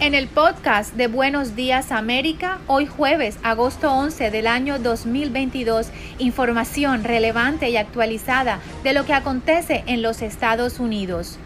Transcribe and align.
En 0.00 0.14
el 0.14 0.28
podcast 0.28 0.94
de 0.94 1.08
Buenos 1.08 1.56
Días 1.56 1.92
América, 1.92 2.58
hoy 2.68 2.86
jueves, 2.86 3.36
agosto 3.42 3.92
11 3.92 4.30
del 4.30 4.46
año 4.46 4.78
2022, 4.78 5.88
información 6.18 7.04
relevante 7.04 7.68
y 7.68 7.76
actualizada 7.76 8.60
de 8.82 8.94
lo 8.94 9.04
que 9.04 9.12
acontece 9.12 9.84
en 9.86 10.00
los 10.00 10.22
Estados 10.22 10.80
Unidos. 10.80 11.38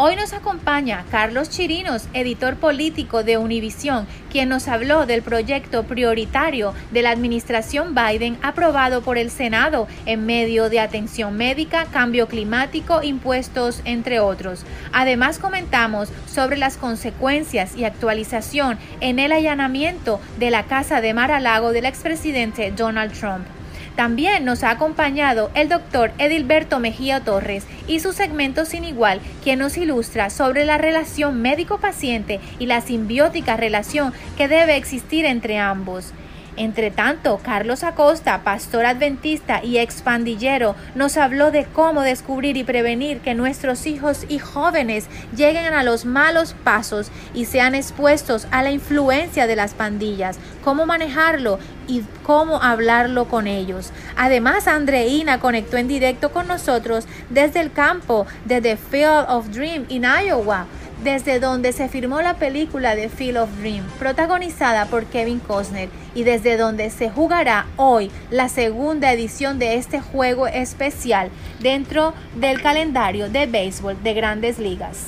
Hoy 0.00 0.14
nos 0.14 0.32
acompaña 0.32 1.04
Carlos 1.10 1.50
Chirinos, 1.50 2.06
editor 2.14 2.54
político 2.54 3.24
de 3.24 3.36
Univisión, 3.36 4.06
quien 4.30 4.48
nos 4.48 4.68
habló 4.68 5.06
del 5.06 5.22
proyecto 5.22 5.82
prioritario 5.82 6.72
de 6.92 7.02
la 7.02 7.10
administración 7.10 7.96
Biden 7.96 8.38
aprobado 8.40 9.02
por 9.02 9.18
el 9.18 9.28
Senado 9.28 9.88
en 10.06 10.24
medio 10.24 10.70
de 10.70 10.78
atención 10.78 11.36
médica, 11.36 11.86
cambio 11.86 12.28
climático, 12.28 13.02
impuestos, 13.02 13.82
entre 13.84 14.20
otros. 14.20 14.64
Además 14.92 15.40
comentamos 15.40 16.10
sobre 16.28 16.58
las 16.58 16.76
consecuencias 16.76 17.74
y 17.76 17.82
actualización 17.82 18.78
en 19.00 19.18
el 19.18 19.32
allanamiento 19.32 20.20
de 20.38 20.52
la 20.52 20.62
casa 20.62 21.00
de 21.00 21.12
Mar-a-Lago 21.12 21.72
del 21.72 21.86
expresidente 21.86 22.70
Donald 22.70 23.18
Trump. 23.18 23.57
También 23.98 24.44
nos 24.44 24.62
ha 24.62 24.70
acompañado 24.70 25.50
el 25.56 25.68
doctor 25.68 26.12
Edilberto 26.18 26.78
Mejía 26.78 27.24
Torres 27.24 27.66
y 27.88 27.98
su 27.98 28.12
segmento 28.12 28.64
sin 28.64 28.84
igual, 28.84 29.20
quien 29.42 29.58
nos 29.58 29.76
ilustra 29.76 30.30
sobre 30.30 30.64
la 30.64 30.78
relación 30.78 31.42
médico-paciente 31.42 32.38
y 32.60 32.66
la 32.66 32.80
simbiótica 32.80 33.56
relación 33.56 34.12
que 34.36 34.46
debe 34.46 34.76
existir 34.76 35.24
entre 35.24 35.58
ambos. 35.58 36.12
Entre 36.58 36.90
tanto, 36.90 37.38
Carlos 37.40 37.84
Acosta, 37.84 38.42
pastor 38.42 38.84
adventista 38.84 39.62
y 39.62 39.78
expandillero, 39.78 40.74
nos 40.96 41.16
habló 41.16 41.52
de 41.52 41.66
cómo 41.66 42.02
descubrir 42.02 42.56
y 42.56 42.64
prevenir 42.64 43.20
que 43.20 43.36
nuestros 43.36 43.86
hijos 43.86 44.26
y 44.28 44.40
jóvenes 44.40 45.06
lleguen 45.36 45.72
a 45.72 45.84
los 45.84 46.04
malos 46.04 46.56
pasos 46.64 47.12
y 47.32 47.44
sean 47.44 47.76
expuestos 47.76 48.48
a 48.50 48.64
la 48.64 48.72
influencia 48.72 49.46
de 49.46 49.54
las 49.54 49.74
pandillas, 49.74 50.40
cómo 50.64 50.84
manejarlo 50.84 51.60
y 51.86 52.02
cómo 52.24 52.60
hablarlo 52.60 53.28
con 53.28 53.46
ellos. 53.46 53.92
Además, 54.16 54.66
Andreina 54.66 55.38
conectó 55.38 55.76
en 55.76 55.86
directo 55.86 56.32
con 56.32 56.48
nosotros 56.48 57.06
desde 57.30 57.60
el 57.60 57.70
campo 57.70 58.26
de 58.46 58.60
The 58.60 58.76
Field 58.76 59.26
of 59.28 59.50
Dream 59.50 59.86
en 59.88 60.02
Iowa 60.02 60.66
desde 61.02 61.40
donde 61.40 61.72
se 61.72 61.88
firmó 61.88 62.20
la 62.20 62.34
película 62.34 62.94
The 62.94 63.08
Field 63.08 63.38
of 63.38 63.50
Dream, 63.58 63.84
protagonizada 63.98 64.86
por 64.86 65.06
Kevin 65.06 65.40
Costner, 65.40 65.88
y 66.14 66.24
desde 66.24 66.56
donde 66.56 66.90
se 66.90 67.10
jugará 67.10 67.66
hoy 67.76 68.10
la 68.30 68.48
segunda 68.48 69.12
edición 69.12 69.58
de 69.58 69.76
este 69.76 70.00
juego 70.00 70.46
especial 70.46 71.30
dentro 71.60 72.14
del 72.34 72.60
calendario 72.62 73.28
de 73.28 73.46
béisbol 73.46 74.02
de 74.02 74.14
grandes 74.14 74.58
ligas. 74.58 75.04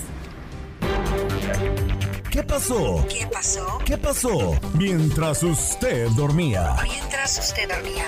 ¿Qué 2.31 2.45
pasó? 2.45 3.05
¿Qué 3.09 3.27
pasó? 3.27 3.79
¿Qué 3.85 3.99
pasó? 3.99 4.59
Mientras 4.75 5.43
usted 5.43 6.09
dormía. 6.11 6.77
Mientras 6.85 7.39
usted 7.39 7.69
dormía. 7.69 8.05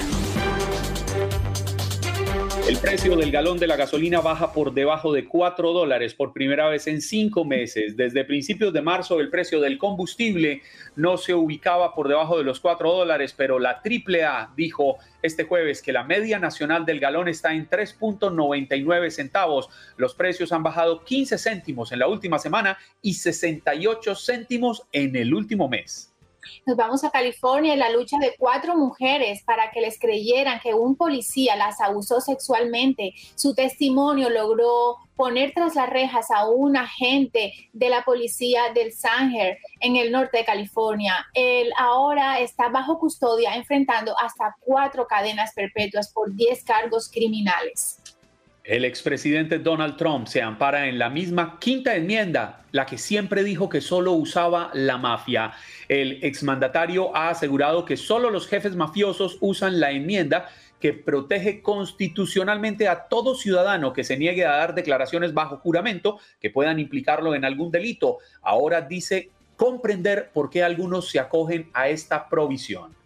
El 2.68 2.78
precio 2.78 3.16
del 3.16 3.32
galón 3.32 3.58
de 3.58 3.66
la 3.66 3.74
gasolina 3.74 4.20
baja 4.20 4.52
por 4.52 4.72
debajo 4.72 5.12
de 5.12 5.26
4 5.26 5.72
dólares 5.72 6.14
por 6.14 6.32
primera 6.32 6.68
vez 6.68 6.86
en 6.86 7.00
cinco 7.00 7.44
meses. 7.44 7.96
Desde 7.96 8.24
principios 8.24 8.72
de 8.72 8.80
marzo 8.80 9.18
el 9.18 9.30
precio 9.30 9.60
del 9.60 9.78
combustible 9.78 10.62
no 10.94 11.16
se 11.16 11.34
ubicaba 11.34 11.92
por 11.92 12.06
debajo 12.06 12.38
de 12.38 12.44
los 12.44 12.60
4 12.60 12.92
dólares, 12.92 13.34
pero 13.36 13.58
la 13.58 13.82
AAA 13.84 14.52
dijo 14.56 14.98
este 15.22 15.42
jueves 15.42 15.82
que 15.82 15.92
la 15.92 16.04
media 16.04 16.38
nacional 16.38 16.86
del 16.86 17.00
galón 17.00 17.26
está 17.26 17.52
en 17.52 17.68
3.99 17.68 19.10
centavos. 19.10 19.68
Los 19.96 20.14
precios 20.14 20.52
han 20.52 20.62
bajado 20.62 21.04
15 21.04 21.38
céntimos 21.38 21.90
en 21.90 21.98
la 21.98 22.06
última 22.06 22.38
semana 22.38 22.78
y 23.02 23.14
68 23.14 24.14
céntimos 24.14 24.84
en 24.92 25.16
el 25.16 25.34
último 25.34 25.68
mes. 25.68 26.11
Nos 26.66 26.76
vamos 26.76 27.04
a 27.04 27.10
California 27.10 27.74
y 27.74 27.76
la 27.76 27.90
lucha 27.90 28.18
de 28.18 28.34
cuatro 28.38 28.76
mujeres 28.76 29.42
para 29.44 29.70
que 29.70 29.80
les 29.80 29.98
creyeran 29.98 30.60
que 30.60 30.74
un 30.74 30.96
policía 30.96 31.56
las 31.56 31.80
abusó 31.80 32.20
sexualmente. 32.20 33.14
Su 33.34 33.54
testimonio 33.54 34.30
logró 34.30 34.96
poner 35.16 35.52
tras 35.54 35.74
las 35.74 35.88
rejas 35.88 36.30
a 36.30 36.48
un 36.48 36.76
agente 36.76 37.52
de 37.72 37.88
la 37.88 38.02
policía 38.02 38.72
del 38.74 38.92
Sanger 38.92 39.58
en 39.80 39.96
el 39.96 40.10
norte 40.10 40.38
de 40.38 40.44
California. 40.44 41.14
Él 41.34 41.70
ahora 41.78 42.40
está 42.40 42.68
bajo 42.68 42.98
custodia 42.98 43.54
enfrentando 43.54 44.14
hasta 44.18 44.56
cuatro 44.60 45.06
cadenas 45.06 45.52
perpetuas 45.54 46.12
por 46.12 46.34
10 46.34 46.64
cargos 46.64 47.08
criminales. 47.08 48.00
El 48.64 48.84
expresidente 48.84 49.58
Donald 49.58 49.96
Trump 49.96 50.28
se 50.28 50.40
ampara 50.40 50.86
en 50.86 50.96
la 50.96 51.10
misma 51.10 51.58
quinta 51.58 51.96
enmienda, 51.96 52.64
la 52.70 52.86
que 52.86 52.96
siempre 52.96 53.42
dijo 53.42 53.68
que 53.68 53.80
solo 53.80 54.12
usaba 54.12 54.70
la 54.72 54.98
mafia. 54.98 55.52
El 55.88 56.22
exmandatario 56.22 57.14
ha 57.16 57.30
asegurado 57.30 57.84
que 57.84 57.96
solo 57.96 58.30
los 58.30 58.46
jefes 58.46 58.76
mafiosos 58.76 59.36
usan 59.40 59.80
la 59.80 59.90
enmienda 59.90 60.48
que 60.78 60.92
protege 60.92 61.60
constitucionalmente 61.60 62.86
a 62.86 63.08
todo 63.08 63.34
ciudadano 63.34 63.92
que 63.92 64.04
se 64.04 64.16
niegue 64.16 64.46
a 64.46 64.56
dar 64.56 64.76
declaraciones 64.76 65.34
bajo 65.34 65.56
juramento 65.56 66.20
que 66.40 66.50
puedan 66.50 66.78
implicarlo 66.78 67.34
en 67.34 67.44
algún 67.44 67.72
delito. 67.72 68.18
Ahora 68.42 68.80
dice 68.82 69.30
comprender 69.56 70.30
por 70.32 70.50
qué 70.50 70.62
algunos 70.62 71.10
se 71.10 71.18
acogen 71.18 71.68
a 71.74 71.88
esta 71.88 72.28
provisión. 72.28 73.01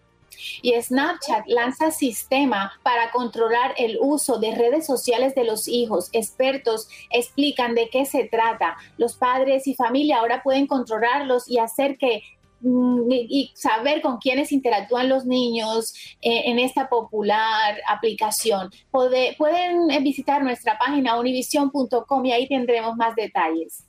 Y 0.62 0.72
Snapchat 0.80 1.46
lanza 1.46 1.90
sistema 1.90 2.72
para 2.82 3.10
controlar 3.10 3.74
el 3.78 3.98
uso 4.00 4.38
de 4.38 4.54
redes 4.54 4.86
sociales 4.86 5.34
de 5.34 5.44
los 5.44 5.68
hijos. 5.68 6.08
Expertos 6.12 6.88
explican 7.10 7.74
de 7.74 7.88
qué 7.88 8.04
se 8.06 8.24
trata. 8.24 8.76
Los 8.96 9.14
padres 9.14 9.66
y 9.66 9.74
familia 9.74 10.18
ahora 10.18 10.42
pueden 10.42 10.66
controlarlos 10.66 11.48
y 11.48 11.58
hacer 11.58 11.96
que 11.98 12.22
mm, 12.60 13.10
y 13.10 13.52
saber 13.54 14.02
con 14.02 14.18
quiénes 14.18 14.52
interactúan 14.52 15.08
los 15.08 15.24
niños 15.26 15.94
eh, 16.20 16.42
en 16.46 16.58
esta 16.58 16.88
popular 16.88 17.80
aplicación. 17.88 18.70
pueden 18.90 19.88
visitar 20.02 20.42
nuestra 20.42 20.78
página 20.78 21.18
univision.com 21.18 22.24
y 22.24 22.32
ahí 22.32 22.48
tendremos 22.48 22.96
más 22.96 23.14
detalles. 23.14 23.85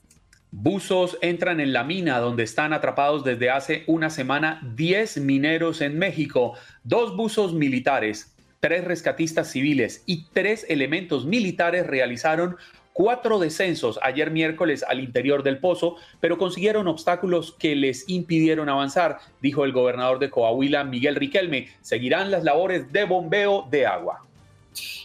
Buzos 0.60 1.16
entran 1.20 1.60
en 1.60 1.72
la 1.72 1.84
mina 1.84 2.18
donde 2.18 2.42
están 2.42 2.72
atrapados 2.72 3.22
desde 3.22 3.48
hace 3.48 3.84
una 3.86 4.10
semana 4.10 4.60
10 4.74 5.18
mineros 5.18 5.80
en 5.80 5.96
México, 5.96 6.54
dos 6.82 7.16
buzos 7.16 7.54
militares, 7.54 8.34
tres 8.58 8.82
rescatistas 8.82 9.52
civiles 9.52 10.02
y 10.04 10.24
tres 10.32 10.66
elementos 10.68 11.26
militares 11.26 11.86
realizaron 11.86 12.56
cuatro 12.92 13.38
descensos 13.38 14.00
ayer 14.02 14.32
miércoles 14.32 14.82
al 14.82 14.98
interior 14.98 15.44
del 15.44 15.58
pozo, 15.60 15.94
pero 16.18 16.38
consiguieron 16.38 16.88
obstáculos 16.88 17.54
que 17.56 17.76
les 17.76 18.08
impidieron 18.08 18.68
avanzar, 18.68 19.18
dijo 19.40 19.64
el 19.64 19.70
gobernador 19.70 20.18
de 20.18 20.30
Coahuila, 20.30 20.82
Miguel 20.82 21.14
Riquelme. 21.14 21.68
Seguirán 21.82 22.32
las 22.32 22.42
labores 22.42 22.92
de 22.92 23.04
bombeo 23.04 23.68
de 23.70 23.86
agua. 23.86 24.27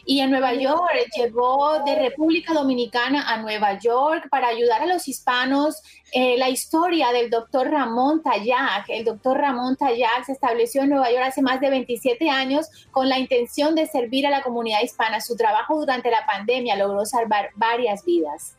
Y 0.06 0.20
en 0.20 0.32
Nueva 0.32 0.54
York 0.54 1.10
llegó 1.16 1.84
de 1.86 1.96
República 1.96 2.54
Dominicana 2.54 3.30
a 3.30 3.38
Nueva 3.38 3.80
York 3.80 4.28
para 4.30 4.48
ayudar 4.48 4.82
a 4.82 4.86
los 4.86 5.08
hispanos 5.08 5.82
eh, 6.12 6.38
la 6.38 6.50
historia 6.50 7.12
del 7.12 7.30
doctor 7.30 7.70
Ramón 7.70 8.22
Tayac. 8.22 8.86
El 8.90 9.06
doctor 9.06 9.38
Ramón 9.38 9.76
Tayac 9.78 10.26
se 10.26 10.34
estableció 10.34 10.84
en 10.84 10.90
Nueva 10.90 11.10
York 11.12 11.24
hace 11.26 11.42
más 11.42 11.60
de 11.60 11.70
27 11.70 12.30
años 12.30 12.68
con 12.92 13.10
la 13.10 13.18
intención 13.18 13.76
de 13.76 13.88
servir 13.88 14.28
a 14.28 14.30
la 14.30 14.44
comunidad 14.44 14.82
hispana. 14.82 15.22
Su 15.22 15.36
trabajo 15.36 15.80
durante 15.80 16.12
la 16.12 16.26
pandemia 16.26 16.76
logró 16.76 17.06
salvar 17.06 17.50
varias 17.56 18.04
vidas. 18.06 18.58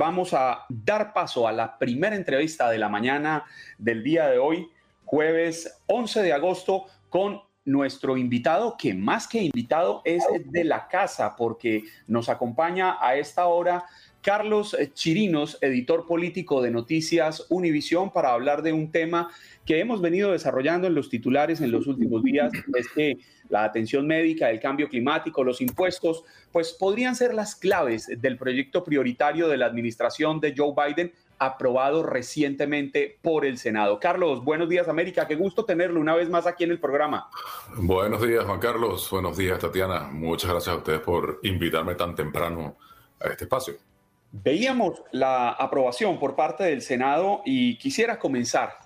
Vamos 0.00 0.32
a 0.32 0.64
dar 0.70 1.12
paso 1.12 1.46
a 1.46 1.52
la 1.52 1.76
primera 1.76 2.16
entrevista 2.16 2.70
de 2.70 2.78
la 2.78 2.88
mañana 2.88 3.44
del 3.76 4.02
día 4.02 4.28
de 4.28 4.38
hoy, 4.38 4.70
jueves 5.04 5.82
11 5.88 6.22
de 6.22 6.32
agosto, 6.32 6.86
con 7.10 7.42
nuestro 7.66 8.16
invitado, 8.16 8.78
que 8.78 8.94
más 8.94 9.28
que 9.28 9.42
invitado 9.42 10.00
es 10.06 10.24
de 10.46 10.64
la 10.64 10.88
casa, 10.88 11.36
porque 11.36 11.84
nos 12.06 12.30
acompaña 12.30 12.96
a 12.98 13.16
esta 13.16 13.46
hora 13.46 13.84
Carlos 14.22 14.76
Chirinos, 14.92 15.58
editor 15.60 16.06
político 16.06 16.60
de 16.60 16.70
Noticias 16.70 17.46
Univisión, 17.48 18.12
para 18.12 18.32
hablar 18.32 18.62
de 18.62 18.72
un 18.72 18.90
tema 18.90 19.30
que 19.64 19.80
hemos 19.80 20.00
venido 20.00 20.32
desarrollando 20.32 20.86
en 20.86 20.94
los 20.94 21.08
titulares 21.08 21.60
en 21.60 21.70
los 21.70 21.86
últimos 21.86 22.22
días, 22.22 22.52
es 22.76 22.88
que 22.88 23.18
la 23.48 23.64
atención 23.64 24.06
médica, 24.06 24.50
el 24.50 24.60
cambio 24.60 24.88
climático, 24.88 25.42
los 25.42 25.60
impuestos, 25.60 26.24
pues 26.52 26.72
podrían 26.72 27.16
ser 27.16 27.34
las 27.34 27.54
claves 27.54 28.08
del 28.20 28.36
proyecto 28.36 28.84
prioritario 28.84 29.48
de 29.48 29.56
la 29.56 29.66
administración 29.66 30.40
de 30.40 30.54
Joe 30.56 30.74
Biden 30.76 31.12
aprobado 31.38 32.02
recientemente 32.02 33.18
por 33.22 33.46
el 33.46 33.56
Senado. 33.56 33.98
Carlos, 33.98 34.44
buenos 34.44 34.68
días 34.68 34.88
América, 34.88 35.26
qué 35.26 35.36
gusto 35.36 35.64
tenerlo 35.64 35.98
una 35.98 36.14
vez 36.14 36.28
más 36.28 36.46
aquí 36.46 36.64
en 36.64 36.70
el 36.72 36.78
programa. 36.78 37.30
Buenos 37.76 38.20
días 38.20 38.44
Juan 38.44 38.60
Carlos, 38.60 39.08
buenos 39.10 39.38
días 39.38 39.58
Tatiana, 39.58 40.00
muchas 40.12 40.50
gracias 40.50 40.74
a 40.74 40.78
ustedes 40.78 41.00
por 41.00 41.40
invitarme 41.42 41.94
tan 41.94 42.14
temprano 42.14 42.76
a 43.18 43.28
este 43.28 43.44
espacio. 43.44 43.89
Veíamos 44.32 45.02
la 45.12 45.50
aprobación 45.50 46.18
por 46.18 46.36
parte 46.36 46.64
del 46.64 46.82
Senado 46.82 47.42
y 47.44 47.78
quisiera 47.78 48.18
comenzar 48.18 48.78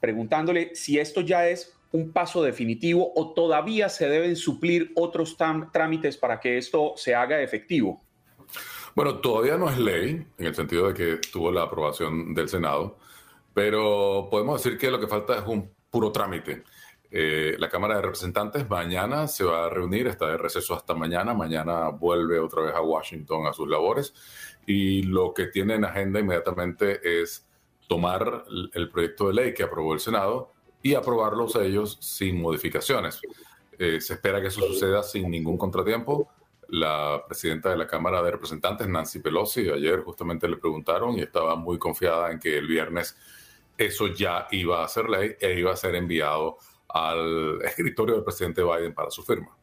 preguntándole 0.00 0.74
si 0.74 0.98
esto 0.98 1.20
ya 1.20 1.48
es 1.48 1.74
un 1.92 2.12
paso 2.12 2.42
definitivo 2.42 3.12
o 3.14 3.32
todavía 3.32 3.88
se 3.88 4.08
deben 4.08 4.36
suplir 4.36 4.92
otros 4.96 5.36
trámites 5.72 6.16
para 6.16 6.40
que 6.40 6.58
esto 6.58 6.94
se 6.96 7.14
haga 7.14 7.40
efectivo. 7.40 8.02
Bueno, 8.94 9.18
todavía 9.18 9.56
no 9.56 9.68
es 9.68 9.78
ley, 9.78 10.26
en 10.38 10.46
el 10.46 10.54
sentido 10.54 10.88
de 10.88 10.94
que 10.94 11.28
tuvo 11.30 11.50
la 11.50 11.62
aprobación 11.62 12.34
del 12.34 12.48
Senado, 12.48 12.98
pero 13.52 14.28
podemos 14.30 14.62
decir 14.62 14.78
que 14.78 14.90
lo 14.90 14.98
que 14.98 15.06
falta 15.06 15.38
es 15.38 15.46
un 15.46 15.70
puro 15.90 16.12
trámite. 16.12 16.62
Eh, 17.18 17.56
la 17.58 17.70
Cámara 17.70 17.96
de 17.96 18.02
Representantes 18.02 18.68
mañana 18.68 19.26
se 19.26 19.42
va 19.42 19.64
a 19.64 19.70
reunir, 19.70 20.06
está 20.06 20.26
de 20.26 20.36
receso 20.36 20.74
hasta 20.74 20.92
mañana, 20.92 21.32
mañana 21.32 21.88
vuelve 21.88 22.38
otra 22.38 22.60
vez 22.60 22.74
a 22.74 22.82
Washington 22.82 23.46
a 23.46 23.54
sus 23.54 23.66
labores 23.66 24.12
y 24.66 25.02
lo 25.02 25.32
que 25.32 25.46
tiene 25.46 25.76
en 25.76 25.86
agenda 25.86 26.20
inmediatamente 26.20 27.22
es 27.22 27.48
tomar 27.88 28.44
el 28.74 28.90
proyecto 28.90 29.28
de 29.28 29.32
ley 29.32 29.54
que 29.54 29.62
aprobó 29.62 29.94
el 29.94 30.00
Senado 30.00 30.52
y 30.82 30.92
aprobarlos 30.92 31.56
ellos 31.56 31.96
sin 32.02 32.38
modificaciones. 32.38 33.22
Eh, 33.78 33.98
se 33.98 34.12
espera 34.12 34.38
que 34.42 34.48
eso 34.48 34.60
suceda 34.60 35.02
sin 35.02 35.30
ningún 35.30 35.56
contratiempo. 35.56 36.28
La 36.68 37.24
presidenta 37.26 37.70
de 37.70 37.78
la 37.78 37.86
Cámara 37.86 38.20
de 38.20 38.32
Representantes, 38.32 38.86
Nancy 38.88 39.20
Pelosi, 39.20 39.70
ayer 39.70 40.00
justamente 40.00 40.46
le 40.48 40.58
preguntaron 40.58 41.16
y 41.16 41.22
estaba 41.22 41.56
muy 41.56 41.78
confiada 41.78 42.30
en 42.30 42.38
que 42.38 42.58
el 42.58 42.66
viernes 42.66 43.16
eso 43.78 44.08
ya 44.08 44.48
iba 44.50 44.84
a 44.84 44.88
ser 44.88 45.08
ley 45.08 45.34
e 45.40 45.58
iba 45.58 45.72
a 45.72 45.76
ser 45.76 45.94
enviado 45.94 46.58
al 46.88 47.60
escritorio 47.64 48.16
del 48.16 48.24
presidente 48.24 48.62
Biden 48.62 48.94
para 48.94 49.10
su 49.10 49.22
firma. 49.22 49.56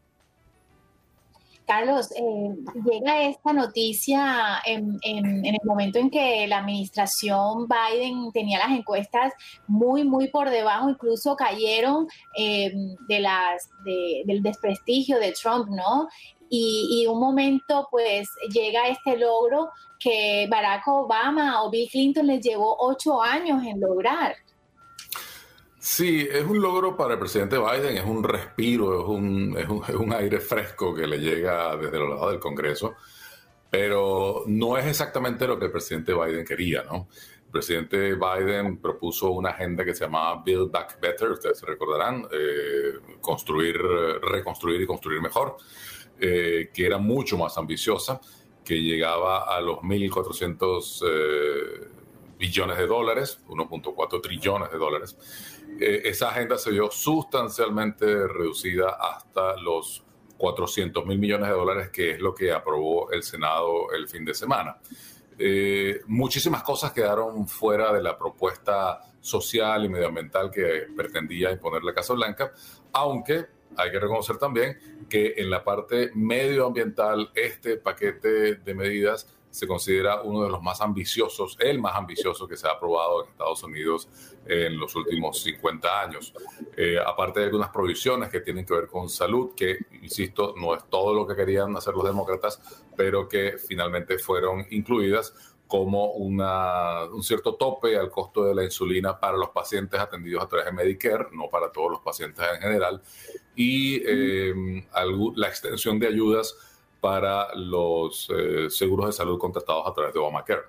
Carlos, 1.65 2.11
eh, 2.11 2.55
llega 2.83 3.23
esta 3.23 3.53
noticia 3.53 4.61
en, 4.65 4.99
el 5.01 5.57
momento 5.63 5.97
en 5.97 6.09
que 6.09 6.45
la 6.47 6.59
administración 6.59 7.67
Biden 7.67 8.31
tenía 8.33 8.59
las 8.59 8.77
encuestas 8.77 9.33
muy, 9.67 10.03
muy 10.03 10.27
por 10.27 10.49
debajo, 10.49 10.89
incluso 10.89 11.35
cayeron 11.35 12.07
eh, 12.37 12.73
de 13.07 13.19
las, 13.19 13.69
del 13.85 14.43
desprestigio 14.43 15.19
de 15.19 15.31
Trump, 15.31 15.69
¿no? 15.69 16.07
Y, 16.55 17.07
un 17.07 17.19
momento, 17.19 17.87
pues, 17.89 18.29
llega 18.53 18.87
este 18.87 19.17
logro 19.17 19.71
que 19.99 20.45
Barack 20.51 20.87
Obama 20.87 21.63
o 21.63 21.71
Bill 21.71 21.89
Clinton 21.89 22.27
les 22.27 22.41
llevó 22.41 22.75
ocho 22.79 23.23
años 23.23 23.63
en 23.65 23.79
lograr. 23.81 24.35
Sí, 25.85 26.25
es 26.31 26.45
un 26.45 26.61
logro 26.61 26.95
para 26.95 27.15
el 27.15 27.19
presidente 27.19 27.57
Biden, 27.57 27.97
es 27.97 28.05
un 28.05 28.23
respiro, 28.23 29.01
es 29.01 29.05
un, 29.05 29.57
es 29.57 29.95
un, 29.95 30.13
aire 30.13 30.39
fresco 30.39 30.95
que 30.95 31.05
le 31.05 31.17
llega 31.17 31.75
desde 31.75 31.99
los 31.99 32.09
lados 32.11 32.31
del 32.31 32.39
Congreso, 32.39 32.93
pero 33.69 34.43
no 34.47 34.77
es 34.77 34.85
exactamente 34.85 35.45
lo 35.45 35.59
que 35.59 35.65
el 35.65 35.71
presidente 35.71 36.13
Biden 36.13 36.45
quería, 36.45 36.83
¿no? 36.83 37.09
El 37.47 37.51
presidente 37.51 38.15
Biden 38.15 38.77
propuso 38.77 39.31
una 39.31 39.49
agenda 39.49 39.83
que 39.83 39.93
se 39.93 40.05
llamaba 40.05 40.41
Build 40.41 40.71
Back 40.71 41.01
Better, 41.01 41.31
ustedes 41.31 41.59
se 41.59 41.65
recordarán, 41.65 42.29
eh, 42.31 43.17
construir, 43.19 43.77
reconstruir 44.21 44.79
y 44.79 44.87
construir 44.87 45.21
mejor, 45.21 45.57
eh, 46.17 46.69
que 46.73 46.85
era 46.85 46.97
mucho 46.97 47.37
más 47.37 47.57
ambiciosa, 47.57 48.21
que 48.63 48.81
llegaba 48.81 49.53
a 49.53 49.59
los 49.59 49.79
1.400 49.79 51.03
eh, 51.05 51.87
billones 52.39 52.77
de 52.77 52.87
dólares, 52.87 53.41
1.4 53.49 54.21
trillones 54.21 54.71
de 54.71 54.77
dólares 54.77 55.17
eh, 55.79 56.01
esa 56.05 56.29
agenda 56.29 56.57
se 56.57 56.71
vio 56.71 56.89
sustancialmente 56.91 58.27
reducida 58.27 58.97
hasta 58.99 59.55
los 59.57 60.03
400 60.37 61.05
mil 61.05 61.19
millones 61.19 61.49
de 61.49 61.53
dólares, 61.53 61.89
que 61.89 62.11
es 62.11 62.19
lo 62.19 62.33
que 62.33 62.51
aprobó 62.51 63.11
el 63.11 63.23
Senado 63.23 63.91
el 63.91 64.07
fin 64.07 64.25
de 64.25 64.33
semana. 64.33 64.77
Eh, 65.37 66.01
muchísimas 66.07 66.63
cosas 66.63 66.91
quedaron 66.91 67.47
fuera 67.47 67.91
de 67.91 68.03
la 68.03 68.17
propuesta 68.17 68.99
social 69.19 69.85
y 69.85 69.89
medioambiental 69.89 70.51
que 70.51 70.87
pretendía 70.95 71.51
imponer 71.51 71.83
la 71.83 71.93
Casa 71.93 72.13
Blanca, 72.13 72.51
aunque 72.91 73.45
hay 73.77 73.91
que 73.91 73.99
reconocer 73.99 74.37
también 74.37 74.77
que 75.09 75.33
en 75.37 75.49
la 75.49 75.63
parte 75.63 76.11
medioambiental 76.13 77.31
este 77.33 77.77
paquete 77.77 78.55
de 78.55 78.73
medidas 78.75 79.27
se 79.53 79.67
considera 79.67 80.23
uno 80.23 80.43
de 80.43 80.49
los 80.49 80.63
más 80.63 80.81
ambiciosos, 80.81 81.57
el 81.59 81.79
más 81.79 81.95
ambicioso 81.95 82.47
que 82.47 82.57
se 82.57 82.67
ha 82.67 82.71
aprobado 82.71 83.23
en 83.23 83.29
Estados 83.29 83.61
Unidos 83.61 84.09
en 84.47 84.79
los 84.79 84.95
últimos 84.95 85.43
50 85.43 86.01
años. 86.01 86.33
Eh, 86.75 86.97
aparte 86.97 87.39
de 87.39 87.45
algunas 87.45 87.69
provisiones 87.69 88.29
que 88.29 88.39
tienen 88.39 88.65
que 88.65 88.73
ver 88.73 88.87
con 88.87 89.07
salud, 89.09 89.51
que, 89.55 89.77
insisto, 90.01 90.55
no 90.59 90.73
es 90.73 90.83
todo 90.89 91.13
lo 91.13 91.27
que 91.27 91.35
querían 91.35 91.77
hacer 91.77 91.93
los 91.93 92.03
demócratas, 92.03 92.59
pero 92.97 93.29
que 93.29 93.59
finalmente 93.59 94.17
fueron 94.17 94.65
incluidas 94.71 95.35
como 95.67 96.13
una, 96.13 97.03
un 97.05 97.21
cierto 97.21 97.53
tope 97.53 97.95
al 97.95 98.09
costo 98.09 98.45
de 98.45 98.55
la 98.55 98.63
insulina 98.63 99.19
para 99.19 99.37
los 99.37 99.49
pacientes 99.49 99.99
atendidos 99.99 100.43
a 100.43 100.47
través 100.47 100.65
de 100.65 100.71
Medicare, 100.71 101.27
no 101.31 101.47
para 101.47 101.71
todos 101.71 101.91
los 101.91 102.01
pacientes 102.01 102.43
en 102.55 102.59
general, 102.59 103.03
y 103.55 104.01
eh, 104.03 104.83
la 105.35 105.47
extensión 105.47 105.99
de 105.99 106.07
ayudas 106.07 106.55
para 107.03 107.53
los 107.55 108.29
eh, 108.29 108.69
seguros 108.69 109.07
de 109.07 109.11
salud 109.11 109.37
contratados 109.37 109.85
a 109.85 109.93
través 109.93 110.13
de 110.13 110.21
Obamacare. 110.21 110.61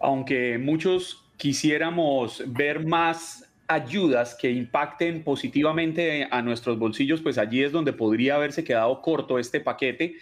Aunque 0.00 0.56
muchos 0.56 1.22
quisiéramos 1.36 2.42
ver 2.46 2.86
más 2.86 3.46
ayudas 3.68 4.34
que 4.34 4.50
impacten 4.50 5.22
positivamente 5.22 6.26
a 6.30 6.40
nuestros 6.40 6.78
bolsillos, 6.78 7.20
pues 7.20 7.36
allí 7.36 7.62
es 7.62 7.72
donde 7.72 7.92
podría 7.92 8.36
haberse 8.36 8.64
quedado 8.64 9.02
corto 9.02 9.38
este 9.38 9.60
paquete 9.60 10.14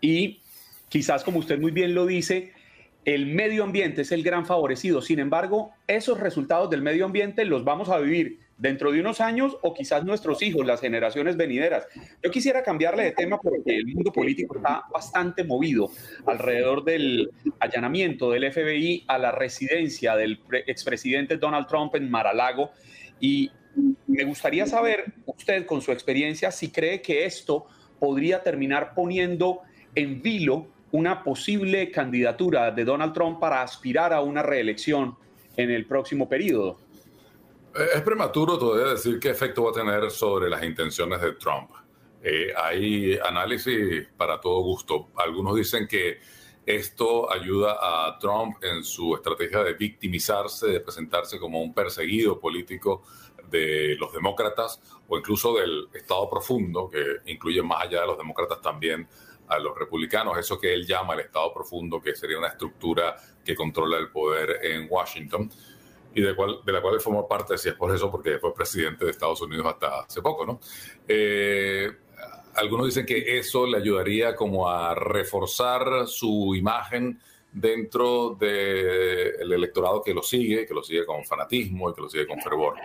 y 0.00 0.38
quizás 0.88 1.24
como 1.24 1.40
usted 1.40 1.58
muy 1.58 1.72
bien 1.72 1.96
lo 1.96 2.06
dice, 2.06 2.52
el 3.04 3.26
medio 3.26 3.64
ambiente 3.64 4.02
es 4.02 4.12
el 4.12 4.22
gran 4.22 4.46
favorecido. 4.46 5.02
Sin 5.02 5.18
embargo, 5.18 5.72
esos 5.88 6.20
resultados 6.20 6.70
del 6.70 6.82
medio 6.82 7.04
ambiente 7.04 7.44
los 7.44 7.64
vamos 7.64 7.88
a 7.88 7.98
vivir 7.98 8.38
dentro 8.58 8.90
de 8.90 9.00
unos 9.00 9.20
años 9.20 9.56
o 9.62 9.74
quizás 9.74 10.04
nuestros 10.04 10.42
hijos, 10.42 10.66
las 10.66 10.80
generaciones 10.80 11.36
venideras. 11.36 11.86
Yo 12.22 12.30
quisiera 12.30 12.62
cambiarle 12.62 13.04
de 13.04 13.12
tema 13.12 13.38
porque 13.38 13.76
el 13.76 13.86
mundo 13.86 14.12
político 14.12 14.56
está 14.56 14.84
bastante 14.92 15.44
movido 15.44 15.90
alrededor 16.26 16.84
del 16.84 17.30
allanamiento 17.60 18.30
del 18.30 18.50
FBI 18.50 19.04
a 19.08 19.18
la 19.18 19.32
residencia 19.32 20.16
del 20.16 20.40
expresidente 20.66 21.36
Donald 21.36 21.66
Trump 21.66 21.94
en 21.96 22.10
Mar-a-Lago 22.10 22.70
y 23.20 23.50
me 24.06 24.24
gustaría 24.24 24.66
saber 24.66 25.12
usted 25.26 25.66
con 25.66 25.82
su 25.82 25.92
experiencia 25.92 26.50
si 26.50 26.70
cree 26.70 27.02
que 27.02 27.26
esto 27.26 27.66
podría 27.98 28.42
terminar 28.42 28.94
poniendo 28.94 29.60
en 29.94 30.22
vilo 30.22 30.68
una 30.92 31.22
posible 31.22 31.90
candidatura 31.90 32.70
de 32.70 32.84
Donald 32.84 33.12
Trump 33.12 33.38
para 33.38 33.62
aspirar 33.62 34.12
a 34.12 34.20
una 34.20 34.42
reelección 34.42 35.16
en 35.56 35.70
el 35.70 35.86
próximo 35.86 36.28
periodo. 36.28 36.78
Es 37.78 38.00
prematuro 38.00 38.56
todavía 38.58 38.92
decir 38.92 39.20
qué 39.20 39.28
efecto 39.28 39.64
va 39.64 39.70
a 39.70 39.74
tener 39.74 40.10
sobre 40.10 40.48
las 40.48 40.62
intenciones 40.62 41.20
de 41.20 41.32
Trump. 41.32 41.70
Eh, 42.22 42.50
hay 42.56 43.18
análisis 43.18 44.08
para 44.16 44.40
todo 44.40 44.60
gusto. 44.60 45.08
Algunos 45.16 45.54
dicen 45.56 45.86
que 45.86 46.18
esto 46.64 47.30
ayuda 47.30 47.76
a 47.78 48.18
Trump 48.18 48.56
en 48.64 48.82
su 48.82 49.14
estrategia 49.14 49.62
de 49.62 49.74
victimizarse, 49.74 50.68
de 50.68 50.80
presentarse 50.80 51.38
como 51.38 51.60
un 51.60 51.74
perseguido 51.74 52.40
político 52.40 53.02
de 53.50 53.94
los 53.98 54.10
demócratas 54.10 54.80
o 55.06 55.18
incluso 55.18 55.54
del 55.54 55.88
Estado 55.92 56.30
profundo, 56.30 56.88
que 56.88 57.30
incluye 57.30 57.62
más 57.62 57.84
allá 57.84 58.00
de 58.00 58.06
los 58.06 58.16
demócratas 58.16 58.62
también 58.62 59.06
a 59.48 59.58
los 59.58 59.78
republicanos, 59.78 60.38
eso 60.38 60.58
que 60.58 60.72
él 60.72 60.86
llama 60.86 61.12
el 61.12 61.20
Estado 61.20 61.52
profundo, 61.52 62.00
que 62.00 62.16
sería 62.16 62.38
una 62.38 62.48
estructura 62.48 63.16
que 63.44 63.54
controla 63.54 63.98
el 63.98 64.08
poder 64.08 64.60
en 64.64 64.86
Washington 64.88 65.50
y 66.16 66.22
de, 66.22 66.34
cual, 66.34 66.60
de 66.64 66.72
la 66.72 66.80
cual 66.80 66.94
él 66.94 67.00
formó 67.00 67.28
parte, 67.28 67.58
si 67.58 67.68
es 67.68 67.74
por 67.74 67.94
eso, 67.94 68.10
porque 68.10 68.38
fue 68.38 68.54
presidente 68.54 69.04
de 69.04 69.10
Estados 69.10 69.42
Unidos 69.42 69.66
hasta 69.66 70.00
hace 70.00 70.22
poco, 70.22 70.46
¿no? 70.46 70.60
Eh, 71.06 71.90
algunos 72.54 72.86
dicen 72.86 73.04
que 73.04 73.38
eso 73.38 73.66
le 73.66 73.76
ayudaría 73.76 74.34
como 74.34 74.66
a 74.66 74.94
reforzar 74.94 76.06
su 76.06 76.54
imagen 76.54 77.20
dentro 77.52 78.34
del 78.40 79.52
electorado 79.52 80.02
que 80.02 80.14
lo 80.14 80.22
sigue, 80.22 80.64
que 80.64 80.72
lo 80.72 80.82
sigue 80.82 81.04
con 81.04 81.22
fanatismo 81.22 81.90
y 81.90 81.94
que 81.94 82.00
lo 82.00 82.08
sigue 82.08 82.26
con 82.26 82.40
fervor. 82.40 82.76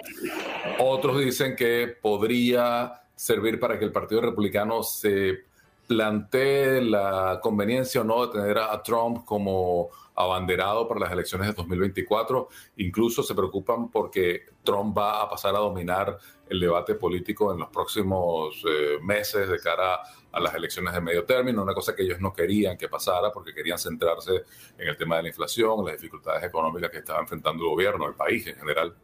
Otros 0.79 1.21
dicen 1.21 1.55
que 1.55 1.87
podría 2.01 3.01
servir 3.15 3.61
para 3.61 3.79
que 3.79 3.85
el 3.85 3.93
Partido 3.93 4.19
Republicano 4.19 4.83
se 4.83 5.45
plantee 5.87 6.81
la 6.81 7.39
conveniencia 7.41 8.01
o 8.01 8.03
no 8.03 8.27
de 8.27 8.33
tener 8.33 8.57
a 8.57 8.83
Trump 8.83 9.23
como 9.23 9.89
abanderado 10.15 10.87
para 10.87 11.01
las 11.01 11.11
elecciones 11.11 11.47
de 11.47 11.53
2024. 11.53 12.49
Incluso 12.77 13.23
se 13.23 13.35
preocupan 13.35 13.89
porque 13.89 14.45
Trump 14.63 14.97
va 14.97 15.21
a 15.21 15.29
pasar 15.29 15.55
a 15.55 15.59
dominar 15.59 16.17
el 16.49 16.59
debate 16.59 16.95
político 16.95 17.53
en 17.53 17.59
los 17.59 17.69
próximos 17.69 18.63
eh, 18.67 18.97
meses 19.01 19.49
de 19.49 19.59
cara 19.59 20.01
a 20.31 20.39
las 20.39 20.53
elecciones 20.53 20.93
de 20.93 21.01
medio 21.01 21.23
término, 21.23 21.61
una 21.61 21.73
cosa 21.73 21.95
que 21.95 22.03
ellos 22.03 22.19
no 22.19 22.33
querían 22.33 22.77
que 22.77 22.89
pasara 22.89 23.31
porque 23.31 23.53
querían 23.53 23.77
centrarse 23.77 24.43
en 24.77 24.87
el 24.87 24.97
tema 24.97 25.17
de 25.17 25.23
la 25.23 25.27
inflación, 25.29 25.85
las 25.85 25.95
dificultades 25.95 26.43
económicas 26.43 26.89
que 26.89 26.97
estaba 26.97 27.19
enfrentando 27.19 27.63
el 27.63 27.69
gobierno, 27.69 28.07
el 28.07 28.15
país 28.15 28.47
en 28.47 28.55
general. 28.55 28.95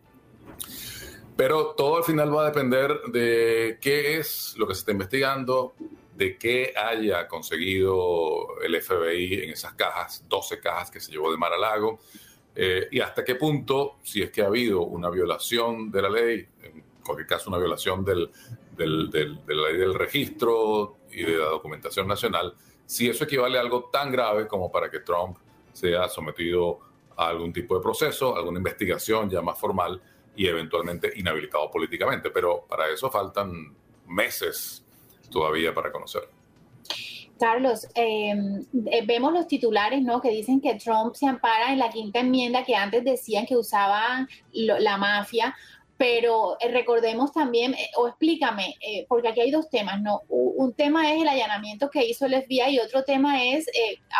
Pero 1.36 1.76
todo 1.76 1.98
al 1.98 2.04
final 2.04 2.36
va 2.36 2.44
a 2.44 2.46
depender 2.46 3.00
de 3.12 3.78
qué 3.80 4.18
es 4.18 4.56
lo 4.58 4.68
que 4.68 4.74
se 4.74 4.80
está 4.80 4.92
investigando, 4.92 5.76
de 6.18 6.38
qué 6.38 6.74
haya 6.76 7.28
conseguido 7.28 8.60
el 8.62 8.82
FBI 8.82 9.44
en 9.44 9.52
esas 9.52 9.74
cajas, 9.74 10.26
12 10.28 10.60
cajas 10.60 10.90
que 10.90 11.00
se 11.00 11.12
llevó 11.12 11.32
de 11.32 11.38
Mar 11.38 11.54
a 11.54 11.58
Lago, 11.58 12.00
eh, 12.56 12.88
y 12.92 13.00
hasta 13.00 13.24
qué 13.24 13.36
punto, 13.36 13.98
si 14.02 14.24
es 14.24 14.32
que 14.32 14.42
ha 14.42 14.48
habido 14.48 14.82
una 14.82 15.12
violación 15.12 15.92
de 15.92 16.02
la 16.02 16.10
ley, 16.10 16.48
en 16.64 16.84
cualquier 17.06 17.28
caso 17.28 17.50
una 17.52 17.60
violación 17.60 18.04
del, 18.04 18.32
del, 18.76 19.12
de 19.12 19.56
la 19.56 19.70
ley 19.70 19.78
del 19.78 19.94
registro 19.94 20.98
y 21.12 21.24
de 21.24 21.38
la 21.38 21.46
documentación 21.46 22.08
nacional, 22.08 22.56
si 22.84 23.08
eso 23.08 23.26
equivale 23.26 23.60
a 23.60 23.62
algo 23.62 23.90
tan 23.92 24.12
grave 24.12 24.48
como 24.48 24.72
para 24.72 24.90
que 24.90 25.02
Trump 25.02 25.38
sea 25.72 26.10
sometido 26.10 26.80
a 27.16 27.28
algún 27.28 27.54
tipo 27.54 27.76
de 27.76 27.82
proceso, 27.84 28.36
alguna 28.36 28.58
investigación 28.58 29.30
ya 29.30 29.42
más 29.42 29.60
formal 29.60 30.02
y 30.36 30.48
eventualmente 30.48 31.12
inhabilitado 31.16 31.70
políticamente. 31.70 32.32
Pero 32.32 32.66
para 32.68 32.90
eso 32.90 33.12
faltan 33.12 33.76
meses 34.08 34.87
todavía 35.30 35.74
para 35.74 35.92
conocer. 35.92 36.24
Carlos, 37.38 37.88
em, 37.94 38.66
eh, 38.88 39.06
vemos 39.06 39.34
los 39.34 39.48
titulares, 39.48 40.02
¿no? 40.02 40.22
Que 40.22 40.30
dicen 40.30 40.60
que 40.60 40.76
Trump 40.76 41.16
se 41.16 41.28
ampara 41.28 41.72
en 41.72 41.80
la 41.80 41.90
quinta 41.90 42.20
enmienda 42.20 42.64
que 42.64 42.76
antes 42.76 43.04
decían 43.04 43.46
que 43.46 43.56
usaban 43.56 44.28
la 44.52 44.98
mafia, 44.98 45.56
pero 45.98 46.58
eh, 46.60 46.72
recordemos 46.72 47.32
también, 47.32 47.74
eh, 47.74 47.90
o 47.98 48.08
explícame, 48.08 48.76
porque 49.08 49.30
aquí 49.30 49.42
hay 49.42 49.52
dos 49.52 49.70
temas, 49.70 50.02
¿no? 50.02 50.22
Un 50.30 50.74
tema 50.74 51.12
es 51.12 51.22
el 51.22 51.28
allanamiento 51.28 51.90
que 51.90 52.06
hizo 52.06 52.26
el 52.26 52.34
FBI 52.44 52.76
y 52.76 52.80
otro 52.80 53.04
tema 53.04 53.44
es 53.44 53.68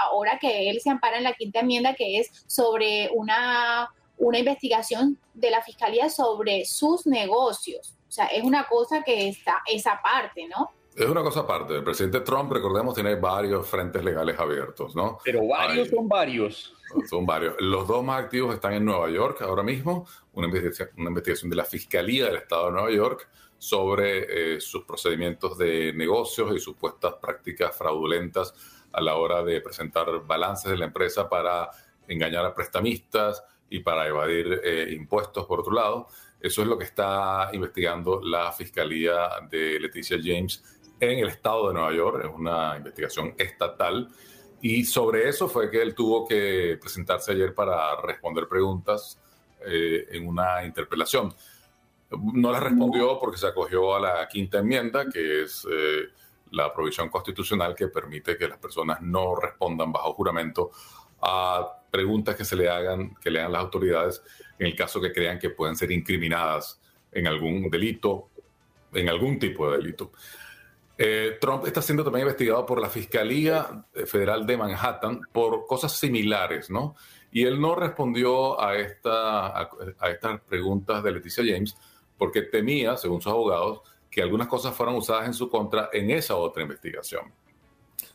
ahora 0.06 0.38
que 0.40 0.70
él 0.70 0.80
se 0.82 0.90
ampara 0.90 1.18
en 1.18 1.24
la 1.24 1.34
quinta 1.34 1.60
enmienda, 1.62 1.94
que 1.94 2.20
es 2.20 2.32
sobre 2.48 3.10
una, 3.14 3.90
una 4.18 4.40
investigación 4.40 5.20
de 5.34 5.52
la 5.52 5.62
fiscalía 5.62 6.10
sobre 6.10 6.66
sus 6.66 7.06
negocios. 7.06 7.96
O 8.08 8.12
sea, 8.12 8.28
es 8.28 8.44
una 8.44 8.66
cosa 8.68 9.04
que 9.04 9.28
está 9.28 9.62
esa 9.68 10.02
parte, 10.02 10.48
¿no? 10.48 10.72
Es 10.98 11.06
una 11.06 11.22
cosa 11.22 11.42
aparte. 11.42 11.76
El 11.76 11.84
presidente 11.84 12.22
Trump, 12.22 12.52
recordemos, 12.52 12.96
tiene 12.96 13.14
varios 13.14 13.68
frentes 13.68 14.04
legales 14.04 14.40
abiertos, 14.40 14.96
¿no? 14.96 15.20
Pero 15.24 15.46
varios 15.48 15.90
son 15.90 16.08
varios. 16.08 16.74
Son 17.10 17.26
varios. 17.26 17.54
Los 17.60 17.86
dos 17.86 18.02
más 18.02 18.24
activos 18.24 18.56
están 18.56 18.72
en 18.72 18.86
Nueva 18.86 19.10
York 19.10 19.42
ahora 19.42 19.62
mismo, 19.62 20.08
una 20.32 20.48
investigación, 20.48 20.90
una 20.98 21.10
investigación 21.10 21.50
de 21.50 21.58
la 21.58 21.66
Fiscalía 21.66 22.28
del 22.28 22.38
Estado 22.38 22.68
de 22.68 22.72
Nueva 22.72 22.92
York 22.92 23.28
sobre 23.58 24.56
eh, 24.56 24.62
sus 24.62 24.86
procedimientos 24.86 25.58
de 25.58 25.92
negocios 25.94 26.56
y 26.56 26.60
supuestas 26.60 27.16
prácticas 27.16 27.76
fraudulentas 27.76 28.54
a 28.94 29.02
la 29.02 29.18
hora 29.18 29.44
de 29.44 29.60
presentar 29.60 30.26
balances 30.26 30.72
de 30.72 30.78
la 30.78 30.86
empresa 30.86 31.28
para 31.28 31.70
engañar 32.08 32.46
a 32.46 32.56
prestamistas 32.56 33.44
y 33.70 33.82
para 33.82 34.08
evadir 34.08 34.62
eh, 34.64 34.88
impuestos, 34.94 35.46
por 35.46 35.60
otro 35.60 35.74
lado. 35.74 36.08
Eso 36.40 36.62
es 36.62 36.68
lo 36.70 36.78
que 36.78 36.86
está 36.86 37.50
investigando 37.52 38.22
la 38.24 38.54
Fiscalía 38.54 39.28
de 39.50 39.78
Leticia 39.80 40.18
James 40.24 40.64
en 41.00 41.20
el 41.20 41.30
estado 41.30 41.68
de 41.68 41.74
Nueva 41.74 41.94
York, 41.94 42.26
es 42.26 42.32
una 42.34 42.76
investigación 42.78 43.34
estatal, 43.38 44.10
y 44.62 44.84
sobre 44.84 45.30
eso 45.30 45.48
fue 45.48 45.70
que 45.70 45.82
él 45.82 45.94
tuvo 45.94 46.28
que 46.28 46.78
presentarse 46.82 47.32
ayer 47.32 47.54
para 47.54 48.00
responder 48.02 48.48
preguntas 48.48 49.20
eh, 49.66 50.08
en 50.12 50.28
una 50.28 50.66
interpelación. 50.66 51.34
No 52.34 52.52
las 52.52 52.64
respondió 52.64 53.20
porque 53.20 53.38
se 53.38 53.48
acogió 53.48 53.96
a 53.96 54.00
la 54.00 54.28
quinta 54.28 54.60
enmienda, 54.60 55.08
que 55.10 55.44
es 55.44 55.68
eh, 55.70 56.06
la 56.52 56.74
provisión 56.74 57.10
constitucional 57.10 57.76
que 57.76 57.88
permite 57.90 58.38
que 58.38 58.48
las 58.48 58.58
personas 58.58 59.02
no 59.02 59.36
respondan 59.36 59.92
bajo 59.92 60.14
juramento 60.14 60.72
a 61.22 61.68
preguntas 61.92 62.36
que 62.36 62.46
se 62.46 62.56
le 62.56 62.70
hagan, 62.70 63.16
que 63.16 63.30
le 63.30 63.40
hagan 63.40 63.52
las 63.52 63.62
autoridades 63.62 64.24
en 64.58 64.68
el 64.68 64.76
caso 64.76 65.02
que 65.02 65.12
crean 65.12 65.40
que 65.40 65.50
pueden 65.50 65.76
ser 65.76 65.92
incriminadas 65.92 66.80
en 67.12 67.28
algún 67.28 67.70
delito, 67.70 68.30
en 68.94 69.10
algún 69.10 69.40
tipo 69.40 69.70
de 69.70 69.78
delito. 69.78 70.12
Eh, 70.98 71.38
Trump 71.40 71.66
está 71.68 71.82
siendo 71.82 72.04
también 72.04 72.24
investigado 72.24 72.66
por 72.66 72.82
la 72.82 72.90
Fiscalía 72.90 73.86
Federal 74.06 74.48
de 74.48 74.58
Manhattan 74.58 75.22
por 75.32 75.68
cosas 75.68 75.94
similares, 75.94 76.72
¿no? 76.72 76.96
Y 77.32 77.44
él 77.44 77.62
no 77.62 77.76
respondió 77.76 78.60
a, 78.60 78.76
estas 78.76 80.42
preguntas 80.48 81.04
de 81.04 81.12
Leticia 81.12 81.44
James 81.46 81.76
porque 82.18 82.42
temía, 82.44 82.98
según 82.98 83.22
sus 83.22 83.32
abogados, 83.32 83.82
que 84.10 84.22
algunas 84.24 84.48
cosas 84.48 84.74
fueran 84.74 84.96
usadas 84.96 85.28
en 85.28 85.34
su 85.34 85.50
contra 85.50 85.90
en 85.94 86.10
esa 86.10 86.36
otra 86.36 86.64
investigación. 86.64 87.32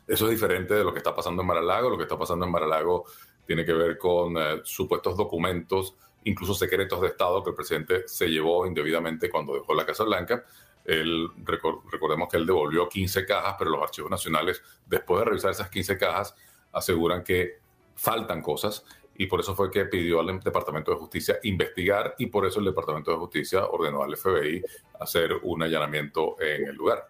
Eso 0.06 0.24
es 0.24 0.32
diferente 0.32 0.74
de 0.74 0.82
lo 0.82 0.92
que 0.92 0.98
está 0.98 1.14
pasando 1.14 1.42
en 1.42 1.48
Maralago. 1.48 1.90
Lo 1.90 1.96
que 1.96 2.02
está 2.02 2.18
pasando 2.18 2.44
en 2.44 2.50
Maralago 2.50 3.04
tiene 3.46 3.64
que 3.64 3.72
ver 3.72 3.96
con 3.98 4.36
eh, 4.36 4.60
supuestos 4.64 5.16
documentos, 5.16 5.94
incluso 6.24 6.54
secretos 6.54 7.00
de 7.00 7.08
Estado, 7.08 7.44
que 7.44 7.50
el 7.50 7.56
presidente 7.56 8.08
se 8.08 8.26
llevó 8.28 8.66
indebidamente 8.66 9.30
cuando 9.30 9.54
dejó 9.54 9.74
la 9.74 9.86
Casa 9.86 10.02
Blanca. 10.04 10.44
Él, 10.84 11.28
recordemos 11.44 12.28
que 12.28 12.36
él 12.36 12.46
devolvió 12.46 12.88
15 12.88 13.24
cajas, 13.24 13.56
pero 13.58 13.70
los 13.70 13.82
archivos 13.82 14.10
nacionales, 14.10 14.62
después 14.86 15.20
de 15.20 15.24
revisar 15.26 15.50
esas 15.50 15.70
15 15.70 15.96
cajas, 15.96 16.34
aseguran 16.72 17.22
que 17.22 17.58
faltan 17.94 18.42
cosas 18.42 18.84
y 19.16 19.26
por 19.26 19.40
eso 19.40 19.54
fue 19.54 19.70
que 19.70 19.84
pidió 19.84 20.20
al 20.20 20.40
Departamento 20.40 20.90
de 20.90 20.96
Justicia 20.96 21.38
investigar 21.42 22.14
y 22.18 22.26
por 22.26 22.46
eso 22.46 22.60
el 22.60 22.66
Departamento 22.66 23.10
de 23.10 23.18
Justicia 23.18 23.66
ordenó 23.66 24.02
al 24.02 24.16
FBI 24.16 24.62
hacer 25.00 25.34
un 25.42 25.62
allanamiento 25.62 26.36
en 26.40 26.68
el 26.68 26.74
lugar. 26.74 27.06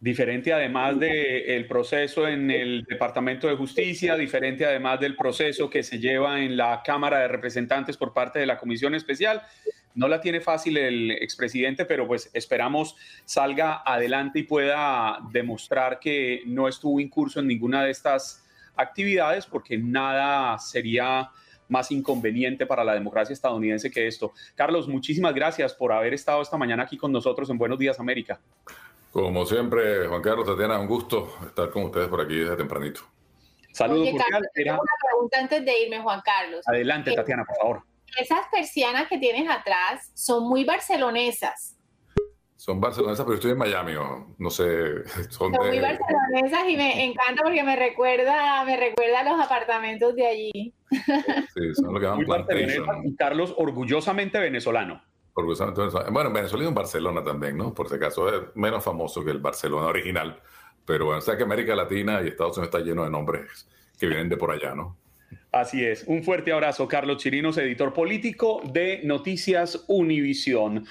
Diferente 0.00 0.52
además 0.52 0.98
del 1.00 1.66
proceso 1.66 2.28
en 2.28 2.50
el 2.50 2.84
Departamento 2.84 3.48
de 3.48 3.56
Justicia, 3.56 4.16
diferente 4.16 4.64
además 4.64 5.00
del 5.00 5.16
proceso 5.16 5.68
que 5.68 5.82
se 5.82 5.98
lleva 5.98 6.40
en 6.40 6.56
la 6.56 6.82
Cámara 6.84 7.18
de 7.18 7.28
Representantes 7.28 7.96
por 7.96 8.12
parte 8.12 8.38
de 8.38 8.46
la 8.46 8.58
Comisión 8.58 8.94
Especial. 8.94 9.42
No 9.94 10.08
la 10.08 10.20
tiene 10.20 10.40
fácil 10.40 10.76
el 10.76 11.10
expresidente, 11.10 11.84
pero 11.84 12.06
pues 12.06 12.30
esperamos 12.32 12.96
salga 13.24 13.82
adelante 13.84 14.40
y 14.40 14.42
pueda 14.44 15.18
demostrar 15.32 15.98
que 15.98 16.42
no 16.46 16.68
estuvo 16.68 17.00
incurso 17.00 17.40
en 17.40 17.48
ninguna 17.48 17.84
de 17.84 17.90
estas 17.90 18.44
actividades, 18.76 19.46
porque 19.46 19.76
nada 19.76 20.58
sería 20.58 21.30
más 21.68 21.90
inconveniente 21.90 22.66
para 22.66 22.84
la 22.84 22.94
democracia 22.94 23.32
estadounidense 23.32 23.90
que 23.90 24.06
esto. 24.06 24.32
Carlos, 24.54 24.88
muchísimas 24.88 25.34
gracias 25.34 25.74
por 25.74 25.92
haber 25.92 26.14
estado 26.14 26.42
esta 26.42 26.56
mañana 26.56 26.84
aquí 26.84 26.96
con 26.96 27.12
nosotros 27.12 27.50
en 27.50 27.58
Buenos 27.58 27.78
Días 27.78 28.00
América. 28.00 28.40
Como 29.10 29.44
siempre, 29.46 30.06
Juan 30.06 30.22
Carlos, 30.22 30.46
Tatiana, 30.46 30.78
un 30.78 30.86
gusto 30.86 31.38
estar 31.46 31.70
con 31.70 31.84
ustedes 31.84 32.08
por 32.08 32.20
aquí 32.20 32.36
desde 32.36 32.56
tempranito. 32.56 33.00
Saludos. 33.72 34.08
Oye, 34.08 34.16
Carlos, 34.16 34.48
tengo 34.54 34.74
una 34.74 34.92
pregunta 35.08 35.38
antes 35.40 35.64
de 35.64 35.82
irme, 35.82 36.00
Juan 36.00 36.20
Carlos. 36.24 36.60
Adelante, 36.66 37.14
Tatiana, 37.14 37.44
por 37.44 37.56
favor 37.56 37.87
esas 38.20 38.46
persianas 38.50 39.08
que 39.08 39.18
tienes 39.18 39.48
atrás 39.48 40.10
son 40.14 40.48
muy 40.48 40.64
barcelonesas. 40.64 41.78
Son 42.56 42.80
barcelonesas, 42.80 43.24
pero 43.24 43.36
estoy 43.36 43.52
en 43.52 43.58
Miami, 43.58 43.94
no, 44.36 44.50
sé. 44.50 45.04
Son, 45.30 45.52
muy 45.52 45.78
barcelonesas 45.78 46.68
y 46.68 46.76
me 46.76 47.04
encanta 47.10 47.42
porque 47.44 47.62
me 47.62 47.76
recuerda, 47.76 48.64
me 48.64 48.76
recuerda 48.76 49.20
a 49.20 49.22
los 49.22 49.40
apartamentos 49.40 50.16
de 50.16 50.26
allí. 50.26 50.74
Sí, 50.90 51.74
son 51.74 51.94
lo 51.94 52.00
que 52.00 52.06
llaman 52.06 52.24
plantation. 52.24 53.06
Y 53.06 53.14
Carlos, 53.14 53.54
orgullosamente 53.56 54.40
venezolano. 54.40 55.00
Orgullosamente 55.34 55.82
venezolano. 55.82 56.10
Bueno, 56.10 56.32
Venezuela 56.32 56.64
y 56.64 56.68
en 56.68 56.74
Barcelona 56.74 57.22
también, 57.22 57.56
¿no? 57.56 57.72
Por 57.72 57.88
si 57.88 57.94
acaso 57.94 58.28
es 58.28 58.56
menos 58.56 58.82
famoso 58.82 59.24
que 59.24 59.30
el 59.30 59.38
Barcelona 59.38 59.86
original. 59.86 60.42
Pero 60.84 61.04
bueno, 61.04 61.18
o 61.18 61.22
sea 61.22 61.36
que 61.36 61.44
América 61.44 61.76
Latina 61.76 62.20
y 62.22 62.28
Estados 62.28 62.56
Unidos 62.56 62.74
está 62.74 62.84
lleno 62.84 63.04
de 63.04 63.10
nombres 63.10 63.68
que 64.00 64.06
vienen 64.06 64.28
de 64.28 64.36
por 64.36 64.50
allá, 64.50 64.74
¿no? 64.74 64.96
Así 65.52 65.84
es. 65.84 66.04
Un 66.06 66.22
fuerte 66.22 66.52
abrazo, 66.52 66.86
Carlos 66.86 67.22
Chirinos, 67.22 67.56
editor 67.58 67.92
político 67.92 68.62
de 68.72 69.00
Noticias 69.04 69.84
Univisión. 69.88 70.86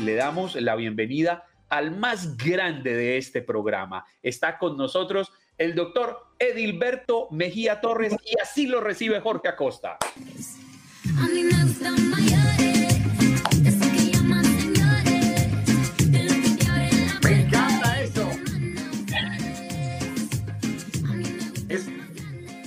Le 0.00 0.14
damos 0.14 0.54
la 0.56 0.76
bienvenida 0.76 1.44
al 1.68 1.96
más 1.96 2.36
grande 2.36 2.94
de 2.94 3.18
este 3.18 3.42
programa. 3.42 4.04
Está 4.22 4.58
con 4.58 4.76
nosotros 4.76 5.30
el 5.58 5.74
doctor 5.74 6.18
Edilberto 6.38 7.28
Mejía 7.30 7.80
Torres 7.80 8.14
y 8.24 8.40
así 8.40 8.66
lo 8.66 8.80
recibe 8.80 9.20
Jorge 9.20 9.48
Acosta. 9.48 9.98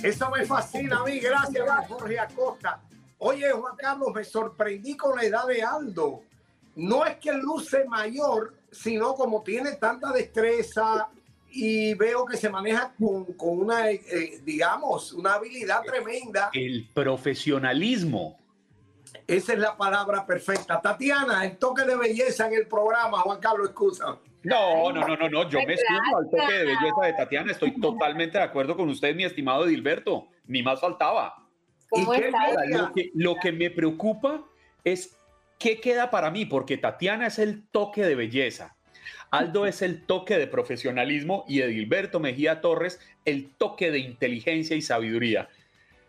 Eso 0.04 0.28
me 0.28 0.44
fascina 0.44 0.98
a 0.98 1.04
mí, 1.04 1.18
gracias 1.18 1.66
Jorge 1.88 2.18
Acosta. 2.18 2.78
Oye, 3.16 3.50
Juan 3.52 3.74
Carlos, 3.74 4.12
me 4.14 4.22
sorprendí 4.22 4.98
con 4.98 5.16
la 5.16 5.24
edad 5.24 5.46
de 5.46 5.62
Aldo. 5.62 6.20
No 6.76 7.06
es 7.06 7.16
que 7.16 7.32
luce 7.32 7.86
mayor, 7.86 8.54
sino 8.70 9.14
como 9.14 9.42
tiene 9.42 9.76
tanta 9.76 10.12
destreza 10.12 11.08
y 11.50 11.94
veo 11.94 12.26
que 12.26 12.36
se 12.36 12.50
maneja 12.50 12.92
con, 12.98 13.58
una, 13.58 13.90
eh, 13.90 14.42
digamos, 14.44 15.14
una 15.14 15.34
habilidad 15.34 15.80
tremenda. 15.82 16.50
El 16.52 16.86
profesionalismo. 16.92 18.38
Esa 19.26 19.54
es 19.54 19.58
la 19.58 19.74
palabra 19.74 20.26
perfecta. 20.26 20.82
Tatiana, 20.82 21.46
el 21.46 21.56
toque 21.56 21.84
de 21.84 21.96
belleza 21.96 22.46
en 22.46 22.52
el 22.52 22.66
programa, 22.66 23.20
Juan 23.20 23.40
Carlos, 23.40 23.68
excusa. 23.68 24.18
No, 24.44 24.92
no, 24.92 25.06
no, 25.06 25.16
no, 25.16 25.28
no, 25.28 25.48
yo 25.48 25.60
me 25.66 25.76
sumo 25.76 26.18
al 26.18 26.30
toque 26.30 26.52
de 26.52 26.64
belleza 26.64 27.06
de 27.06 27.12
Tatiana. 27.14 27.52
Estoy 27.52 27.80
totalmente 27.80 28.38
de 28.38 28.44
acuerdo 28.44 28.76
con 28.76 28.88
usted, 28.88 29.14
mi 29.14 29.24
estimado 29.24 29.66
Edilberto. 29.66 30.28
Ni 30.46 30.62
más 30.62 30.80
faltaba. 30.80 31.34
Lo 31.90 32.92
que, 32.92 33.10
lo 33.14 33.36
que 33.36 33.52
me 33.52 33.70
preocupa 33.70 34.44
es 34.84 35.16
qué 35.58 35.80
queda 35.80 36.10
para 36.10 36.30
mí, 36.30 36.44
porque 36.44 36.76
Tatiana 36.76 37.26
es 37.28 37.38
el 37.38 37.66
toque 37.68 38.04
de 38.04 38.14
belleza. 38.14 38.76
Aldo 39.30 39.66
es 39.66 39.82
el 39.82 40.04
toque 40.06 40.38
de 40.38 40.46
profesionalismo 40.46 41.44
y 41.48 41.60
Edilberto 41.60 42.20
Mejía 42.20 42.60
Torres 42.60 43.00
el 43.24 43.50
toque 43.56 43.90
de 43.90 43.98
inteligencia 43.98 44.76
y 44.76 44.82
sabiduría. 44.82 45.48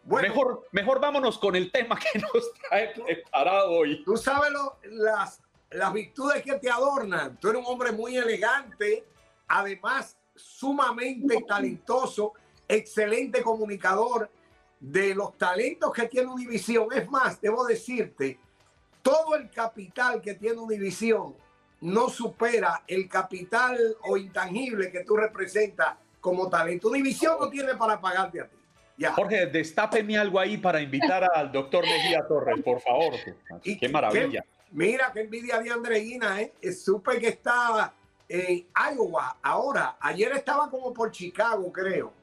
mejor, 0.05 0.67
mejor 0.71 0.99
vámonos 0.99 1.39
con 1.39 1.55
el 1.55 1.71
tema 1.71 1.97
que 1.97 2.19
nos 2.19 2.53
trae 2.69 2.89
preparado 2.89 3.71
hoy. 3.71 4.03
Tú 4.03 4.17
sabes 4.17 4.51
las, 4.83 5.41
las 5.75 5.93
virtudes 5.93 6.41
que 6.43 6.53
te 6.53 6.69
adornan. 6.69 7.37
Tú 7.37 7.49
eres 7.49 7.61
un 7.61 7.67
hombre 7.67 7.91
muy 7.91 8.17
elegante, 8.17 9.05
además 9.47 10.17
sumamente 10.35 11.43
talentoso, 11.47 12.33
excelente 12.67 13.41
comunicador. 13.41 14.29
De 14.77 15.15
los 15.15 15.37
talentos 15.37 15.91
que 15.93 16.07
tiene 16.07 16.27
Univisión, 16.27 16.87
es 16.93 17.09
más, 17.09 17.41
debo 17.41 17.65
decirte, 17.65 18.37
todo 19.01 19.35
el 19.35 19.49
capital 19.49 20.21
que 20.21 20.35
tiene 20.35 20.57
Univisión 20.57 21.35
no 21.81 22.09
supera 22.09 22.83
el 22.85 23.07
capital 23.07 23.77
o 24.03 24.17
intangible 24.17 24.91
que 24.91 25.03
tú 25.03 25.15
representas 25.15 25.95
como 26.19 26.49
talento. 26.49 26.89
Univisión 26.89 27.37
no 27.39 27.49
tiene 27.49 27.73
para 27.75 27.99
pagarte 27.99 28.41
a 28.41 28.47
ti. 28.47 28.55
Ya. 28.97 29.13
Jorge, 29.13 29.47
destápeme 29.47 30.17
algo 30.17 30.39
ahí 30.39 30.57
para 30.57 30.81
invitar 30.81 31.27
al 31.33 31.51
doctor 31.51 31.83
Mejía 31.83 32.25
Torres, 32.27 32.61
por 32.63 32.79
favor. 32.81 33.13
qué 33.63 33.89
maravilla. 33.89 34.43
Mira 34.75 35.11
qué 35.13 35.21
envidia 35.21 35.59
de 35.59 35.71
Andreina, 35.71 36.41
¿eh? 36.41 36.53
Supe 36.73 37.17
que 37.17 37.29
estaba 37.29 37.93
en 38.27 38.67
Iowa 38.93 39.37
ahora. 39.41 39.95
Ayer 39.99 40.33
estaba 40.33 40.69
como 40.69 40.93
por 40.93 41.11
Chicago, 41.11 41.71
creo. 41.71 42.13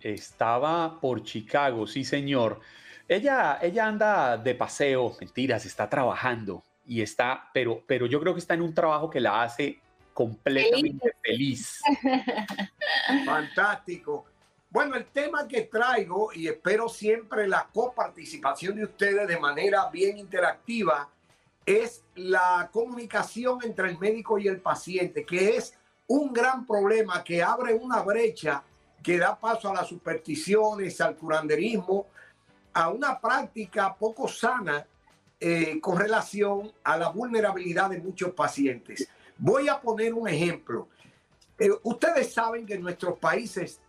Estaba 0.00 1.00
por 1.00 1.22
Chicago, 1.22 1.86
sí, 1.86 2.04
señor. 2.04 2.60
Ella, 3.08 3.58
ella 3.62 3.86
anda 3.86 4.36
de 4.36 4.54
paseo, 4.54 5.16
mentiras, 5.20 5.64
está 5.64 5.88
trabajando 5.88 6.62
y 6.86 7.00
está, 7.00 7.48
pero, 7.52 7.82
pero 7.86 8.06
yo 8.06 8.20
creo 8.20 8.34
que 8.34 8.40
está 8.40 8.54
en 8.54 8.62
un 8.62 8.74
trabajo 8.74 9.08
que 9.08 9.20
la 9.20 9.42
hace 9.42 9.78
completamente 10.12 11.14
feliz. 11.22 11.80
Fantástico. 13.24 14.26
Bueno, 14.70 14.96
el 14.96 15.06
tema 15.06 15.46
que 15.46 15.62
traigo 15.62 16.32
y 16.32 16.48
espero 16.48 16.88
siempre 16.88 17.48
la 17.48 17.68
coparticipación 17.72 18.76
de 18.76 18.84
ustedes 18.84 19.26
de 19.26 19.38
manera 19.38 19.88
bien 19.90 20.18
interactiva 20.18 21.08
es 21.78 22.04
la 22.14 22.68
comunicación 22.72 23.60
entre 23.62 23.90
el 23.90 23.98
médico 23.98 24.38
y 24.38 24.48
el 24.48 24.60
paciente, 24.60 25.24
que 25.24 25.56
es 25.56 25.74
un 26.06 26.32
gran 26.32 26.66
problema 26.66 27.22
que 27.22 27.42
abre 27.42 27.74
una 27.74 28.02
brecha 28.02 28.62
que 29.02 29.18
da 29.18 29.38
paso 29.38 29.70
a 29.70 29.74
las 29.74 29.88
supersticiones, 29.88 31.00
al 31.00 31.16
curanderismo, 31.16 32.06
a 32.72 32.88
una 32.88 33.18
práctica 33.20 33.94
poco 33.94 34.28
sana 34.28 34.86
eh, 35.38 35.80
con 35.80 35.98
relación 35.98 36.72
a 36.84 36.96
la 36.98 37.08
vulnerabilidad 37.08 37.90
de 37.90 37.98
muchos 37.98 38.32
pacientes. 38.32 39.08
Voy 39.38 39.68
a 39.68 39.80
poner 39.80 40.12
un 40.12 40.28
ejemplo. 40.28 40.88
Eh, 41.58 41.70
ustedes 41.82 42.32
saben 42.32 42.66
que 42.66 42.74
en 42.74 42.82
nuestros 42.82 43.18
países 43.18 43.80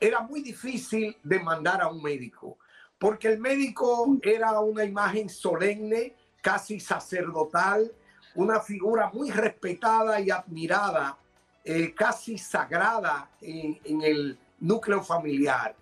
era 0.00 0.20
muy 0.20 0.42
difícil 0.42 1.16
demandar 1.22 1.80
a 1.80 1.88
un 1.88 2.02
médico, 2.02 2.58
porque 2.98 3.28
el 3.28 3.38
médico 3.38 4.18
era 4.22 4.60
una 4.60 4.84
imagen 4.84 5.28
solemne, 5.28 6.14
casi 6.40 6.80
sacerdotal, 6.80 7.92
una 8.34 8.60
figura 8.60 9.10
muy 9.12 9.30
respetada 9.30 10.20
y 10.20 10.30
admirada, 10.30 11.16
eh, 11.64 11.92
casi 11.94 12.38
sagrada 12.38 13.30
en 13.40 14.02
el 14.02 14.38
núcleo 14.60 15.02
familiar 15.02 15.74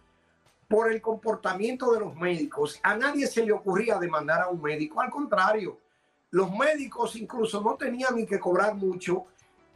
por 0.68 0.90
el 0.90 1.00
comportamiento 1.00 1.92
de 1.92 2.00
los 2.00 2.16
médicos. 2.16 2.80
A 2.82 2.96
nadie 2.96 3.26
se 3.26 3.44
le 3.44 3.52
ocurría 3.52 3.98
demandar 3.98 4.42
a 4.42 4.48
un 4.48 4.60
médico. 4.60 5.00
Al 5.00 5.10
contrario, 5.10 5.78
los 6.30 6.50
médicos 6.50 7.16
incluso 7.16 7.60
no 7.60 7.74
tenían 7.76 8.16
ni 8.16 8.26
que 8.26 8.40
cobrar 8.40 8.74
mucho 8.74 9.26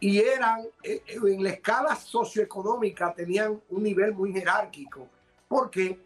y 0.00 0.18
eran 0.18 0.60
eh, 0.82 1.02
eh, 1.06 1.18
en 1.24 1.42
la 1.42 1.50
escala 1.50 1.94
socioeconómica 1.94 3.12
tenían 3.14 3.60
un 3.68 3.82
nivel 3.82 4.14
muy 4.14 4.32
jerárquico. 4.32 5.08
porque 5.46 5.98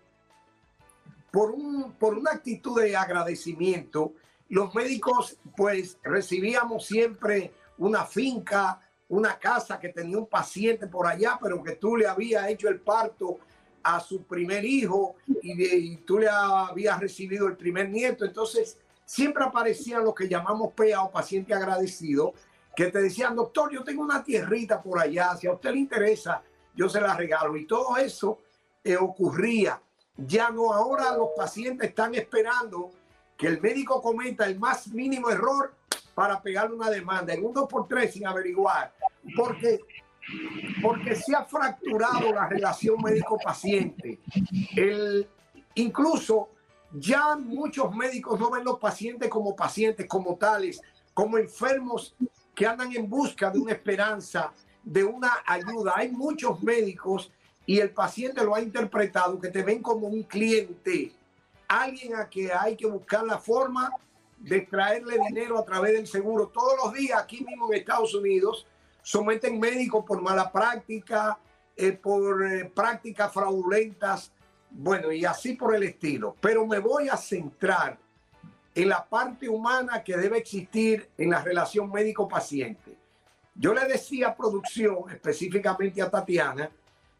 Por, 1.30 1.50
un, 1.50 1.92
por 1.92 2.16
una 2.16 2.32
actitud 2.32 2.80
de 2.80 2.96
agradecimiento, 2.96 4.12
los 4.48 4.74
médicos 4.74 5.38
pues 5.56 5.98
recibíamos 6.02 6.86
siempre 6.86 7.52
una 7.78 8.04
finca, 8.04 8.80
una 9.08 9.38
casa 9.38 9.78
que 9.78 9.88
tenía 9.88 10.18
un 10.18 10.26
paciente 10.26 10.86
por 10.86 11.06
allá, 11.06 11.38
pero 11.40 11.62
que 11.62 11.76
tú 11.76 11.96
le 11.96 12.06
habías 12.06 12.48
hecho 12.48 12.68
el 12.68 12.80
parto 12.80 13.38
a 13.82 14.00
su 14.00 14.22
primer 14.22 14.64
hijo 14.64 15.16
y, 15.42 15.96
tú 15.98 16.18
le 16.18 16.28
habías 16.28 16.98
recibido 16.98 17.46
el 17.46 17.56
primer 17.56 17.90
nieto. 17.90 18.24
Entonces, 18.24 18.78
siempre 19.04 19.44
aparecían 19.44 20.04
lo 20.04 20.14
que 20.14 20.28
llamamos 20.28 20.72
PEA 20.72 21.02
o 21.02 21.10
paciente 21.10 21.52
agradecido, 21.52 22.32
que 22.74 22.86
te 22.86 23.02
decían, 23.02 23.36
doctor, 23.36 23.70
yo 23.70 23.84
tengo 23.84 24.02
una 24.02 24.24
tierrita 24.24 24.82
por 24.82 24.98
allá, 24.98 25.36
si 25.36 25.46
a 25.46 25.52
usted 25.52 25.72
le 25.72 25.78
interesa, 25.78 26.42
yo 26.74 26.88
se 26.88 27.00
la 27.00 27.14
regalo. 27.14 27.56
Y 27.56 27.66
todo 27.66 27.96
eso 27.98 28.40
eh, 28.82 28.96
ocurría. 28.96 29.80
Ya 30.16 30.50
no, 30.50 30.72
ahora 30.72 31.16
los 31.16 31.30
pacientes 31.36 31.90
están 31.90 32.14
esperando 32.14 32.90
que 33.36 33.46
el 33.46 33.60
médico 33.60 34.00
cometa 34.00 34.46
el 34.46 34.58
más 34.58 34.88
mínimo 34.88 35.30
error 35.30 35.74
para 36.14 36.40
pegarle 36.40 36.76
una 36.76 36.90
demanda 36.90 37.34
en 37.34 37.44
un 37.44 37.52
2 37.52 37.68
por 37.68 37.88
3 37.88 38.12
sin 38.12 38.26
averiguar. 38.26 38.92
Porque 39.36 39.80
porque 40.82 41.14
se 41.14 41.34
ha 41.34 41.44
fracturado 41.44 42.32
la 42.32 42.48
relación 42.48 42.96
médico-paciente. 43.02 44.20
El, 44.74 45.28
incluso 45.74 46.48
ya 46.92 47.36
muchos 47.36 47.94
médicos 47.94 48.38
no 48.38 48.50
ven 48.50 48.64
los 48.64 48.78
pacientes 48.78 49.28
como 49.28 49.54
pacientes, 49.54 50.06
como 50.06 50.36
tales, 50.36 50.80
como 51.12 51.38
enfermos 51.38 52.14
que 52.54 52.66
andan 52.66 52.94
en 52.94 53.08
busca 53.08 53.50
de 53.50 53.58
una 53.58 53.72
esperanza, 53.72 54.52
de 54.82 55.04
una 55.04 55.30
ayuda. 55.46 55.94
Hay 55.96 56.10
muchos 56.10 56.62
médicos 56.62 57.30
y 57.66 57.80
el 57.80 57.90
paciente 57.90 58.44
lo 58.44 58.54
ha 58.54 58.60
interpretado 58.60 59.40
que 59.40 59.48
te 59.48 59.62
ven 59.62 59.82
como 59.82 60.06
un 60.06 60.22
cliente, 60.22 61.12
alguien 61.82 62.16
a 62.16 62.28
que 62.28 62.52
hay 62.52 62.76
que 62.76 62.86
buscar 62.86 63.24
la 63.24 63.38
forma 63.38 63.90
de 64.38 64.60
traerle 64.62 65.18
dinero 65.28 65.58
a 65.58 65.64
través 65.64 65.92
del 65.92 66.06
seguro. 66.06 66.48
Todos 66.48 66.74
los 66.84 66.92
días 66.92 67.20
aquí 67.20 67.44
mismo 67.44 67.72
en 67.72 67.80
Estados 67.80 68.14
Unidos 68.14 68.66
someten 69.02 69.58
médicos 69.58 70.04
por 70.04 70.20
mala 70.20 70.50
práctica, 70.50 71.38
eh, 71.76 71.92
por 71.92 72.46
eh, 72.46 72.64
prácticas 72.74 73.32
fraudulentas, 73.32 74.32
bueno, 74.70 75.12
y 75.12 75.24
así 75.24 75.54
por 75.54 75.74
el 75.74 75.84
estilo. 75.84 76.36
Pero 76.40 76.66
me 76.66 76.78
voy 76.78 77.08
a 77.08 77.16
centrar 77.16 77.98
en 78.74 78.88
la 78.88 79.04
parte 79.04 79.48
humana 79.48 80.02
que 80.02 80.16
debe 80.16 80.38
existir 80.38 81.08
en 81.16 81.30
la 81.30 81.42
relación 81.42 81.90
médico-paciente. 81.90 82.96
Yo 83.54 83.72
le 83.72 83.86
decía 83.86 84.28
a 84.28 84.36
producción, 84.36 85.10
específicamente 85.10 86.02
a 86.02 86.10
Tatiana, 86.10 86.70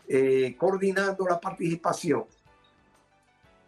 eh, 0.08 0.56
coordinando 0.58 1.24
la 1.26 1.40
participación, 1.40 2.24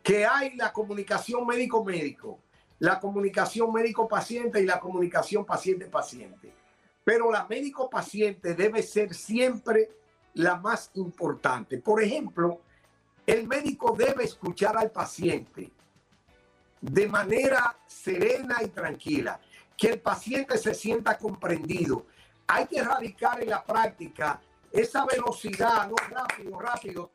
que 0.07 0.25
hay 0.25 0.55
la 0.55 0.73
comunicación 0.73 1.45
médico-médico, 1.45 2.39
la 2.79 3.01
comunicación 3.01 3.73
médico-paciente 3.73 4.61
y 4.61 4.65
la 4.65 4.79
comunicación 4.79 5.45
paciente-paciente. 5.45 6.55
Pero 7.03 7.33
la 7.33 7.45
médico-paciente 7.45 8.55
debe 8.55 8.85
ser 8.85 9.13
siempre 9.13 9.91
la 10.35 10.55
más 10.55 10.93
importante. 10.95 11.79
Por 11.79 12.01
ejemplo, 12.01 12.61
el 13.27 13.49
médico 13.49 13.97
debe 13.99 14.23
escuchar 14.23 14.77
al 14.77 14.93
paciente 14.93 15.73
de 16.81 17.09
manera 17.09 17.77
serena 17.89 18.63
y 18.63 18.69
tranquila, 18.69 19.41
que 19.77 19.89
el 19.89 20.01
paciente 20.01 20.57
se 20.57 20.73
sienta 20.73 21.19
comprendido. 21.19 22.07
Hay 22.47 22.67
que 22.67 22.79
erradicar 22.79 23.43
en 23.43 23.51
la 23.51 23.65
práctica 23.65 24.41
esa 24.71 25.05
velocidad, 25.05 25.89
no 25.89 25.97
rápido, 25.97 26.61
rápido, 26.61 27.11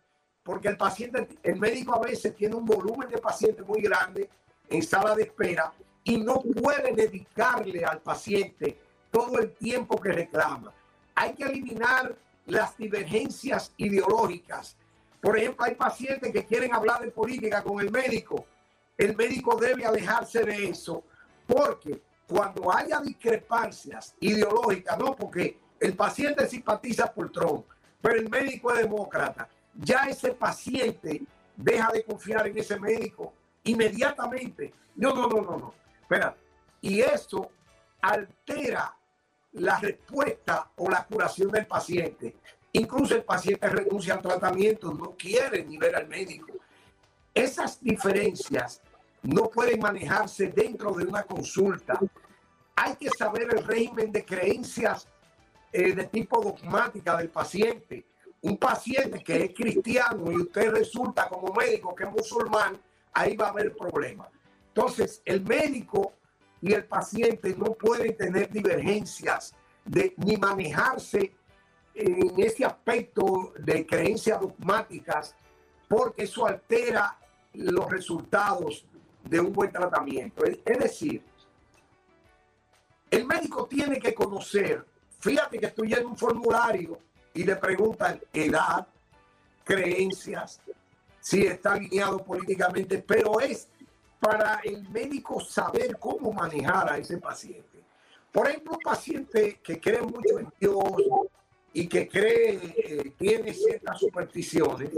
porque 0.52 0.68
el 0.68 0.76
paciente, 0.76 1.30
el 1.44 1.58
médico 1.58 1.96
a 1.96 2.00
veces 2.00 2.36
tiene 2.36 2.56
un 2.56 2.66
volumen 2.66 3.08
de 3.08 3.20
pacientes 3.20 3.66
muy 3.66 3.82
grande 3.82 4.30
en 4.68 4.84
sala 4.84 5.16
de 5.16 5.24
espera 5.24 5.72
y 6.04 6.18
no 6.18 6.42
puede 6.42 6.92
dedicarle 6.92 7.86
al 7.86 8.02
paciente 8.02 8.78
todo 9.10 9.40
el 9.40 9.54
tiempo 9.54 9.96
que 9.96 10.12
reclama. 10.12 10.74
Hay 11.16 11.36
que 11.36 11.46
eliminar 11.46 12.14
las 12.48 12.76
divergencias 12.76 13.72
ideológicas. 13.78 14.76
Por 15.22 15.38
ejemplo, 15.38 15.64
hay 15.64 15.76
pacientes 15.76 16.34
que 16.34 16.46
quieren 16.46 16.76
hablar 16.76 17.00
de 17.00 17.12
política 17.12 17.64
con 17.64 17.80
el 17.80 17.90
médico. 17.90 18.46
El 18.98 19.16
médico 19.16 19.56
debe 19.56 19.86
alejarse 19.86 20.44
de 20.44 20.68
eso 20.68 21.02
porque 21.48 22.02
cuando 22.28 22.76
haya 22.76 23.00
discrepancias 23.00 24.16
ideológicas, 24.20 25.00
no 25.00 25.16
porque 25.16 25.58
el 25.80 25.94
paciente 25.94 26.46
simpatiza 26.46 27.10
por 27.10 27.32
Trump, 27.32 27.68
pero 28.02 28.16
el 28.16 28.30
médico 28.30 28.74
es 28.74 28.80
demócrata, 28.80 29.48
ya 29.76 30.06
ese 30.10 30.34
paciente 30.34 31.22
deja 31.56 31.92
de 31.92 32.04
confiar 32.04 32.48
en 32.48 32.58
ese 32.58 32.80
médico 32.80 33.34
inmediatamente. 33.64 34.74
No, 34.96 35.14
no, 35.14 35.28
no, 35.28 35.42
no, 35.42 35.58
no. 35.58 35.74
Espera. 36.02 36.36
Y 36.82 37.02
eso 37.02 37.52
altera 38.02 38.96
la 39.54 39.80
respuesta 39.80 40.72
o 40.78 40.90
la 40.90 41.06
curación 41.06 41.52
del 41.52 41.66
paciente. 41.66 42.36
Incluso 42.74 43.16
el 43.16 43.24
paciente 43.24 43.68
renuncia 43.68 44.16
al 44.16 44.22
tratamiento, 44.22 44.94
no 44.94 45.16
quiere 45.18 45.64
ni 45.66 45.78
ver 45.78 45.96
al 45.96 46.08
médico. 46.08 46.54
Esas 47.34 47.82
diferencias 47.82 48.82
no 49.24 49.50
pueden 49.50 49.80
manejarse 49.80 50.48
dentro 50.48 50.94
de 50.94 51.06
una 51.06 51.24
consulta. 51.24 52.00
Hay 52.76 52.96
que 52.96 53.10
saber 53.10 53.48
el 53.54 53.64
régimen 53.64 54.12
de 54.12 54.26
creencias 54.26 55.08
eh, 55.72 55.94
de 55.94 56.06
tipo 56.06 56.42
dogmática 56.42 57.18
del 57.18 57.30
paciente. 57.30 58.06
Un 58.42 58.58
paciente 58.58 59.24
que 59.24 59.46
es 59.46 59.54
cristiano 59.54 60.32
y 60.32 60.38
usted 60.38 60.72
resulta 60.72 61.30
como 61.30 61.54
médico 61.54 61.94
que 61.94 62.06
es 62.06 62.12
musulmán, 62.12 62.80
ahí 63.14 63.36
va 63.36 63.48
a 63.48 63.50
haber 63.50 63.76
problemas. 63.76 64.30
Entonces, 64.68 65.22
el 65.26 65.42
médico 65.42 66.14
y 66.62 66.74
el 66.74 66.86
paciente 66.86 67.56
no 67.56 67.74
pueden 67.74 68.16
tener 68.16 68.50
divergencias 68.50 69.54
de, 69.86 70.14
ni 70.18 70.38
manejarse 70.38 71.34
en 71.94 72.40
ese 72.40 72.66
aspecto 72.66 73.54
de 73.60 73.86
creencias 73.86 74.40
dogmáticas, 74.40 75.36
porque 75.88 76.24
eso 76.24 76.46
altera 76.46 77.18
los 77.54 77.90
resultados 77.90 78.86
de 79.24 79.40
un 79.40 79.52
buen 79.52 79.72
tratamiento. 79.72 80.46
Es, 80.46 80.60
es 80.66 80.80
decir, 80.80 81.24
el 83.10 83.26
médico 83.26 83.68
tiene 83.68 84.00
que 84.00 84.14
conocer, 84.14 84.86
fíjate 85.20 85.60
que 85.60 85.66
estoy 85.66 85.94
en 85.94 86.06
un 86.06 86.18
formulario 86.18 86.98
y 87.34 87.44
le 87.44 87.56
preguntan 87.56 88.20
edad, 88.34 88.88
creencias, 89.64 90.60
si 91.20 91.46
está 91.46 91.74
alineado 91.74 92.24
políticamente, 92.24 93.04
pero 93.06 93.40
es 93.40 93.70
para 94.20 94.60
el 94.64 94.88
médico 94.90 95.40
saber 95.40 95.98
cómo 95.98 96.32
manejar 96.32 96.94
a 96.94 96.98
ese 96.98 97.18
paciente. 97.18 97.84
Por 98.32 98.48
ejemplo, 98.48 98.74
un 98.74 98.80
paciente 98.80 99.60
que 99.64 99.80
cree 99.80 100.02
mucho 100.02 100.40
en 100.40 100.52
Dios 100.60 100.84
y 101.74 101.88
que 101.88 102.08
cree, 102.08 102.60
eh, 102.78 103.14
tiene 103.18 103.54
ciertas 103.54 104.00
supersticiones, 104.00 104.90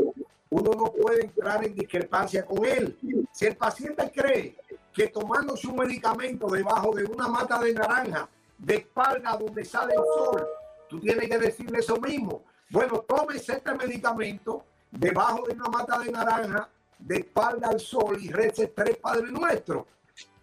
uno 0.49 0.71
no 0.75 0.91
puede 0.93 1.25
entrar 1.25 1.65
en 1.65 1.73
discrepancia 1.73 2.45
con 2.45 2.63
él. 2.65 2.97
Si 3.31 3.45
el 3.45 3.55
paciente 3.55 4.11
cree 4.13 4.55
que 4.93 5.07
tomando 5.07 5.57
su 5.57 5.73
medicamento 5.73 6.47
debajo 6.47 6.93
de 6.93 7.05
una 7.05 7.27
mata 7.27 7.59
de 7.59 7.73
naranja, 7.73 8.29
de 8.57 8.75
espalda 8.75 9.35
donde 9.35 9.65
sale 9.65 9.93
el 9.93 10.03
sol, 10.15 10.47
tú 10.93 10.99
tienes 10.99 11.27
que 11.27 11.39
decirle 11.39 11.79
eso 11.79 11.99
mismo. 11.99 12.43
Bueno, 12.69 12.99
tome 12.99 13.35
este 13.35 13.59
medicamento 13.73 14.63
debajo 14.91 15.43
de 15.47 15.53
una 15.53 15.69
mata 15.69 15.97
de 15.97 16.11
naranja, 16.11 16.69
de 16.99 17.15
espalda 17.15 17.69
al 17.69 17.79
sol 17.79 18.17
y 18.21 18.29
rece 18.29 18.67
tres 18.67 18.97
Padres 18.97 19.31
Nuestros. 19.31 19.85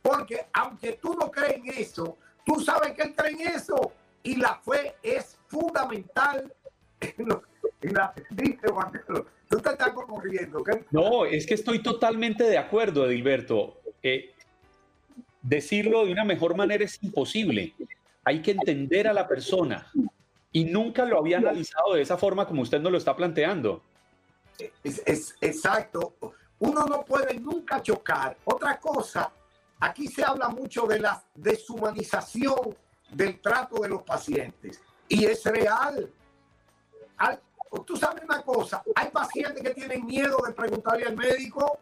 Porque 0.03 0.47
aunque 0.53 0.99
tú 1.01 1.15
no 1.15 1.31
crees 1.31 1.59
en 1.59 1.69
eso, 1.69 2.19
tú 2.45 2.59
sabes 2.59 2.95
que 2.95 3.03
él 3.03 3.15
cree 3.15 3.31
en 3.31 3.41
eso. 3.55 3.93
Y 4.25 4.37
la 4.37 4.57
fe 4.57 4.97
es 5.05 5.39
fundamental 5.47 6.53
en, 7.01 7.95
la... 7.95 8.13
Tú 9.49 9.61
te 9.61 9.71
estás 9.71 9.93
corriendo. 9.93 10.65
No, 10.91 11.25
es 11.25 11.47
que 11.47 11.55
estoy 11.55 11.81
totalmente 11.81 12.43
de 12.43 12.59
acuerdo, 12.59 13.07
Edilberto. 13.07 13.81
Eh, 14.03 14.35
decirlo 15.43 16.07
de 16.07 16.13
una 16.13 16.25
mejor 16.25 16.57
manera 16.57 16.85
es 16.85 17.01
imposible. 17.05 17.73
Hay 18.25 18.43
que 18.43 18.51
entender 18.51 19.07
a 19.07 19.13
la 19.13 19.29
persona. 19.29 19.87
Y 20.53 20.65
nunca 20.65 21.05
lo 21.05 21.19
había 21.19 21.39
analizado 21.39 21.95
de 21.95 22.03
esa 22.03 22.17
forma 22.17 22.47
como 22.47 22.63
usted 22.63 22.81
nos 22.81 22.93
lo 22.93 22.99
está 22.99 23.15
planteando. 23.15 23.83
Es, 24.83 25.37
exacto. 25.41 26.15
Uno 26.59 26.85
no 26.87 27.05
puede 27.05 27.39
nunca 27.39 27.83
chocar. 27.83 28.37
Otra 28.45 28.79
cosa, 28.79 29.33
aquí 29.79 30.09
se 30.09 30.25
habla 30.25 30.49
mucho 30.49 30.87
de 30.87 30.99
la 30.99 31.23
deshumanización 31.35 32.77
del 33.11 33.41
trato 33.41 33.81
de 33.81 33.89
los 33.89 34.03
pacientes. 34.03 34.81
Y 35.09 35.25
es 35.25 35.45
real. 35.45 36.11
tú 37.87 37.97
sabes 37.97 38.25
una 38.25 38.43
cosa, 38.43 38.83
hay 38.95 39.09
pacientes 39.11 39.63
que 39.63 39.71
tienen 39.71 40.05
miedo 40.05 40.39
de 40.47 40.53
preguntarle 40.53 41.07
al 41.07 41.17
médico 41.17 41.79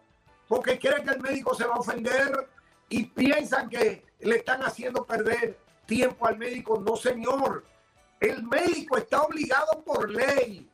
porque 0.47 0.79
creen 0.79 1.05
que 1.05 1.11
el 1.11 1.21
médico 1.21 1.55
se 1.55 1.65
va 1.65 1.75
a 1.75 1.79
ofender 1.79 2.49
y 2.89 3.05
piensan 3.05 3.69
que 3.69 4.05
le 4.21 4.37
están 4.37 4.63
haciendo 4.63 5.05
perder 5.05 5.59
tiempo 5.87 6.27
al 6.27 6.39
médico. 6.39 6.81
No, 6.81 6.97
señor. 6.97 7.65
El 8.21 8.43
médico 8.45 8.97
está 8.97 9.23
obligado 9.23 9.83
por 9.85 10.11
ley 10.11 10.69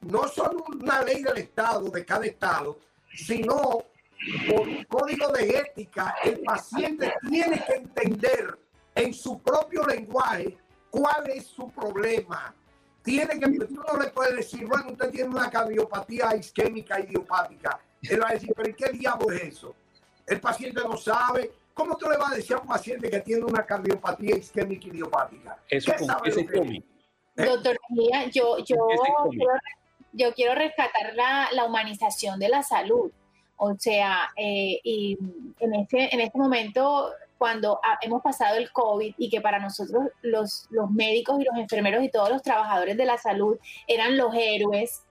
no 0.00 0.28
solo 0.28 0.64
una 0.68 1.02
ley 1.02 1.22
del 1.22 1.38
Estado, 1.38 1.90
de 1.90 2.04
cada 2.04 2.26
Estado, 2.26 2.78
sino 3.14 3.84
por 4.48 4.68
un 4.68 4.84
código 4.84 5.28
de 5.32 5.58
ética, 5.58 6.14
el 6.24 6.40
paciente 6.40 7.12
tiene 7.28 7.64
que 7.64 7.74
entender 7.74 8.58
en 8.94 9.14
su 9.14 9.40
propio 9.40 9.84
lenguaje 9.84 10.56
cuál 10.90 11.30
es 11.30 11.46
su 11.46 11.70
problema. 11.70 12.54
Tiene 13.02 13.38
que, 13.38 13.46
tú 13.66 13.74
no 13.74 13.98
le 13.98 14.10
puedes 14.10 14.36
decir, 14.36 14.66
bueno, 14.66 14.90
usted 14.90 15.10
tiene 15.10 15.30
una 15.30 15.50
cardiopatía 15.50 16.34
isquémica 16.36 17.00
idiopática. 17.00 17.78
Él 18.02 18.22
va 18.22 18.30
a 18.30 18.32
decir, 18.34 18.52
pero 18.54 18.76
¿qué 18.76 18.90
diablo 18.90 19.30
es 19.30 19.42
eso? 19.42 19.74
El 20.26 20.40
paciente 20.40 20.82
no 20.82 20.96
sabe. 20.96 21.52
¿Cómo 21.78 21.96
tú 21.96 22.10
le 22.10 22.16
vas 22.16 22.32
a 22.32 22.34
decir 22.34 22.56
a 22.56 22.58
un 22.58 22.66
paciente 22.66 23.08
que 23.08 23.20
tiene 23.20 23.44
una 23.44 23.64
cardiopatía 23.64 24.36
isquémica 24.36 24.88
idiopática? 24.88 25.56
Eso 25.68 25.92
¿Qué 25.96 26.04
sabe 26.04 26.82
Doctor, 27.36 27.78
yo, 28.32 28.58
yo, 28.64 28.88
yo 30.12 30.34
quiero 30.34 30.56
rescatar 30.56 31.14
la, 31.14 31.48
la 31.52 31.66
humanización 31.66 32.40
de 32.40 32.48
la 32.48 32.64
salud. 32.64 33.12
O 33.58 33.76
sea, 33.78 34.28
eh, 34.36 34.80
y 34.82 35.16
en 35.60 35.74
este, 35.76 36.12
en 36.12 36.20
este 36.20 36.36
momento, 36.36 37.12
cuando 37.38 37.80
hemos 38.02 38.22
pasado 38.22 38.56
el 38.56 38.72
COVID 38.72 39.14
y 39.16 39.30
que 39.30 39.40
para 39.40 39.60
nosotros 39.60 40.06
los, 40.22 40.66
los 40.70 40.90
médicos 40.90 41.40
y 41.40 41.44
los 41.44 41.56
enfermeros 41.56 42.02
y 42.02 42.10
todos 42.10 42.28
los 42.28 42.42
trabajadores 42.42 42.96
de 42.96 43.06
la 43.06 43.18
salud 43.18 43.56
eran 43.86 44.16
los 44.16 44.34
héroes, 44.34 45.04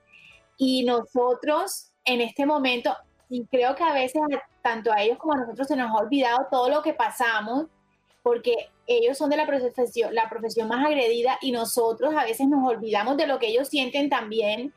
y 0.58 0.84
nosotros 0.84 1.92
en 2.04 2.20
este 2.20 2.44
momento, 2.44 2.94
y 3.28 3.44
creo 3.46 3.74
que 3.74 3.84
a 3.84 3.92
veces 3.92 4.22
tanto 4.62 4.92
a 4.92 5.02
ellos 5.02 5.18
como 5.18 5.34
a 5.34 5.38
nosotros 5.38 5.68
se 5.68 5.76
nos 5.76 5.90
ha 5.90 6.02
olvidado 6.02 6.46
todo 6.50 6.68
lo 6.68 6.82
que 6.82 6.94
pasamos, 6.94 7.66
porque 8.22 8.70
ellos 8.86 9.16
son 9.16 9.30
de 9.30 9.36
la 9.36 9.46
profesión, 9.46 10.14
la 10.14 10.28
profesión 10.28 10.68
más 10.68 10.84
agredida 10.84 11.38
y 11.40 11.52
nosotros 11.52 12.14
a 12.14 12.24
veces 12.24 12.48
nos 12.48 12.66
olvidamos 12.68 13.16
de 13.16 13.26
lo 13.26 13.38
que 13.38 13.48
ellos 13.48 13.68
sienten 13.68 14.08
también 14.08 14.72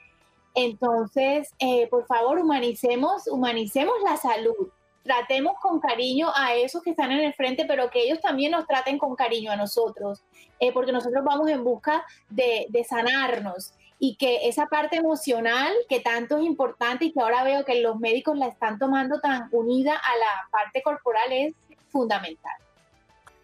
entonces, 0.54 1.50
eh, 1.60 1.88
por 1.88 2.06
favor, 2.06 2.40
humanicemos, 2.40 3.28
humanicemos 3.28 3.96
la 4.04 4.18
salud. 4.18 4.70
Tratemos 5.04 5.54
con 5.62 5.80
cariño 5.80 6.30
a 6.36 6.54
esos 6.56 6.84
que 6.84 6.92
están 6.92 7.12
en 7.12 7.22
el 7.22 7.34
frente, 7.34 7.66
pero 7.66 7.90
que 7.90 8.04
ellos 8.04 8.20
también 8.22 8.52
nos 8.52 8.68
traten 8.68 8.98
con 8.98 9.16
cariño 9.16 9.52
a 9.52 9.56
nosotros, 9.56 10.24
eh, 10.60 10.72
porque 10.72 10.92
nosotros 10.92 11.24
vamos 11.24 11.50
en 11.50 11.64
busca 11.64 12.06
de, 12.30 12.68
de 12.70 12.84
sanarnos 12.84 13.74
y 14.04 14.16
que 14.16 14.48
esa 14.50 14.66
parte 14.66 14.96
emocional 14.96 15.72
que 15.88 16.00
tanto 16.00 16.38
es 16.38 16.44
importante 16.44 17.06
y 17.06 17.14
que 17.14 17.20
ahora 17.20 17.44
veo 17.44 17.64
que 17.64 17.82
los 17.82 18.00
médicos 18.00 18.36
la 18.36 18.48
están 18.48 18.80
tomando 18.80 19.20
tan 19.20 19.48
unida 19.52 19.94
a 19.96 20.18
la 20.18 20.50
parte 20.50 20.82
corporal 20.82 21.32
es 21.32 21.54
fundamental. 21.92 22.56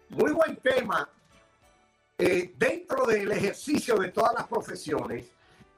Muy 0.08 0.32
buen 0.32 0.56
tema. 0.56 1.08
Eh, 2.18 2.52
dentro 2.58 3.06
del 3.06 3.30
ejercicio 3.30 3.98
de 3.98 4.08
todas 4.08 4.34
las 4.34 4.48
profesiones, 4.48 5.26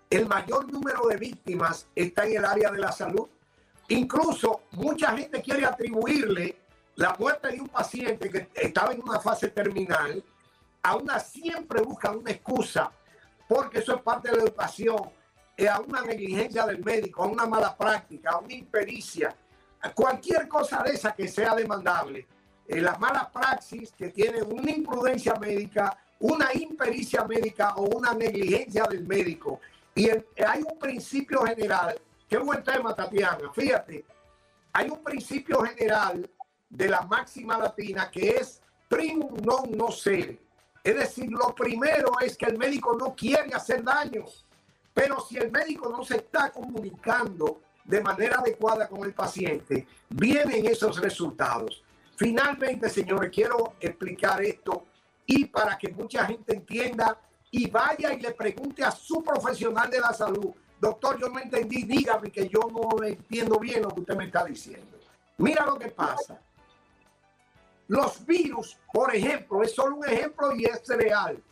el 0.08 0.24
mayor 0.24 0.72
número 0.72 1.06
de 1.08 1.18
víctimas 1.18 1.86
está 1.94 2.24
en 2.24 2.38
el 2.38 2.44
área 2.46 2.70
de 2.70 2.78
la 2.78 2.90
salud. 2.90 3.28
Incluso 3.88 4.62
mucha 4.70 5.14
gente 5.14 5.42
quiere 5.42 5.66
atribuirle 5.66 6.56
la 6.94 7.14
muerte 7.18 7.48
de 7.48 7.60
un 7.60 7.68
paciente 7.68 8.30
que 8.30 8.48
estaba 8.54 8.92
en 8.94 9.02
una 9.02 9.20
fase 9.20 9.48
terminal. 9.48 10.24
Aún 10.82 11.06
siempre 11.22 11.82
buscan 11.82 12.16
una 12.16 12.30
excusa 12.30 12.90
porque 13.50 13.80
eso 13.80 13.96
es 13.96 14.02
parte 14.02 14.30
de 14.30 14.36
la 14.36 14.44
educación, 14.44 15.10
a 15.68 15.80
una 15.80 16.02
negligencia 16.02 16.64
del 16.66 16.84
médico, 16.84 17.24
a 17.24 17.26
una 17.26 17.46
mala 17.46 17.76
práctica, 17.76 18.30
a 18.30 18.38
una 18.38 18.54
impericia, 18.54 19.34
a 19.80 19.92
cualquier 19.92 20.46
cosa 20.46 20.84
de 20.84 20.92
esa 20.92 21.12
que 21.16 21.26
sea 21.26 21.56
demandable. 21.56 22.28
Eh, 22.68 22.80
la 22.80 22.96
mala 22.96 23.28
praxis 23.28 23.90
que 23.90 24.10
tiene 24.10 24.40
una 24.40 24.70
imprudencia 24.70 25.34
médica, 25.34 25.98
una 26.20 26.54
impericia 26.54 27.24
médica 27.24 27.74
o 27.74 27.86
una 27.96 28.14
negligencia 28.14 28.84
del 28.84 29.04
médico 29.04 29.60
y 29.96 30.08
hay 30.08 30.62
un 30.62 30.78
principio 30.78 31.40
general, 31.42 32.00
qué 32.28 32.38
buen 32.38 32.62
tema, 32.62 32.94
Tatiana, 32.94 33.52
fíjate, 33.52 34.04
hay 34.72 34.88
un 34.88 35.02
principio 35.02 35.60
general 35.62 36.30
de 36.68 36.88
la 36.88 37.00
máxima 37.00 37.58
latina 37.58 38.08
que 38.12 38.36
es 38.36 38.62
primum 38.88 39.34
non 39.44 39.90
ser. 39.90 40.38
Es 40.82 40.94
decir, 40.94 41.30
lo 41.30 41.54
primero 41.54 42.12
es 42.20 42.36
que 42.36 42.46
el 42.46 42.58
médico 42.58 42.96
no 42.96 43.14
quiere 43.14 43.52
hacer 43.54 43.82
daño. 43.84 44.24
Pero 44.94 45.20
si 45.20 45.36
el 45.36 45.50
médico 45.50 45.88
no 45.88 46.04
se 46.04 46.16
está 46.16 46.50
comunicando 46.50 47.60
de 47.84 48.00
manera 48.00 48.38
adecuada 48.38 48.88
con 48.88 49.04
el 49.04 49.12
paciente, 49.12 49.86
vienen 50.08 50.66
esos 50.66 51.00
resultados. 51.00 51.82
Finalmente, 52.16 52.88
señores, 52.88 53.30
quiero 53.32 53.74
explicar 53.80 54.42
esto 54.42 54.86
y 55.26 55.46
para 55.46 55.78
que 55.78 55.88
mucha 55.88 56.26
gente 56.26 56.54
entienda 56.54 57.18
y 57.50 57.68
vaya 57.68 58.12
y 58.12 58.20
le 58.20 58.32
pregunte 58.32 58.84
a 58.84 58.90
su 58.90 59.22
profesional 59.22 59.90
de 59.90 60.00
la 60.00 60.12
salud, 60.12 60.52
doctor, 60.80 61.18
yo 61.18 61.28
no 61.28 61.38
entendí, 61.38 61.82
dígame 61.82 62.30
que 62.30 62.48
yo 62.48 62.60
no 62.70 63.02
entiendo 63.02 63.58
bien 63.58 63.82
lo 63.82 63.88
que 63.90 64.00
usted 64.00 64.16
me 64.16 64.26
está 64.26 64.44
diciendo. 64.44 64.98
Mira 65.38 65.64
lo 65.64 65.78
que 65.78 65.88
pasa. 65.88 66.38
Los 67.90 68.24
virus, 68.24 68.78
por 68.92 69.14
ejemplo, 69.14 69.62
es 69.62 69.74
solo 69.74 69.96
un 69.96 70.08
ejemplo 70.08 70.54
y 70.54 70.64
es 70.64 70.86
real. 70.86 71.42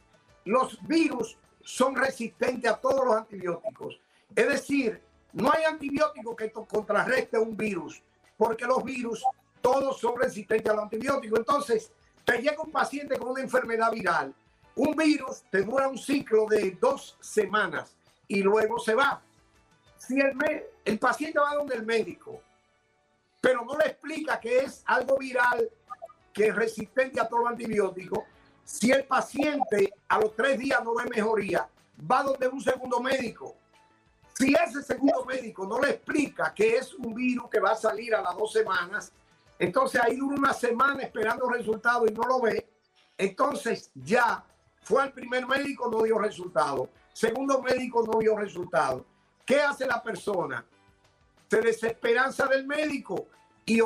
Los 0.44 0.78
virus 0.86 1.36
son 1.62 1.96
resistentes 1.96 2.70
a 2.70 2.76
todos 2.76 3.04
los 3.04 3.16
antibióticos. 3.16 4.00
Es 4.34 4.48
decir, 4.48 5.02
no 5.32 5.50
hay 5.52 5.64
antibiótico 5.64 6.36
que 6.36 6.52
contrarreste 6.52 7.38
un 7.38 7.56
virus, 7.56 8.00
porque 8.36 8.66
los 8.66 8.84
virus 8.84 9.24
todos 9.60 9.98
son 9.98 10.16
resistentes 10.16 10.70
a 10.70 10.74
los 10.74 10.84
antibióticos. 10.84 11.40
Entonces, 11.40 11.92
te 12.24 12.38
llega 12.38 12.62
un 12.62 12.70
paciente 12.70 13.18
con 13.18 13.30
una 13.30 13.42
enfermedad 13.42 13.90
viral 13.90 14.32
un 14.78 14.94
virus 14.94 15.42
te 15.50 15.62
dura 15.62 15.88
un 15.88 15.98
ciclo 15.98 16.46
de 16.46 16.78
dos 16.80 17.16
semanas 17.20 17.96
y 18.28 18.42
luego 18.42 18.78
se 18.78 18.94
va. 18.94 19.20
Si 19.96 20.20
el, 20.20 20.36
el 20.84 20.98
paciente 21.00 21.40
va 21.40 21.56
donde 21.56 21.74
el 21.74 21.84
médico, 21.84 22.40
pero 23.40 23.64
no 23.64 23.76
le 23.76 23.86
explica 23.86 24.38
que 24.38 24.58
es 24.60 24.84
algo 24.86 25.18
viral, 25.18 25.68
que 26.38 26.46
es 26.46 26.54
resistente 26.54 27.20
a 27.20 27.28
todo 27.28 27.48
antibiótico, 27.48 28.24
si 28.62 28.92
el 28.92 29.04
paciente 29.06 29.92
a 30.06 30.20
los 30.20 30.36
tres 30.36 30.56
días 30.56 30.84
no 30.84 30.94
ve 30.94 31.02
mejoría, 31.10 31.68
va 32.08 32.22
donde 32.22 32.46
un 32.46 32.60
segundo 32.60 33.00
médico. 33.00 33.56
Si 34.34 34.54
ese 34.54 34.84
segundo 34.84 35.24
médico 35.24 35.66
no 35.66 35.80
le 35.80 35.90
explica 35.90 36.54
que 36.54 36.76
es 36.76 36.94
un 36.94 37.12
virus 37.12 37.50
que 37.50 37.58
va 37.58 37.72
a 37.72 37.74
salir 37.74 38.14
a 38.14 38.22
las 38.22 38.36
dos 38.36 38.52
semanas, 38.52 39.10
entonces 39.58 40.00
ahí 40.00 40.20
una 40.20 40.52
semana 40.52 41.02
esperando 41.02 41.48
resultados 41.48 42.08
y 42.08 42.14
no 42.14 42.22
lo 42.22 42.40
ve, 42.40 42.68
entonces 43.16 43.90
ya 43.96 44.44
fue 44.82 45.02
al 45.02 45.12
primer 45.12 45.44
médico, 45.44 45.90
no 45.90 46.04
dio 46.04 46.20
resultado. 46.20 46.88
Segundo 47.12 47.60
médico, 47.60 48.06
no 48.06 48.20
dio 48.20 48.36
resultado. 48.36 49.04
¿Qué 49.44 49.60
hace 49.60 49.88
la 49.88 50.00
persona? 50.00 50.64
Se 51.50 51.60
desesperanza 51.60 52.46
del 52.46 52.64
médico 52.64 53.26
y 53.66 53.80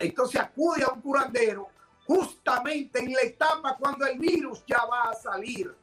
entonces 0.00 0.40
acude 0.40 0.82
a 0.82 0.92
un 0.92 1.00
curandero 1.00 1.75
justamente 2.06 3.00
en 3.00 3.12
la 3.12 3.22
etapa 3.22 3.76
cuando 3.78 4.06
el 4.06 4.18
virus 4.18 4.64
ya 4.66 4.84
va 4.84 5.10
a 5.10 5.14
salir 5.14 5.74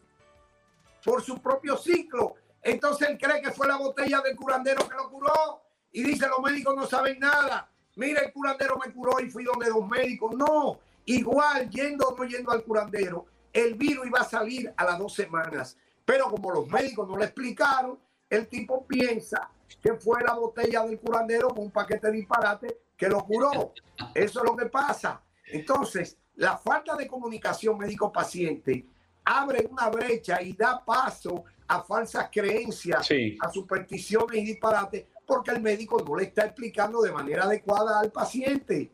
por 1.04 1.22
su 1.22 1.42
propio 1.42 1.78
ciclo. 1.78 2.36
Entonces 2.62 3.10
él 3.10 3.18
cree 3.18 3.42
que 3.42 3.52
fue 3.52 3.68
la 3.68 3.78
botella 3.78 4.22
del 4.22 4.36
curandero 4.36 4.88
que 4.88 4.96
lo 4.96 5.10
curó 5.10 5.62
y 5.92 6.04
dice 6.04 6.28
los 6.28 6.40
médicos 6.40 6.76
no 6.76 6.88
saben 6.88 7.20
nada. 7.20 7.70
Mira, 7.96 8.22
el 8.22 8.34
curandero 8.34 8.80
me 8.84 8.92
curó 8.92 9.20
y 9.20 9.30
fui 9.30 9.44
donde 9.44 9.70
dos 9.70 9.88
médicos. 9.88 10.34
No, 10.36 10.80
igual 11.06 11.70
yendo 11.70 12.08
o 12.08 12.18
no 12.18 12.24
yendo 12.24 12.52
al 12.52 12.64
curandero, 12.64 13.26
el 13.52 13.76
virus 13.76 14.08
iba 14.08 14.20
a 14.20 14.24
salir 14.24 14.74
a 14.76 14.84
las 14.86 14.98
dos 14.98 15.14
semanas. 15.14 15.78
Pero 16.06 16.26
como 16.26 16.52
los 16.52 16.68
médicos 16.68 17.08
no 17.08 17.18
le 17.18 17.26
explicaron, 17.26 18.00
el 18.30 18.48
tipo 18.48 18.86
piensa 18.88 19.50
que 19.82 19.94
fue 19.94 20.24
la 20.24 20.34
botella 20.34 20.84
del 20.84 21.00
curandero 21.00 21.50
con 21.50 21.66
un 21.66 21.72
paquete 21.72 22.08
de 22.08 22.14
disparate 22.14 22.82
que 22.98 23.10
lo 23.10 23.24
curó. 23.26 23.74
Eso 24.16 24.40
es 24.40 24.46
lo 24.46 24.56
que 24.56 24.66
pasa. 24.66 25.22
Entonces, 25.54 26.18
la 26.36 26.58
falta 26.58 26.96
de 26.96 27.08
comunicación 27.08 27.78
médico-paciente 27.78 28.88
abre 29.24 29.68
una 29.70 29.88
brecha 29.89 30.42
y 30.42 30.54
da 30.54 30.84
paso 30.84 31.44
a 31.68 31.82
falsas 31.84 32.30
creencias, 32.32 33.08
a 33.39 33.52
supersticiones 33.52 34.42
y 34.42 34.46
disparates, 34.46 35.06
porque 35.26 35.52
el 35.52 35.62
médico 35.62 36.04
no 36.06 36.16
le 36.16 36.26
está 36.26 36.46
explicando 36.46 37.02
de 37.02 37.12
manera 37.12 37.44
adecuada 37.44 38.00
al 38.00 38.12
paciente 38.12 38.92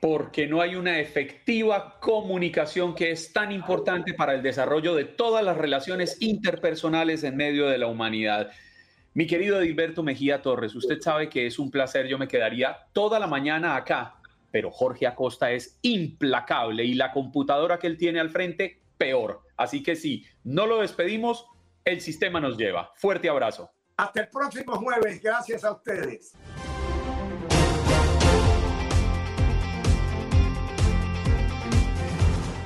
porque 0.00 0.46
no 0.46 0.60
hay 0.60 0.76
una 0.76 1.00
efectiva 1.00 1.98
comunicación 2.00 2.94
que 2.94 3.10
es 3.10 3.32
tan 3.32 3.50
importante 3.50 4.14
para 4.14 4.34
el 4.34 4.42
desarrollo 4.42 4.94
de 4.94 5.04
todas 5.04 5.44
las 5.44 5.56
relaciones 5.56 6.18
interpersonales 6.20 7.24
en 7.24 7.36
medio 7.36 7.66
de 7.66 7.78
la 7.78 7.86
humanidad. 7.86 8.50
Mi 9.14 9.26
querido 9.26 9.58
Edilberto 9.60 10.02
Mejía 10.02 10.42
Torres, 10.42 10.74
usted 10.74 11.00
sabe 11.00 11.30
que 11.30 11.46
es 11.46 11.58
un 11.58 11.70
placer, 11.70 12.06
yo 12.06 12.18
me 12.18 12.28
quedaría 12.28 12.76
toda 12.92 13.18
la 13.18 13.26
mañana 13.26 13.74
acá, 13.74 14.15
pero 14.56 14.70
Jorge 14.70 15.06
Acosta 15.06 15.52
es 15.52 15.78
implacable 15.82 16.82
y 16.82 16.94
la 16.94 17.12
computadora 17.12 17.78
que 17.78 17.88
él 17.88 17.98
tiene 17.98 18.20
al 18.20 18.30
frente, 18.30 18.80
peor. 18.96 19.42
Así 19.54 19.82
que 19.82 19.96
si 19.96 20.24
no 20.44 20.66
lo 20.66 20.80
despedimos, 20.80 21.44
el 21.84 22.00
sistema 22.00 22.40
nos 22.40 22.56
lleva. 22.56 22.90
Fuerte 22.94 23.28
abrazo. 23.28 23.70
Hasta 23.98 24.22
el 24.22 24.28
próximo 24.28 24.76
jueves, 24.76 25.20
gracias 25.22 25.62
a 25.62 25.72
ustedes. 25.72 26.32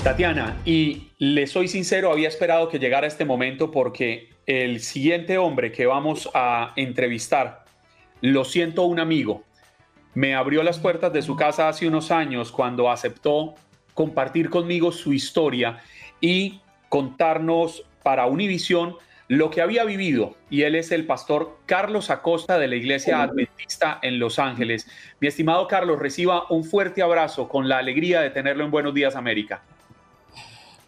Tatiana, 0.05 0.63
y 0.65 1.09
le 1.19 1.49
soy 1.49 1.67
sincero, 1.67 2.13
había 2.13 2.29
esperado 2.29 2.69
que 2.69 2.79
llegara 2.79 3.09
este 3.09 3.25
momento 3.25 3.73
porque 3.73 4.29
el 4.47 4.79
siguiente 4.79 5.39
hombre 5.39 5.73
que 5.73 5.87
vamos 5.87 6.31
a 6.35 6.73
entrevistar, 6.77 7.65
lo 8.21 8.45
siento 8.45 8.85
un 8.85 9.01
amigo, 9.01 9.43
me 10.15 10.35
abrió 10.35 10.63
las 10.63 10.79
puertas 10.79 11.13
de 11.13 11.23
su 11.23 11.37
casa 11.37 11.69
hace 11.69 11.87
unos 11.87 12.11
años 12.11 12.51
cuando 12.51 12.91
aceptó 12.91 13.55
compartir 13.95 14.51
conmigo 14.51 14.93
su 14.93 15.13
historia 15.13 15.81
y 16.21 16.61
contarnos 16.89 17.85
para 18.03 18.27
Univisión 18.27 18.97
lo 19.29 19.51
que 19.51 19.61
había 19.61 19.85
vivido. 19.85 20.35
Y 20.51 20.63
él 20.63 20.75
es 20.75 20.91
el 20.91 21.07
pastor 21.07 21.59
Carlos 21.67 22.11
Acosta 22.11 22.59
de 22.59 22.67
la 22.67 22.75
Iglesia 22.75 23.23
Adventista 23.23 24.01
en 24.03 24.19
Los 24.19 24.41
Ángeles. 24.41 24.89
Mi 25.21 25.29
estimado 25.29 25.69
Carlos, 25.69 26.01
reciba 26.01 26.51
un 26.51 26.65
fuerte 26.65 27.03
abrazo 27.03 27.49
con 27.49 27.69
la 27.69 27.79
alegría 27.79 28.23
de 28.23 28.31
tenerlo 28.31 28.65
en 28.65 28.73
Buenos 28.73 28.93
Días 28.93 29.15
América. 29.15 29.63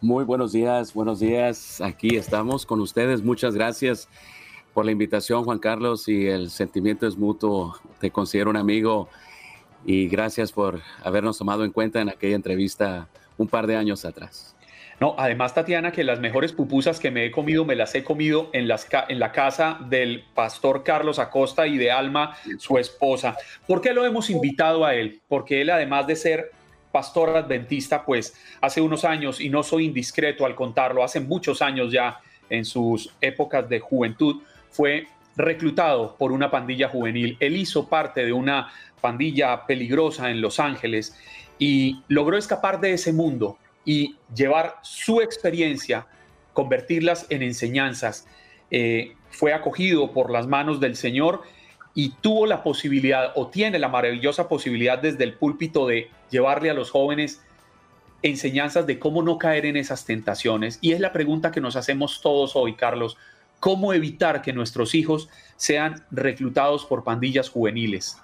Muy 0.00 0.24
buenos 0.24 0.50
días, 0.50 0.92
buenos 0.92 1.20
días. 1.20 1.80
Aquí 1.80 2.16
estamos 2.16 2.66
con 2.66 2.80
ustedes. 2.80 3.22
Muchas 3.22 3.54
gracias 3.54 4.08
por 4.72 4.84
la 4.84 4.92
invitación, 4.92 5.44
Juan 5.44 5.58
Carlos, 5.58 6.08
y 6.08 6.26
el 6.26 6.50
sentimiento 6.50 7.06
es 7.06 7.16
mutuo. 7.16 7.76
Te 8.00 8.10
considero 8.10 8.50
un 8.50 8.56
amigo 8.56 9.08
y 9.84 10.08
gracias 10.08 10.52
por 10.52 10.80
habernos 11.02 11.38
tomado 11.38 11.64
en 11.64 11.72
cuenta 11.72 12.00
en 12.00 12.08
aquella 12.08 12.36
entrevista 12.36 13.08
un 13.36 13.48
par 13.48 13.66
de 13.66 13.76
años 13.76 14.04
atrás. 14.04 14.56
No, 15.00 15.16
además, 15.18 15.52
Tatiana, 15.52 15.90
que 15.90 16.04
las 16.04 16.20
mejores 16.20 16.52
pupusas 16.52 17.00
que 17.00 17.10
me 17.10 17.26
he 17.26 17.32
comido, 17.32 17.64
me 17.64 17.74
las 17.74 17.92
he 17.96 18.04
comido 18.04 18.50
en, 18.52 18.68
las, 18.68 18.86
la 19.08 19.32
casa 19.32 19.78
del 19.88 20.22
pastor 20.32 20.84
Carlos 20.84 21.18
Acosta 21.18 21.66
y 21.66 21.76
de 21.76 21.90
Alma, 21.90 22.36
su 22.58 22.78
esposa. 22.78 23.36
¿Por 23.66 23.80
qué 23.80 23.92
lo 23.92 24.06
hemos 24.06 24.30
invitado 24.30 24.84
a 24.84 24.94
él? 24.94 25.20
Porque 25.26 25.60
él, 25.60 25.70
además 25.70 26.06
de 26.06 26.14
ser 26.14 26.52
pastor 26.92 27.36
adventista, 27.36 28.04
pues 28.04 28.36
hace 28.60 28.80
unos 28.80 29.04
años, 29.04 29.40
y 29.40 29.48
no 29.48 29.64
soy 29.64 29.86
indiscreto 29.86 30.46
al 30.46 30.54
contarlo, 30.54 31.02
hace 31.02 31.18
muchos 31.18 31.62
años 31.62 31.90
ya 31.90 32.20
en 32.48 32.64
sus 32.64 33.12
épocas 33.20 33.68
de 33.68 33.80
juventud, 33.80 34.42
fue 34.72 35.06
reclutado 35.36 36.16
por 36.16 36.32
una 36.32 36.50
pandilla 36.50 36.88
juvenil. 36.88 37.36
Él 37.40 37.56
hizo 37.56 37.88
parte 37.88 38.24
de 38.24 38.32
una 38.32 38.72
pandilla 39.00 39.66
peligrosa 39.66 40.30
en 40.30 40.40
Los 40.40 40.60
Ángeles 40.60 41.16
y 41.58 42.02
logró 42.08 42.36
escapar 42.36 42.80
de 42.80 42.92
ese 42.92 43.12
mundo 43.12 43.58
y 43.84 44.16
llevar 44.34 44.76
su 44.82 45.20
experiencia, 45.20 46.06
convertirlas 46.52 47.26
en 47.30 47.42
enseñanzas. 47.42 48.26
Eh, 48.70 49.14
fue 49.30 49.52
acogido 49.52 50.12
por 50.12 50.30
las 50.30 50.46
manos 50.46 50.80
del 50.80 50.96
Señor 50.96 51.42
y 51.94 52.10
tuvo 52.20 52.46
la 52.46 52.62
posibilidad 52.62 53.32
o 53.34 53.48
tiene 53.48 53.78
la 53.78 53.88
maravillosa 53.88 54.48
posibilidad 54.48 54.98
desde 54.98 55.24
el 55.24 55.34
púlpito 55.34 55.86
de 55.86 56.10
llevarle 56.30 56.70
a 56.70 56.74
los 56.74 56.90
jóvenes 56.90 57.42
enseñanzas 58.22 58.86
de 58.86 58.98
cómo 58.98 59.22
no 59.22 59.36
caer 59.36 59.66
en 59.66 59.76
esas 59.76 60.04
tentaciones. 60.04 60.78
Y 60.80 60.92
es 60.92 61.00
la 61.00 61.12
pregunta 61.12 61.50
que 61.50 61.60
nos 61.60 61.76
hacemos 61.76 62.20
todos 62.22 62.54
hoy, 62.54 62.74
Carlos. 62.74 63.18
¿Cómo 63.62 63.92
evitar 63.92 64.42
que 64.42 64.52
nuestros 64.52 64.92
hijos 64.92 65.28
sean 65.56 66.04
reclutados 66.10 66.84
por 66.84 67.04
pandillas 67.04 67.48
juveniles? 67.48 68.18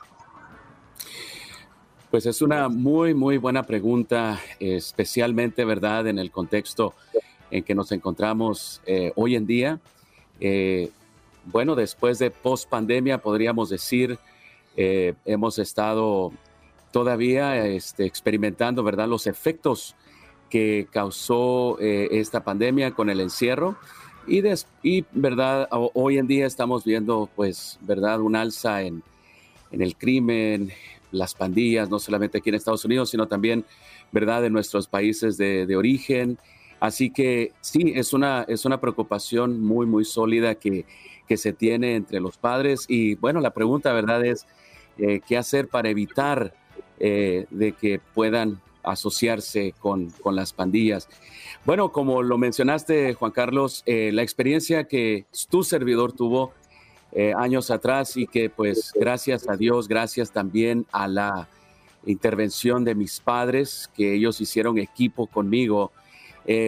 Pues 2.10 2.26
es 2.26 2.42
una 2.42 2.68
muy, 2.68 3.14
muy 3.14 3.36
buena 3.36 3.62
pregunta, 3.62 4.40
especialmente, 4.58 5.64
¿verdad?, 5.64 6.08
en 6.08 6.18
el 6.18 6.32
contexto 6.32 6.92
en 7.52 7.62
que 7.62 7.76
nos 7.76 7.92
encontramos 7.92 8.82
eh, 8.84 9.12
hoy 9.14 9.36
en 9.36 9.46
día. 9.46 9.78
Eh, 10.40 10.90
bueno, 11.44 11.76
después 11.76 12.18
de 12.18 12.32
post 12.32 12.68
pandemia, 12.68 13.18
podríamos 13.18 13.70
decir, 13.70 14.18
eh, 14.76 15.14
hemos 15.24 15.60
estado 15.60 16.32
todavía 16.90 17.64
este, 17.64 18.06
experimentando, 18.06 18.82
¿verdad?, 18.82 19.06
los 19.06 19.28
efectos 19.28 19.94
que 20.50 20.88
causó 20.90 21.78
eh, 21.80 22.08
esta 22.10 22.42
pandemia 22.42 22.90
con 22.90 23.08
el 23.08 23.20
encierro. 23.20 23.76
Y, 24.28 25.04
¿verdad?, 25.12 25.68
hoy 25.70 26.18
en 26.18 26.26
día 26.26 26.46
estamos 26.46 26.84
viendo, 26.84 27.28
pues, 27.34 27.78
¿verdad?, 27.82 28.20
un 28.20 28.36
alza 28.36 28.82
en, 28.82 29.02
en 29.72 29.82
el 29.82 29.96
crimen, 29.96 30.70
las 31.10 31.34
pandillas, 31.34 31.88
no 31.90 31.98
solamente 31.98 32.38
aquí 32.38 32.50
en 32.50 32.56
Estados 32.56 32.84
Unidos, 32.84 33.10
sino 33.10 33.26
también, 33.26 33.64
¿verdad?, 34.12 34.44
en 34.44 34.52
nuestros 34.52 34.86
países 34.86 35.36
de, 35.36 35.66
de 35.66 35.76
origen. 35.76 36.38
Así 36.80 37.10
que 37.10 37.52
sí, 37.60 37.92
es 37.96 38.12
una, 38.12 38.44
es 38.46 38.64
una 38.64 38.80
preocupación 38.80 39.60
muy, 39.60 39.86
muy 39.86 40.04
sólida 40.04 40.54
que 40.54 40.84
que 41.28 41.36
se 41.36 41.52
tiene 41.52 41.94
entre 41.94 42.20
los 42.20 42.38
padres. 42.38 42.86
Y 42.88 43.14
bueno, 43.16 43.40
la 43.40 43.52
pregunta, 43.52 43.92
¿verdad?, 43.92 44.24
es 44.24 44.46
eh, 44.96 45.20
qué 45.28 45.36
hacer 45.36 45.68
para 45.68 45.90
evitar 45.90 46.54
eh, 46.98 47.44
de 47.50 47.72
que 47.72 48.00
puedan 48.14 48.60
asociarse 48.82 49.74
con, 49.80 50.10
con, 50.22 50.36
las 50.36 50.52
pandillas. 50.52 51.08
Bueno, 51.64 51.92
como 51.92 52.22
lo 52.22 52.38
mencionaste, 52.38 53.14
Juan 53.14 53.32
Carlos, 53.32 53.82
eh, 53.86 54.10
la 54.12 54.22
experiencia 54.22 54.84
que 54.84 55.26
tu 55.48 55.62
servidor 55.62 56.12
tuvo 56.12 56.52
años 57.36 57.70
atrás 57.70 58.18
y 58.18 58.26
que 58.26 58.50
pues 58.50 58.92
gracias 58.94 59.48
a 59.48 59.56
Dios, 59.56 59.88
gracias 59.88 60.30
también 60.30 60.86
a 60.92 61.08
la 61.08 61.48
intervención 62.04 62.84
de 62.84 62.94
mis 62.94 63.18
padres, 63.18 63.90
que 63.96 64.14
ellos 64.14 64.40
hicieron 64.42 64.78
equipo 64.78 65.26
conmigo, 65.26 65.90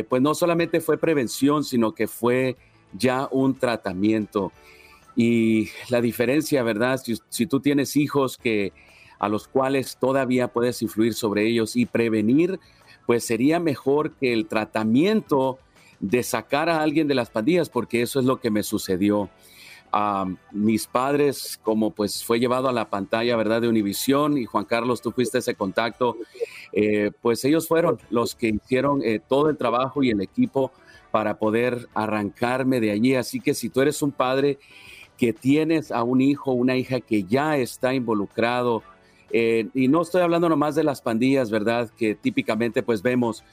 pues 0.08 0.22
no 0.22 0.34
solamente 0.34 0.80
fue 0.80 0.96
prevención, 0.96 1.62
sino 1.62 1.94
que 1.94 2.08
fue 2.08 2.56
ya 2.92 3.28
un 3.30 3.58
tratamiento. 3.58 4.50
Y 5.16 5.68
la 5.88 6.00
diferencia, 6.00 6.62
¿verdad? 6.62 7.00
Si, 7.28 7.46
tú 7.46 7.60
tienes 7.60 7.96
hijos 7.96 8.38
que 8.38 8.72
a 9.20 9.28
los 9.28 9.46
cuales 9.46 9.96
todavía 10.00 10.48
puedes 10.48 10.82
influir 10.82 11.14
sobre 11.14 11.46
ellos 11.46 11.76
y 11.76 11.86
prevenir, 11.86 12.58
pues 13.06 13.22
sería 13.22 13.60
mejor 13.60 14.12
que 14.12 14.32
el 14.32 14.46
tratamiento 14.46 15.58
de 16.00 16.22
sacar 16.22 16.70
a 16.70 16.80
alguien 16.80 17.06
de 17.06 17.14
las 17.14 17.30
pandillas, 17.30 17.68
porque 17.68 18.02
eso 18.02 18.18
es 18.18 18.26
lo 18.26 18.40
que 18.40 18.50
me 18.50 18.64
sucedió. 18.64 19.30
a 19.92 20.24
mis 20.52 20.86
padres, 20.86 21.58
como 21.64 21.90
pues 21.90 22.22
fue 22.22 22.38
llevado 22.38 22.68
a 22.68 22.72
la 22.72 22.88
pantalla, 22.88 23.34
¿verdad? 23.34 23.60
De 23.60 23.68
Univisión 23.68 24.38
y 24.38 24.44
Juan 24.44 24.64
Carlos, 24.64 25.02
tú 25.02 25.10
fuiste 25.10 25.38
ese 25.38 25.56
contacto, 25.56 26.16
eh, 26.72 27.10
pues 27.20 27.44
ellos 27.44 27.66
fueron 27.66 27.98
los 28.08 28.36
que 28.36 28.50
hicieron 28.50 29.02
eh, 29.02 29.18
todo 29.18 29.50
el 29.50 29.56
trabajo 29.56 30.04
y 30.04 30.10
el 30.10 30.20
equipo 30.20 30.70
para 31.10 31.40
poder 31.40 31.88
arrancarme 31.92 32.78
de 32.78 32.92
allí. 32.92 33.16
Así 33.16 33.40
que 33.40 33.52
si 33.52 33.68
tú 33.68 33.80
eres 33.80 34.00
un 34.00 34.12
padre 34.12 34.60
que 35.18 35.32
tienes 35.32 35.90
a 35.90 36.04
un 36.04 36.20
hijo, 36.20 36.52
una 36.52 36.76
hija 36.76 37.00
que 37.00 37.24
ya 37.24 37.56
está 37.56 37.92
involucrado, 37.92 38.84
eh, 39.32 39.68
y 39.74 39.88
no 39.88 40.02
estoy 40.02 40.22
hablando 40.22 40.48
nomás 40.48 40.74
de 40.74 40.84
las 40.84 41.00
pandillas, 41.00 41.50
¿verdad? 41.50 41.90
Que 41.96 42.14
típicamente 42.14 42.82
pues 42.82 43.02
vemos 43.02 43.44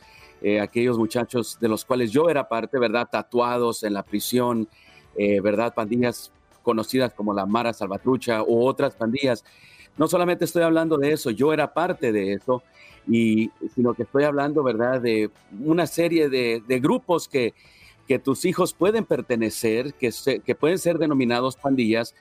eh, 0.42 0.60
aquellos 0.60 0.98
muchachos 0.98 1.58
de 1.60 1.68
los 1.68 1.86
cuales 1.86 2.12
yo 2.12 2.30
era 2.30 2.48
parte, 2.48 2.80
¿verdad? 2.80 3.08
Tatuados 3.12 3.84
en 3.84 3.94
la 3.94 4.04
prisión, 4.04 4.68
eh, 5.16 5.40
¿verdad? 5.42 5.74
Pandillas 5.74 6.32
conocidas 6.64 7.14
como 7.14 7.34
la 7.34 7.46
Mara 7.46 7.74
Salvatrucha 7.74 8.44
u 8.44 8.66
otras 8.66 8.96
pandillas. 8.96 9.44
No 9.98 10.08
solamente 10.08 10.46
estoy 10.46 10.64
hablando 10.64 10.98
de 10.98 11.12
eso, 11.12 11.32
yo 11.32 11.54
era 11.54 11.74
parte 11.74 12.12
de 12.12 12.34
eso 12.34 12.62
y, 13.08 13.52
sino 13.74 13.94
que 13.94 14.04
estoy 14.04 14.26
hablando, 14.26 14.62
¿verdad?, 14.64 15.02
de 15.02 15.32
una 15.64 15.88
serie 15.88 16.30
de, 16.30 16.62
grupos 16.80 17.28
que, 17.28 17.56
que, 18.08 18.20
tus 18.20 18.46
hijos 18.46 18.74
pueden 18.74 19.06
pertenecer, 19.06 19.94
que, 19.96 20.12
que 20.46 20.56
pueden 20.56 20.78
ser 20.78 21.00
denominados 21.00 21.56
pandillas, 21.56 22.14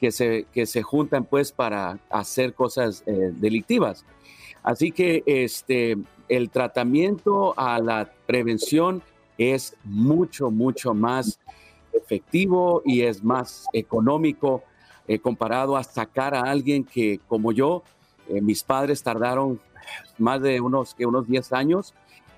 que 0.00 0.10
se, 0.10 0.46
que 0.52 0.64
se 0.64 0.82
juntan 0.82 1.24
pues 1.24 1.52
para 1.52 1.98
hacer 2.08 2.54
cosas 2.54 3.04
eh, 3.06 3.32
delictivas. 3.34 4.04
Así 4.62 4.90
que 4.92 5.22
este, 5.26 5.98
el 6.28 6.50
tratamiento 6.50 7.54
a 7.58 7.78
la 7.78 8.10
prevención 8.26 9.02
es 9.36 9.76
mucho, 9.84 10.50
mucho 10.50 10.94
más 10.94 11.38
efectivo 11.92 12.82
y 12.84 13.02
es 13.02 13.22
más 13.22 13.66
económico 13.72 14.62
eh, 15.06 15.18
comparado 15.18 15.76
a 15.76 15.84
sacar 15.84 16.34
a 16.34 16.42
alguien 16.42 16.84
que, 16.84 17.20
como 17.28 17.52
yo, 17.52 17.82
eh, 18.28 18.40
mis 18.40 18.62
padres 18.62 19.02
tardaron 19.02 19.60
más 20.18 20.40
de 20.40 20.60
unos, 20.60 20.94
unos 20.98 21.26
10 21.26 21.52
años 21.52 21.94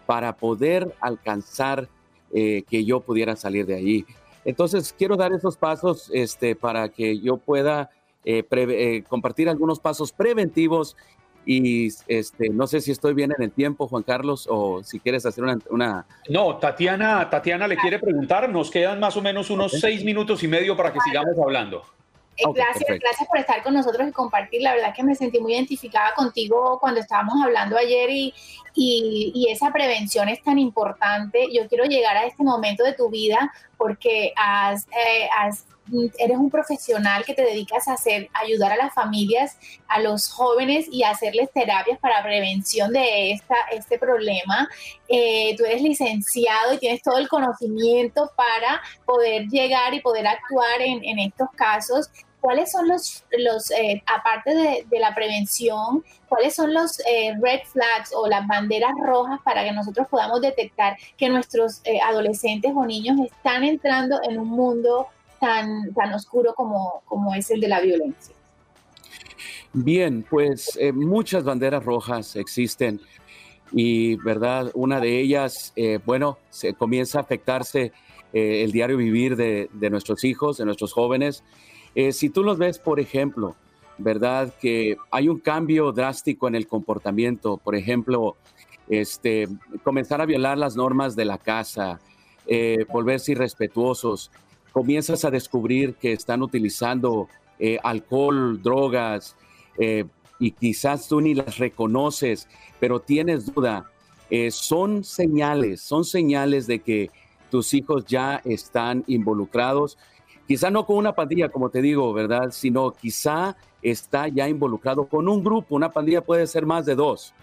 para 0.07 0.37
poder 0.37 0.94
alcanzar 1.01 1.88
que 2.35 2.85
yo 2.87 3.01
pudiera 3.01 3.37
salir 3.37 3.66
de 3.66 3.75
allí. 3.75 4.07
Entonces, 4.45 4.95
quiero 4.97 5.17
dar 5.17 5.33
esos 5.33 5.57
pasos 5.57 6.11
este, 6.13 6.57
para 6.57 6.89
que 6.89 7.19
yo 7.19 7.37
pueda 7.37 7.91
eh, 8.25 8.45
eh, 8.51 9.05
compartir 9.09 9.49
algunos 9.49 9.81
pasos 9.81 10.13
preventivos 10.13 10.97
y 11.45 11.89
este, 12.07 12.51
no 12.51 12.67
sé 12.67 12.81
si 12.81 12.93
estoy 12.93 13.15
bien 13.15 13.33
en 13.37 13.43
el 13.43 13.51
tiempo, 13.51 13.89
Juan 13.89 14.05
Carlos, 14.05 14.47
o 14.49 14.83
si 14.85 15.01
quieres 15.01 15.27
hacer 15.27 15.45
una... 15.71 16.07
No, 16.29 16.57
Tatiana, 16.57 17.29
Tatiana 17.29 17.67
le 17.67 17.77
quiere 17.77 17.99
preguntar, 17.99 18.49
nos 18.49 18.71
quedan 18.71 19.01
más 19.01 19.17
o 19.17 19.23
menos 19.23 19.51
unos 19.51 19.73
seis 19.73 20.05
minutos 20.05 20.43
y 20.45 20.49
medio 20.49 20.77
para 20.77 20.93
que 20.93 21.01
sigamos 21.01 21.37
hablando. 21.43 21.83
Eh, 22.37 22.45
gracias, 22.55 22.99
gracias 22.99 23.29
por 23.29 23.38
estar 23.38 23.62
con 23.62 23.75
nosotros 23.75 24.09
y 24.09 24.12
compartir. 24.12 24.62
La 24.62 24.73
verdad 24.73 24.95
que 24.95 25.03
me 25.03 25.14
sentí 25.14 25.38
muy 25.38 25.55
identificada 25.55 26.14
contigo 26.14 26.79
cuando 26.81 27.01
estábamos 27.01 27.35
hablando 27.42 27.77
ayer 27.77 28.09
y, 28.11 28.35
y, 28.75 29.47
esa 29.51 29.71
prevención 29.71 30.29
es 30.29 30.42
tan 30.42 30.59
importante. 30.59 31.49
Yo 31.53 31.68
quiero 31.68 31.85
llegar 31.85 32.16
a 32.16 32.25
este 32.25 32.42
momento 32.42 32.85
de 32.85 32.95
tu 32.95 33.11
vida 33.11 33.53
porque 33.77 34.33
has, 34.37 34.87
eh, 34.88 35.29
has 35.38 35.66
eres 36.18 36.37
un 36.37 36.51
profesional 36.51 37.25
que 37.25 37.35
te 37.35 37.42
dedicas 37.42 37.88
a 37.88 37.95
hacer, 37.95 38.29
ayudar 38.35 38.73
a 38.73 38.77
las 38.77 38.95
familias, 38.95 39.59
a 39.88 40.01
los 40.01 40.31
jóvenes 40.31 40.87
y 40.90 41.03
a 41.03 41.11
hacerles 41.11 41.51
terapias 41.53 41.99
para 41.99 42.23
prevención 42.23 42.92
de 42.92 43.33
esta, 43.33 43.57
este 43.73 43.99
problema. 43.99 44.68
Eh, 45.09 45.55
tú 45.57 45.64
eres 45.64 45.83
licenciado 45.83 46.73
y 46.73 46.79
tienes 46.79 47.03
todo 47.03 47.18
el 47.18 47.29
conocimiento 47.29 48.31
para 48.37 48.81
poder 49.05 49.49
llegar 49.49 49.95
y 49.95 50.01
poder 50.01 50.27
actuar 50.27 50.81
en, 50.81 51.05
en 51.05 51.18
estos 51.18 51.49
casos. 51.57 52.09
¿Cuáles 52.40 52.73
son 52.73 52.88
los, 52.88 53.25
los 53.38 53.71
eh, 53.71 54.03
aparte 54.07 54.53
de, 54.53 54.85
de, 54.90 54.99
la 54.99 55.14
prevención, 55.14 56.05
cuáles 56.29 56.57
son 56.57 56.75
los 56.75 56.99
eh, 57.07 57.37
red 57.40 57.61
flags 57.66 58.12
o 58.16 58.27
las 58.27 58.45
banderas 58.49 58.90
rojas 59.01 59.38
para 59.45 59.62
que 59.62 59.71
nosotros 59.71 60.09
podamos 60.09 60.40
detectar 60.40 60.97
que 61.16 61.29
nuestros 61.29 61.83
adolescentes 62.05 62.73
o 62.75 62.85
niños 62.85 63.16
están 63.21 63.62
entrando 63.62 64.21
en 64.25 64.40
un 64.40 64.49
mundo 64.49 65.07
tan, 65.43 65.93
tan 65.93 66.15
oscuro 66.15 66.55
como, 66.55 67.03
como 67.05 67.35
es 67.35 67.51
el 67.51 67.61
de 67.61 67.67
la 67.67 67.81
violencia. 67.81 68.33
Bien, 69.73 70.25
pues 70.31 70.79
eh, 70.81 70.93
muchas 70.93 71.43
banderas 71.43 71.85
rojas 71.85 72.37
existen 72.37 73.01
y, 73.73 74.15
¿verdad? 74.17 74.71
Una 74.75 75.01
de 75.01 75.19
ellas, 75.19 75.73
eh, 75.75 75.99
bueno, 76.07 76.39
se 76.51 76.75
comienza 76.75 77.19
a 77.19 77.23
afectarse 77.23 77.91
eh, 78.33 78.63
el 78.63 78.71
diario 78.71 78.97
vivir 78.97 79.35
de, 79.35 79.69
de, 79.73 79.91
nuestros 79.91 80.23
hijos, 80.23 80.59
de 80.59 80.65
nuestros 80.65 80.93
jóvenes. 80.93 81.43
si 82.13 82.31
tú 82.31 82.45
los 82.45 82.59
ves, 82.59 82.79
por 82.79 83.01
ejemplo, 83.01 83.57
¿verdad? 83.99 84.55
Que 84.61 84.97
hay 85.11 85.29
un 85.29 85.41
cambio 85.41 85.91
drástico 85.91 86.47
en 86.47 86.55
el 86.55 86.69
comportamiento, 86.69 87.57
por 87.57 87.75
ejemplo, 87.75 88.37
este, 88.89 89.49
comenzar 89.83 90.21
a 90.21 90.27
violar 90.27 90.57
las 90.57 90.77
normas 90.77 91.17
de 91.17 91.25
la 91.25 91.39
casa, 91.39 91.99
volverse 92.89 93.33
irrespetuosos, 93.33 94.31
comienzas 94.73 95.25
a 95.25 95.31
descubrir 95.31 95.95
que 95.95 96.13
están 96.13 96.43
utilizando 96.43 97.29
eh, 97.59 97.79
alcohol, 97.83 98.61
drogas, 98.63 99.37
eh, 99.79 100.05
y 100.39 100.51
quizás 100.51 101.07
tú 101.07 101.21
ni 101.21 101.35
las 101.35 101.59
reconoces, 101.59 102.49
pero 102.81 103.01
tienes 103.01 103.47
duda, 103.47 103.89
eh, 104.29 104.51
son 104.51 105.05
señales, 105.05 105.81
son 105.81 106.05
señales 106.05 106.67
de 106.67 106.81
que 106.81 107.11
tus 107.51 107.75
hijos 107.75 108.07
ya 108.07 108.41
están 108.45 109.05
involucrados, 109.07 109.99
quizá 110.49 110.71
no 110.71 110.85
con 110.85 110.97
una 110.97 111.15
pandilla, 111.15 111.51
como 111.51 111.71
te 111.71 111.81
digo, 111.81 112.13
¿verdad? 112.13 112.51
Sino 112.51 112.91
quizá 112.91 113.57
está 113.83 114.27
ya 114.27 114.49
involucrado 114.49 115.05
con 115.07 115.29
un 115.29 115.45
grupo, 115.45 115.77
una 115.77 115.93
pandilla 115.93 116.23
puede 116.23 116.47
ser 116.47 116.67
más 116.67 116.87
de 116.87 116.95
dos 116.97 117.35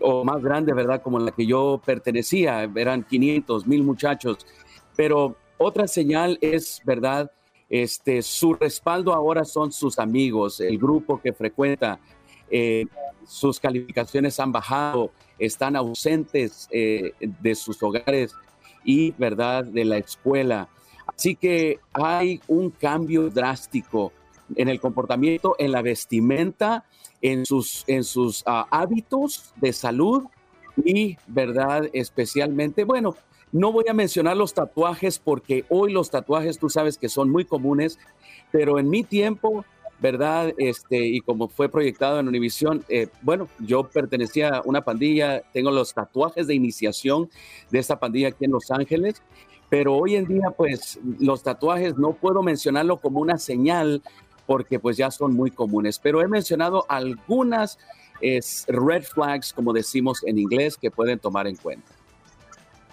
o 0.00 0.24
más 0.24 0.42
grande, 0.42 0.72
¿verdad? 0.72 1.02
Como 1.02 1.18
la 1.18 1.32
que 1.32 1.44
yo 1.44 1.80
pertenecía, 1.84 2.62
eran 2.74 3.02
500, 3.02 3.66
mil 3.66 3.82
muchachos, 3.82 4.46
pero 4.96 5.36
otra 5.60 5.86
señal 5.86 6.38
es, 6.40 6.80
¿verdad? 6.84 7.30
Este, 7.68 8.22
su 8.22 8.54
respaldo 8.54 9.12
ahora 9.12 9.44
son 9.44 9.70
sus 9.70 9.98
amigos, 9.98 10.58
el 10.60 10.78
grupo 10.78 11.20
que 11.20 11.34
frecuenta, 11.34 12.00
eh, 12.50 12.86
sus 13.26 13.60
calificaciones 13.60 14.40
han 14.40 14.52
bajado, 14.52 15.12
están 15.38 15.76
ausentes 15.76 16.66
eh, 16.72 17.12
de 17.20 17.54
sus 17.54 17.80
hogares 17.82 18.34
y, 18.84 19.12
¿verdad?, 19.12 19.64
de 19.64 19.84
la 19.84 19.98
escuela. 19.98 20.68
Así 21.06 21.36
que 21.36 21.78
hay 21.92 22.40
un 22.48 22.70
cambio 22.70 23.28
drástico 23.28 24.12
en 24.56 24.68
el 24.68 24.80
comportamiento, 24.80 25.56
en 25.58 25.72
la 25.72 25.82
vestimenta, 25.82 26.86
en 27.20 27.44
sus, 27.44 27.84
en 27.86 28.02
sus 28.02 28.42
ah, 28.46 28.66
hábitos 28.70 29.52
de 29.56 29.74
salud 29.74 30.24
y, 30.82 31.18
¿verdad?, 31.26 31.90
especialmente, 31.92 32.84
bueno, 32.84 33.14
no 33.52 33.72
voy 33.72 33.84
a 33.88 33.94
mencionar 33.94 34.36
los 34.36 34.54
tatuajes 34.54 35.18
porque 35.18 35.64
hoy 35.68 35.92
los 35.92 36.10
tatuajes 36.10 36.58
tú 36.58 36.68
sabes 36.68 36.98
que 36.98 37.08
son 37.08 37.30
muy 37.30 37.44
comunes, 37.44 37.98
pero 38.52 38.78
en 38.78 38.88
mi 38.88 39.02
tiempo, 39.02 39.64
¿verdad? 40.00 40.54
Este, 40.56 41.06
y 41.06 41.20
como 41.20 41.48
fue 41.48 41.68
proyectado 41.68 42.20
en 42.20 42.28
Univision, 42.28 42.84
eh, 42.88 43.08
bueno, 43.22 43.48
yo 43.58 43.84
pertenecía 43.84 44.56
a 44.56 44.62
una 44.64 44.82
pandilla, 44.82 45.42
tengo 45.52 45.70
los 45.70 45.92
tatuajes 45.94 46.46
de 46.46 46.54
iniciación 46.54 47.28
de 47.70 47.78
esta 47.78 47.98
pandilla 47.98 48.28
aquí 48.28 48.44
en 48.44 48.52
Los 48.52 48.70
Ángeles, 48.70 49.22
pero 49.68 49.96
hoy 49.96 50.16
en 50.16 50.26
día, 50.26 50.50
pues 50.56 50.98
los 51.18 51.42
tatuajes 51.42 51.96
no 51.96 52.12
puedo 52.12 52.42
mencionarlo 52.42 53.00
como 53.00 53.20
una 53.20 53.38
señal 53.38 54.02
porque 54.46 54.80
pues 54.80 54.96
ya 54.96 55.12
son 55.12 55.34
muy 55.34 55.52
comunes, 55.52 56.00
pero 56.00 56.22
he 56.22 56.28
mencionado 56.28 56.84
algunas 56.88 57.78
red 58.20 59.02
flags, 59.04 59.52
como 59.52 59.72
decimos 59.72 60.22
en 60.26 60.38
inglés, 60.38 60.76
que 60.76 60.90
pueden 60.90 61.18
tomar 61.18 61.46
en 61.46 61.56
cuenta. 61.56 61.99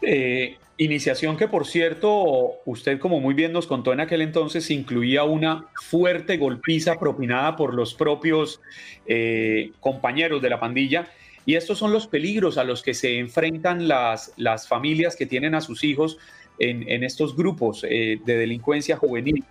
Eh, 0.02 0.58
Iniciación 0.80 1.38
que, 1.38 1.48
por 1.48 1.66
cierto, 1.66 2.60
usted 2.66 3.00
como 3.00 3.20
muy 3.20 3.34
bien 3.34 3.52
nos 3.52 3.66
contó 3.66 3.94
en 3.94 4.00
aquel 4.00 4.22
entonces, 4.22 4.70
incluía 4.70 5.24
una 5.24 5.66
fuerte 5.74 6.38
golpiza 6.38 7.00
propinada 7.00 7.56
por 7.56 7.74
los 7.74 7.96
propios 7.96 8.62
eh, 9.08 9.72
compañeros 9.80 10.40
de 10.40 10.52
la 10.52 10.60
pandilla. 10.60 11.08
Y 11.48 11.56
estos 11.56 11.80
son 11.80 11.92
los 11.92 12.06
peligros 12.06 12.60
a 12.60 12.64
los 12.64 12.84
que 12.84 12.94
se 12.94 13.18
enfrentan 13.18 13.88
las, 13.88 14.34
las 14.38 14.68
familias 14.68 15.16
que 15.16 15.26
tienen 15.26 15.56
a 15.56 15.62
sus 15.62 15.84
hijos 15.84 16.20
en, 16.60 16.88
en 16.88 17.04
estos 17.04 17.36
grupos 17.36 17.84
eh, 17.84 18.20
de 18.24 18.38
delincuencia 18.38 18.98
juvenil. 18.98 19.44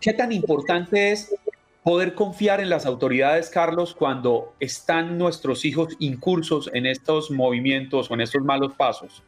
¿Qué 0.00 0.14
tan 0.14 0.32
importante 0.32 1.12
es 1.12 1.34
poder 1.82 2.14
confiar 2.14 2.60
en 2.60 2.70
las 2.70 2.86
autoridades, 2.86 3.50
Carlos, 3.50 3.94
cuando 3.94 4.54
están 4.58 5.18
nuestros 5.18 5.66
hijos 5.66 5.96
incursos 5.98 6.70
en 6.72 6.86
estos 6.86 7.30
movimientos 7.30 8.10
o 8.10 8.14
en 8.14 8.22
estos 8.22 8.42
malos 8.42 8.74
pasos? 8.74 9.22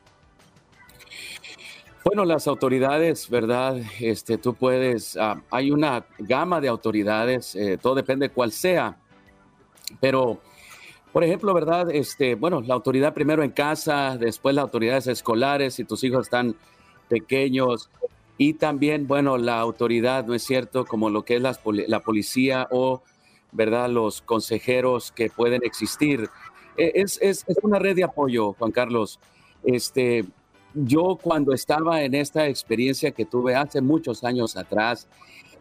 Bueno, 2.04 2.24
las 2.24 2.48
autoridades, 2.48 3.30
¿verdad? 3.30 3.76
Este, 4.00 4.36
tú 4.36 4.54
puedes, 4.54 5.16
ah, 5.16 5.40
hay 5.50 5.70
una 5.70 6.04
gama 6.18 6.60
de 6.60 6.66
autoridades, 6.66 7.54
eh, 7.54 7.78
todo 7.80 7.94
depende 7.94 8.28
de 8.28 8.34
cuál 8.34 8.50
sea, 8.50 8.96
pero, 10.00 10.40
por 11.12 11.22
ejemplo, 11.22 11.54
¿verdad? 11.54 11.90
Este, 11.92 12.34
bueno, 12.34 12.60
la 12.60 12.74
autoridad 12.74 13.14
primero 13.14 13.44
en 13.44 13.52
casa, 13.52 14.16
después 14.18 14.54
las 14.54 14.64
autoridades 14.64 15.06
escolares, 15.06 15.74
si 15.74 15.84
tus 15.84 16.02
hijos 16.02 16.26
están 16.26 16.56
pequeños, 17.08 17.88
y 18.36 18.54
también, 18.54 19.06
bueno, 19.06 19.38
la 19.38 19.60
autoridad, 19.60 20.26
¿no 20.26 20.34
es 20.34 20.42
cierto? 20.42 20.84
Como 20.84 21.08
lo 21.08 21.24
que 21.24 21.36
es 21.36 21.42
la, 21.42 21.56
la 21.86 22.00
policía 22.00 22.66
o, 22.72 23.02
¿verdad? 23.52 23.88
Los 23.88 24.22
consejeros 24.22 25.12
que 25.12 25.30
pueden 25.30 25.62
existir. 25.64 26.28
E, 26.76 26.92
es, 26.96 27.20
es, 27.22 27.44
es 27.46 27.56
una 27.62 27.78
red 27.78 27.94
de 27.94 28.02
apoyo, 28.02 28.54
Juan 28.54 28.72
Carlos. 28.72 29.20
Este, 29.62 30.24
yo 30.74 31.18
cuando 31.20 31.52
estaba 31.52 32.02
en 32.02 32.14
esta 32.14 32.48
experiencia 32.48 33.10
que 33.10 33.24
tuve 33.24 33.54
hace 33.54 33.80
muchos 33.80 34.24
años 34.24 34.56
atrás 34.56 35.08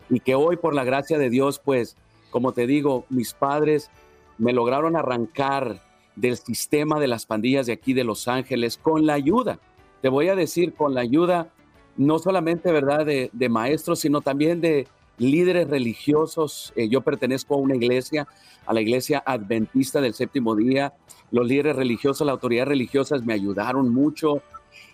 y 0.10 0.20
que 0.20 0.36
hoy 0.36 0.58
por 0.58 0.74
la 0.74 0.84
gracia 0.84 1.18
de 1.18 1.30
Dios, 1.30 1.60
pues, 1.64 1.96
como 2.30 2.54
te 2.54 2.68
digo, 2.68 3.06
mis 3.10 3.34
padres 3.34 3.90
me 4.38 4.54
lograron 4.54 4.96
arrancar 4.96 5.82
del 6.16 6.38
sistema 6.38 7.00
de 7.00 7.08
las 7.08 7.26
pandillas 7.26 7.66
de 7.66 7.74
aquí 7.74 7.94
de 7.94 8.04
Los 8.04 8.28
Ángeles 8.28 8.78
con 8.78 9.06
la 9.06 9.14
ayuda, 9.14 9.60
te 10.02 10.10
voy 10.10 10.30
a 10.30 10.36
decir, 10.36 10.74
con 10.74 10.94
la 10.94 11.02
ayuda 11.02 11.50
no 11.98 12.20
solamente, 12.20 12.72
¿verdad?, 12.72 13.06
de, 13.06 13.50
maestros, 13.50 14.00
sino 14.00 14.22
también 14.22 14.62
de 14.62 14.88
líderes 15.18 15.70
religiosos. 15.70 16.74
Eh, 16.76 16.90
yo 16.90 17.02
pertenezco 17.02 17.56
a 17.56 17.58
una 17.58 17.76
iglesia, 17.76 18.28
a 18.66 18.74
la 18.74 18.82
iglesia 18.82 19.22
adventista 19.26 20.02
del 20.02 20.14
séptimo 20.14 20.56
día. 20.56 20.94
Los 21.30 21.48
líderes 21.48 21.76
religiosos, 21.76 22.26
las 22.26 22.34
autoridades 22.34 22.70
religiosas 22.70 23.24
me 23.24 23.34
ayudaron 23.34 23.94
mucho 23.94 24.42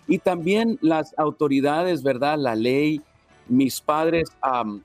y 0.08 0.18
también 0.18 0.78
las 0.80 1.14
autoridades, 1.18 2.02
¿verdad? 2.02 2.38
La 2.38 2.56
ley, 2.56 3.02
mis 3.46 3.80
padres 3.80 4.30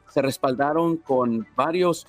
se 0.09 0.21
respaldaron 0.21 0.97
con 0.97 1.47
varios 1.55 2.05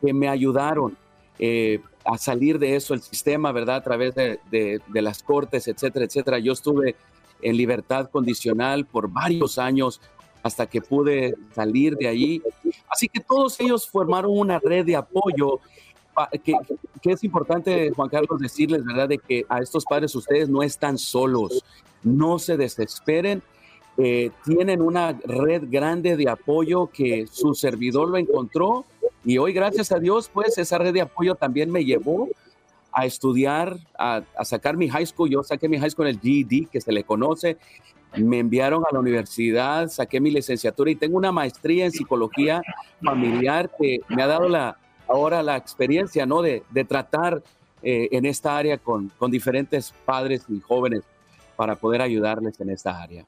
que 0.00 0.14
me 0.14 0.28
ayudaron 0.28 0.96
eh, 1.38 1.80
a 2.04 2.16
salir 2.16 2.58
de 2.58 2.76
eso, 2.76 2.94
el 2.94 3.02
sistema, 3.02 3.52
¿verdad? 3.52 3.76
A 3.76 3.82
través 3.82 4.14
de, 4.14 4.40
de, 4.50 5.02
las 5.02 5.22
cortes, 5.22 5.68
etcétera, 5.68 6.06
etcétera. 6.06 6.38
Yo 6.38 6.54
estuve 6.54 6.96
en 7.42 7.56
libertad 7.56 8.08
condicional 8.10 8.86
por 8.86 9.10
varios 9.10 9.58
años 9.58 10.00
hasta 10.42 10.66
que 10.66 10.80
pude 10.80 11.34
salir 11.54 11.96
de 11.96 12.08
ahí. 12.08 12.42
Así 12.88 13.08
que 13.08 13.20
todos 13.20 13.60
ellos 13.60 13.88
formaron 13.88 14.30
una 14.38 14.60
red 14.60 14.86
de 14.86 14.96
apoyo 14.96 15.60
que, 16.44 16.54
que, 17.02 17.12
es 17.12 17.24
importante, 17.24 17.90
Juan 17.90 18.08
Carlos, 18.08 18.40
decirles, 18.40 18.84
¿verdad? 18.84 19.08
De 19.08 19.18
que 19.18 19.44
a 19.48 19.60
estos 19.60 19.84
padres 19.84 20.14
ustedes 20.14 20.48
no 20.48 20.62
están 20.62 20.98
solos 20.98 21.62
no 22.06 22.38
se 22.38 22.56
desesperen. 22.56 23.42
Eh, 23.98 24.30
tienen 24.44 24.80
una 24.80 25.12
red 25.24 25.64
grande 25.68 26.16
de 26.16 26.28
apoyo 26.28 26.88
que 26.88 27.26
su 27.30 27.54
servidor 27.54 28.08
lo 28.08 28.18
encontró 28.18 28.84
y 29.24 29.38
hoy 29.38 29.54
gracias 29.54 29.90
a 29.90 29.98
Dios 29.98 30.30
pues 30.32 30.58
esa 30.58 30.76
red 30.76 30.92
de 30.92 31.00
apoyo 31.00 31.34
también 31.34 31.70
me 31.70 31.82
llevó 31.82 32.28
a 32.92 33.06
estudiar, 33.06 33.78
a, 33.98 34.22
sacar 34.44 34.76
mi 34.76 34.88
high 34.88 35.06
school. 35.06 35.28
Yo 35.28 35.42
saqué 35.42 35.68
mi 35.68 35.78
high 35.78 35.90
school 35.90 36.06
en 36.06 36.14
el 36.14 36.20
GED, 36.20 36.68
que 36.68 36.80
se 36.80 36.92
le 36.92 37.04
conoce. 37.04 37.58
Me 38.16 38.38
enviaron 38.38 38.84
a 38.88 38.94
la 38.94 39.00
universidad, 39.00 39.88
saqué 39.88 40.20
mi 40.20 40.30
licenciatura 40.30 40.90
y 40.90 40.96
tengo 40.96 41.18
una 41.18 41.32
maestría 41.32 41.84
en 41.84 41.90
psicología 41.90 42.62
familiar 43.02 43.70
que 43.78 43.98
me 44.08 44.22
ha 44.22 44.26
dado 44.26 44.48
la, 44.48 44.78
ahora 45.08 45.42
la 45.42 45.56
experiencia 45.56 46.26
¿no? 46.26 46.42
de, 46.42 46.62
tratar 46.88 47.42
eh, 47.82 48.08
en 48.12 48.26
esta 48.26 48.56
área 48.56 48.78
con, 48.78 49.10
con 49.18 49.30
diferentes 49.30 49.92
padres 50.04 50.44
y 50.48 50.60
jóvenes 50.60 51.02
para 51.56 51.76
poder 51.76 52.02
ayudarles 52.02 52.60
en 52.60 52.70
esta 52.70 53.00
área. 53.02 53.24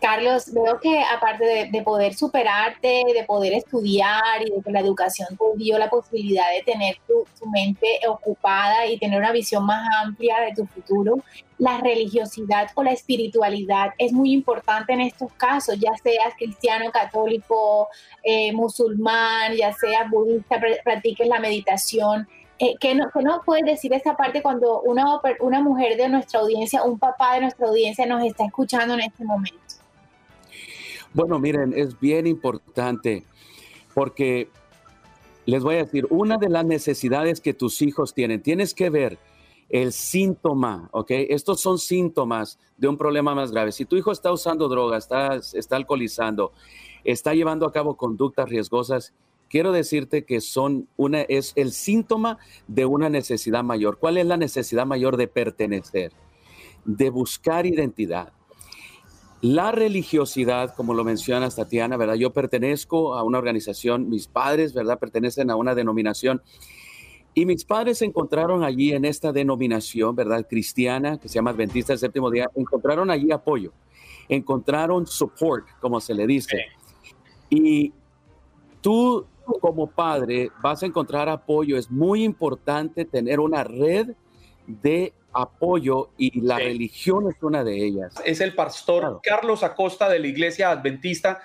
Carlos, 0.00 0.52
veo 0.52 0.78
que 0.80 1.00
aparte 1.00 1.68
de, 1.70 1.82
poder 1.82 2.14
superarte, 2.14 3.04
de 3.14 3.24
poder 3.26 3.54
estudiar 3.54 4.42
y 4.42 4.50
de 4.50 4.62
que 4.62 4.70
la 4.70 4.80
educación 4.80 5.28
te 5.36 5.44
dio 5.56 5.78
la 5.78 5.88
posibilidad 5.88 6.44
de 6.52 6.62
tener 6.62 6.96
tu, 7.06 7.24
mente 7.46 8.00
ocupada 8.08 8.86
y 8.86 8.98
tener 8.98 9.18
una 9.20 9.30
visión 9.30 9.64
más 9.64 9.88
amplia 10.02 10.40
de 10.40 10.52
tu 10.52 10.66
futuro, 10.66 11.18
la 11.58 11.78
religiosidad 11.78 12.68
o 12.74 12.82
la 12.82 12.92
espiritualidad 12.92 13.90
es 13.98 14.12
muy 14.12 14.32
importante 14.32 14.92
en 14.92 15.00
estos 15.00 15.32
casos, 15.34 15.78
ya 15.78 15.92
seas 16.02 16.34
cristiano, 16.36 16.90
católico, 16.90 17.88
eh, 18.22 18.52
musulmán, 18.52 19.54
ya 19.54 19.72
seas 19.72 20.10
budista, 20.10 20.60
practiques 20.84 21.28
la 21.28 21.38
meditación. 21.38 22.28
Eh, 22.58 22.74
¿qué, 22.80 22.94
no, 22.94 23.10
nos 23.22 23.44
puedes 23.44 23.64
decir 23.64 23.92
esa 23.92 24.16
parte 24.16 24.42
cuando 24.42 24.80
una, 24.80 25.20
una 25.40 25.60
mujer 25.60 25.96
de 25.96 26.08
nuestra 26.08 26.40
audiencia, 26.40 26.82
un 26.82 26.98
papá 26.98 27.34
de 27.34 27.42
nuestra 27.42 27.68
audiencia 27.68 28.06
nos 28.06 28.24
está 28.24 28.44
escuchando 28.44 28.94
en 28.94 29.00
este 29.00 29.24
momento? 29.24 29.65
Bueno, 31.16 31.38
miren, 31.38 31.72
es 31.74 31.98
bien 31.98 32.26
importante 32.26 33.24
porque 33.94 34.50
les 35.46 35.62
voy 35.62 35.76
a 35.76 35.84
decir, 35.84 36.06
una 36.10 36.36
de 36.36 36.50
las 36.50 36.66
necesidades 36.66 37.40
que 37.40 37.54
tus 37.54 37.80
hijos 37.80 38.12
tienen, 38.12 38.42
tienes 38.42 38.74
que 38.74 38.90
ver 38.90 39.18
el 39.70 39.94
síntoma, 39.94 40.90
¿ok? 40.92 41.06
Estos 41.10 41.62
son 41.62 41.78
síntomas 41.78 42.58
de 42.76 42.88
un 42.88 42.98
problema 42.98 43.34
más 43.34 43.50
grave. 43.50 43.72
Si 43.72 43.86
tu 43.86 43.96
hijo 43.96 44.12
está 44.12 44.30
usando 44.30 44.68
drogas, 44.68 45.04
está, 45.04 45.36
está 45.58 45.76
alcoholizando, 45.76 46.52
está 47.02 47.32
llevando 47.32 47.64
a 47.64 47.72
cabo 47.72 47.96
conductas 47.96 48.50
riesgosas, 48.50 49.14
quiero 49.48 49.72
decirte 49.72 50.26
que 50.26 50.42
son 50.42 50.86
una, 50.98 51.22
es 51.22 51.54
el 51.56 51.72
síntoma 51.72 52.36
de 52.68 52.84
una 52.84 53.08
necesidad 53.08 53.64
mayor. 53.64 53.96
¿Cuál 53.96 54.18
es 54.18 54.26
la 54.26 54.36
necesidad 54.36 54.84
mayor 54.84 55.16
de 55.16 55.28
pertenecer? 55.28 56.12
De 56.84 57.08
buscar 57.08 57.64
identidad. 57.64 58.34
La 59.42 59.70
religiosidad, 59.70 60.74
como 60.74 60.94
lo 60.94 61.04
menciona 61.04 61.50
Tatiana, 61.50 61.96
¿verdad? 61.96 62.14
Yo 62.14 62.32
pertenezco 62.32 63.14
a 63.14 63.22
una 63.22 63.38
organización, 63.38 64.08
mis 64.08 64.26
padres, 64.26 64.72
¿verdad? 64.72 64.98
Pertenecen 64.98 65.50
a 65.50 65.56
una 65.56 65.74
denominación. 65.74 66.42
Y 67.34 67.44
mis 67.44 67.64
padres 67.66 68.00
encontraron 68.00 68.64
allí 68.64 68.92
en 68.92 69.04
esta 69.04 69.32
denominación, 69.32 70.16
¿verdad? 70.16 70.46
Cristiana, 70.48 71.18
que 71.18 71.28
se 71.28 71.34
llama 71.34 71.50
Adventista 71.50 71.92
del 71.92 72.00
Séptimo 72.00 72.30
Día, 72.30 72.50
encontraron 72.54 73.10
allí 73.10 73.30
apoyo, 73.30 73.72
encontraron 74.28 75.06
support, 75.06 75.66
como 75.80 76.00
se 76.00 76.14
le 76.14 76.26
dice. 76.26 76.64
Y 77.50 77.92
tú 78.80 79.26
como 79.60 79.86
padre 79.86 80.50
vas 80.62 80.82
a 80.82 80.86
encontrar 80.86 81.28
apoyo. 81.28 81.76
Es 81.76 81.90
muy 81.90 82.24
importante 82.24 83.04
tener 83.04 83.38
una 83.38 83.64
red 83.64 84.14
de 84.66 85.12
apoyo 85.36 86.10
y 86.16 86.40
la 86.40 86.58
religión 86.58 87.28
es 87.30 87.42
una 87.42 87.62
de 87.62 87.86
ellas. 87.86 88.14
Es 88.24 88.40
el 88.40 88.54
pastor 88.54 89.20
Carlos 89.22 89.62
Acosta 89.62 90.08
de 90.08 90.18
la 90.18 90.26
Iglesia 90.26 90.70
Adventista. 90.70 91.42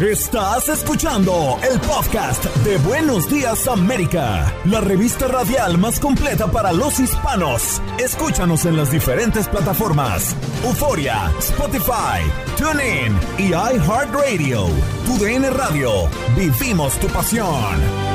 Estás 0.00 0.68
escuchando 0.68 1.58
el 1.70 1.80
podcast 1.80 2.44
de 2.56 2.76
Buenos 2.86 3.30
Días 3.30 3.66
América, 3.66 4.54
la 4.66 4.82
revista 4.82 5.26
radial 5.26 5.78
más 5.78 5.98
completa 5.98 6.48
para 6.48 6.70
los 6.70 7.00
hispanos. 7.00 7.80
Escúchanos 7.98 8.66
en 8.66 8.76
las 8.76 8.90
diferentes 8.90 9.48
plataformas: 9.48 10.36
Euforia, 10.64 11.32
Spotify, 11.38 12.20
TuneIn 12.58 13.18
y 13.38 13.54
iHeartRadio. 13.54 14.66
Tu 15.06 15.24
DN 15.24 15.48
Radio. 15.48 15.90
Vivimos 16.36 17.00
tu 17.00 17.06
pasión. 17.06 18.05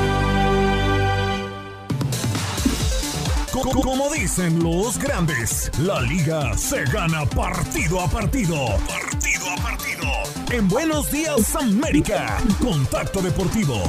Como 3.62 4.10
dicen 4.10 4.60
los 4.60 4.98
grandes, 4.98 5.70
la 5.78 6.00
liga 6.00 6.52
se 6.58 6.82
gana 6.86 7.24
partido 7.24 8.00
a 8.00 8.08
partido. 8.08 8.56
Partido 8.88 9.50
a 9.50 9.56
partido. 9.62 10.08
En 10.50 10.68
Buenos 10.68 11.12
Días 11.12 11.54
América, 11.54 12.38
Contacto 12.60 13.22
Deportivo. 13.22 13.80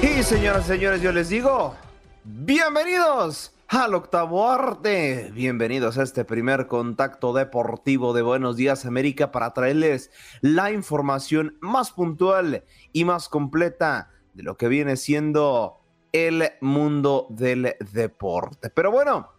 Y 0.00 0.22
señoras 0.22 0.64
y 0.66 0.68
señores, 0.68 1.02
yo 1.02 1.10
les 1.10 1.28
digo, 1.28 1.74
bienvenidos 2.22 3.50
al 3.72 3.94
octavo 3.94 4.50
arte. 4.50 5.30
Bienvenidos 5.32 5.96
a 5.96 6.02
este 6.02 6.26
primer 6.26 6.66
contacto 6.66 7.32
deportivo 7.32 8.12
de 8.12 8.20
Buenos 8.20 8.56
Días 8.56 8.84
América 8.84 9.32
para 9.32 9.54
traerles 9.54 10.10
la 10.42 10.70
información 10.70 11.56
más 11.62 11.90
puntual 11.90 12.64
y 12.92 13.06
más 13.06 13.30
completa 13.30 14.10
de 14.34 14.42
lo 14.42 14.58
que 14.58 14.68
viene 14.68 14.96
siendo 14.96 15.80
el 16.12 16.50
mundo 16.60 17.26
del 17.30 17.76
deporte. 17.92 18.68
Pero 18.68 18.90
bueno, 18.90 19.30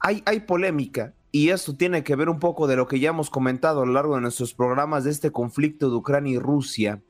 hay, 0.00 0.20
hay 0.26 0.40
polémica 0.40 1.14
y 1.30 1.50
esto 1.50 1.76
tiene 1.76 2.02
que 2.02 2.16
ver 2.16 2.28
un 2.28 2.40
poco 2.40 2.66
de 2.66 2.74
lo 2.74 2.88
que 2.88 2.98
ya 2.98 3.10
hemos 3.10 3.30
comentado 3.30 3.82
a 3.82 3.86
lo 3.86 3.92
largo 3.92 4.16
de 4.16 4.22
nuestros 4.22 4.52
programas 4.52 5.04
de 5.04 5.12
este 5.12 5.30
conflicto 5.30 5.88
de 5.90 5.94
Ucrania 5.94 6.34
y 6.34 6.38
Rusia. 6.40 7.02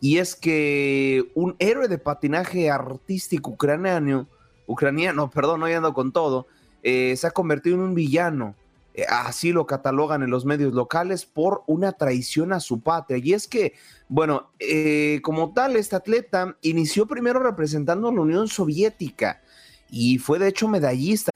Y 0.00 0.18
es 0.18 0.36
que 0.36 1.32
un 1.34 1.56
héroe 1.58 1.88
de 1.88 1.98
patinaje 1.98 2.70
artístico 2.70 3.50
ucraniano 3.50 4.28
ucraniano, 4.66 5.30
perdón, 5.30 5.60
no 5.60 5.66
ando 5.66 5.94
con 5.94 6.12
todo, 6.12 6.46
eh, 6.82 7.14
se 7.16 7.26
ha 7.26 7.30
convertido 7.30 7.76
en 7.76 7.82
un 7.82 7.94
villano. 7.94 8.54
Eh, 8.94 9.04
así 9.08 9.52
lo 9.52 9.66
catalogan 9.66 10.22
en 10.22 10.30
los 10.30 10.44
medios 10.44 10.72
locales 10.72 11.26
por 11.26 11.62
una 11.66 11.92
traición 11.92 12.52
a 12.52 12.60
su 12.60 12.80
patria. 12.80 13.18
Y 13.18 13.32
es 13.32 13.48
que, 13.48 13.74
bueno, 14.08 14.50
eh, 14.60 15.20
como 15.22 15.52
tal, 15.52 15.76
este 15.76 15.96
atleta 15.96 16.56
inició 16.62 17.06
primero 17.06 17.40
representando 17.40 18.08
a 18.08 18.12
la 18.12 18.20
Unión 18.20 18.46
Soviética 18.46 19.42
y 19.90 20.18
fue 20.18 20.38
de 20.38 20.48
hecho 20.48 20.68
medallista. 20.68 21.30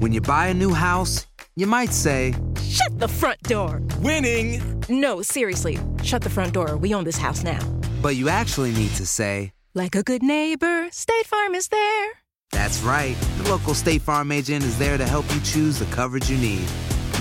When 0.00 0.12
you 0.12 0.20
buy 0.20 0.50
a 0.50 0.54
new 0.54 0.72
house, 0.72 1.26
you 1.56 1.66
might 1.66 1.92
say, 1.92 2.34
Shut 2.60 2.98
the 2.98 3.06
front 3.06 3.40
door! 3.42 3.80
Winning! 4.00 4.60
No, 4.88 5.22
seriously, 5.22 5.78
shut 6.02 6.22
the 6.22 6.30
front 6.30 6.52
door. 6.52 6.76
We 6.76 6.94
own 6.94 7.04
this 7.04 7.18
house 7.18 7.44
now. 7.44 7.60
But 8.02 8.16
you 8.16 8.28
actually 8.28 8.72
need 8.72 8.90
to 8.96 9.06
say, 9.06 9.52
like 9.74 9.94
a 9.94 10.02
good 10.02 10.22
neighbor, 10.22 10.88
State 10.90 11.26
Farm 11.26 11.54
is 11.54 11.68
there. 11.68 12.10
That's 12.50 12.82
right. 12.82 13.16
The 13.38 13.48
local 13.48 13.72
State 13.74 14.02
Farm 14.02 14.30
agent 14.30 14.64
is 14.64 14.78
there 14.78 14.98
to 14.98 15.06
help 15.06 15.24
you 15.34 15.40
choose 15.40 15.78
the 15.78 15.86
coverage 15.86 16.28
you 16.28 16.36
need. 16.36 16.66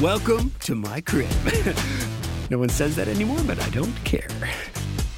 Welcome 0.01 0.51
to 0.61 0.75
my 0.75 0.99
crib. 0.99 1.29
no 2.49 2.57
one 2.57 2.67
says 2.67 2.97
that 2.97 3.07
anymore, 3.07 3.39
but 3.47 3.57
I 3.59 3.69
don't 3.69 3.95
care. 4.03 4.27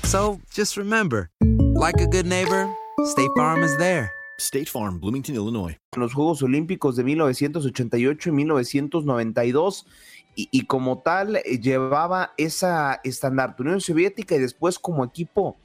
So 0.03 0.39
just 0.51 0.77
remember, 0.77 1.31
like 1.73 1.99
a 1.99 2.07
good 2.07 2.27
neighbor, 2.27 2.71
State 3.05 3.31
Farm 3.36 3.63
is 3.63 3.75
there. 3.77 4.11
State 4.39 4.69
Farm, 4.69 4.99
Bloomington, 4.99 5.36
Illinois. 5.36 5.75
Los 5.95 6.13
Juegos 6.13 6.43
Olímpicos 6.43 6.95
de 6.95 7.03
1988 7.03 8.29
y 8.29 8.31
1992 8.31 9.86
y, 10.36 10.49
y 10.51 10.65
como 10.65 10.99
tal 10.99 11.38
eh, 11.38 11.59
llevaba 11.59 12.34
esa 12.38 12.99
estandarte 13.03 13.63
Unión 13.63 13.81
Soviética 13.81 14.36
y 14.36 14.39
después 14.39 14.77
como 14.77 15.03
equipo 15.03 15.57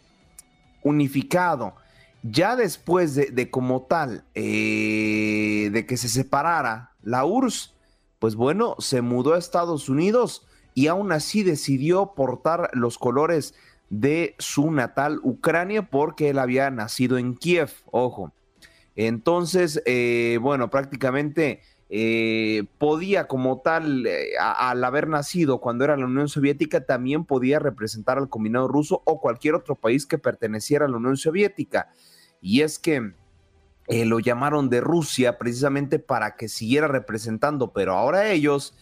unificado. 0.88 1.74
Ya 2.22 2.56
después 2.56 3.14
de, 3.14 3.50
como 3.50 3.82
tal, 3.82 4.24
eh, 4.34 5.70
de 5.72 5.86
que 5.86 5.96
se 5.96 6.08
separara 6.08 6.92
la 7.02 7.24
URSS, 7.24 7.74
pues 8.18 8.34
bueno, 8.34 8.74
se 8.78 9.02
mudó 9.02 9.34
a 9.34 9.38
Estados 9.38 9.88
Unidos 9.88 10.46
y 10.74 10.88
aún 10.88 11.12
así 11.12 11.42
decidió 11.42 12.14
portar 12.14 12.70
los 12.72 12.98
colores 12.98 13.54
de 13.90 14.34
su 14.38 14.70
natal 14.70 15.20
Ucrania 15.22 15.88
porque 15.88 16.30
él 16.30 16.38
había 16.38 16.70
nacido 16.70 17.18
en 17.18 17.34
Kiev, 17.34 17.70
ojo. 17.90 18.32
Entonces, 18.96 19.80
eh, 19.86 20.38
bueno, 20.42 20.70
prácticamente 20.70 21.62
eh, 21.90 22.64
podía 22.76 23.26
como 23.28 23.60
tal, 23.60 24.06
eh, 24.06 24.32
al 24.38 24.84
haber 24.84 25.08
nacido 25.08 25.58
cuando 25.58 25.84
era 25.84 25.96
la 25.96 26.04
Unión 26.04 26.28
Soviética, 26.28 26.84
también 26.84 27.24
podía 27.24 27.58
representar 27.58 28.18
al 28.18 28.28
combinado 28.28 28.68
ruso 28.68 29.02
o 29.06 29.20
cualquier 29.20 29.54
otro 29.54 29.74
país 29.74 30.04
que 30.04 30.18
perteneciera 30.18 30.84
a 30.84 30.88
la 30.88 30.98
Unión 30.98 31.16
Soviética. 31.16 31.88
Y 32.42 32.60
es 32.60 32.78
que 32.78 33.14
eh, 33.86 34.04
lo 34.04 34.20
llamaron 34.20 34.68
de 34.68 34.82
Rusia 34.82 35.38
precisamente 35.38 35.98
para 35.98 36.36
que 36.36 36.48
siguiera 36.48 36.88
representando, 36.88 37.72
pero 37.72 37.94
ahora 37.94 38.30
ellos, 38.30 38.76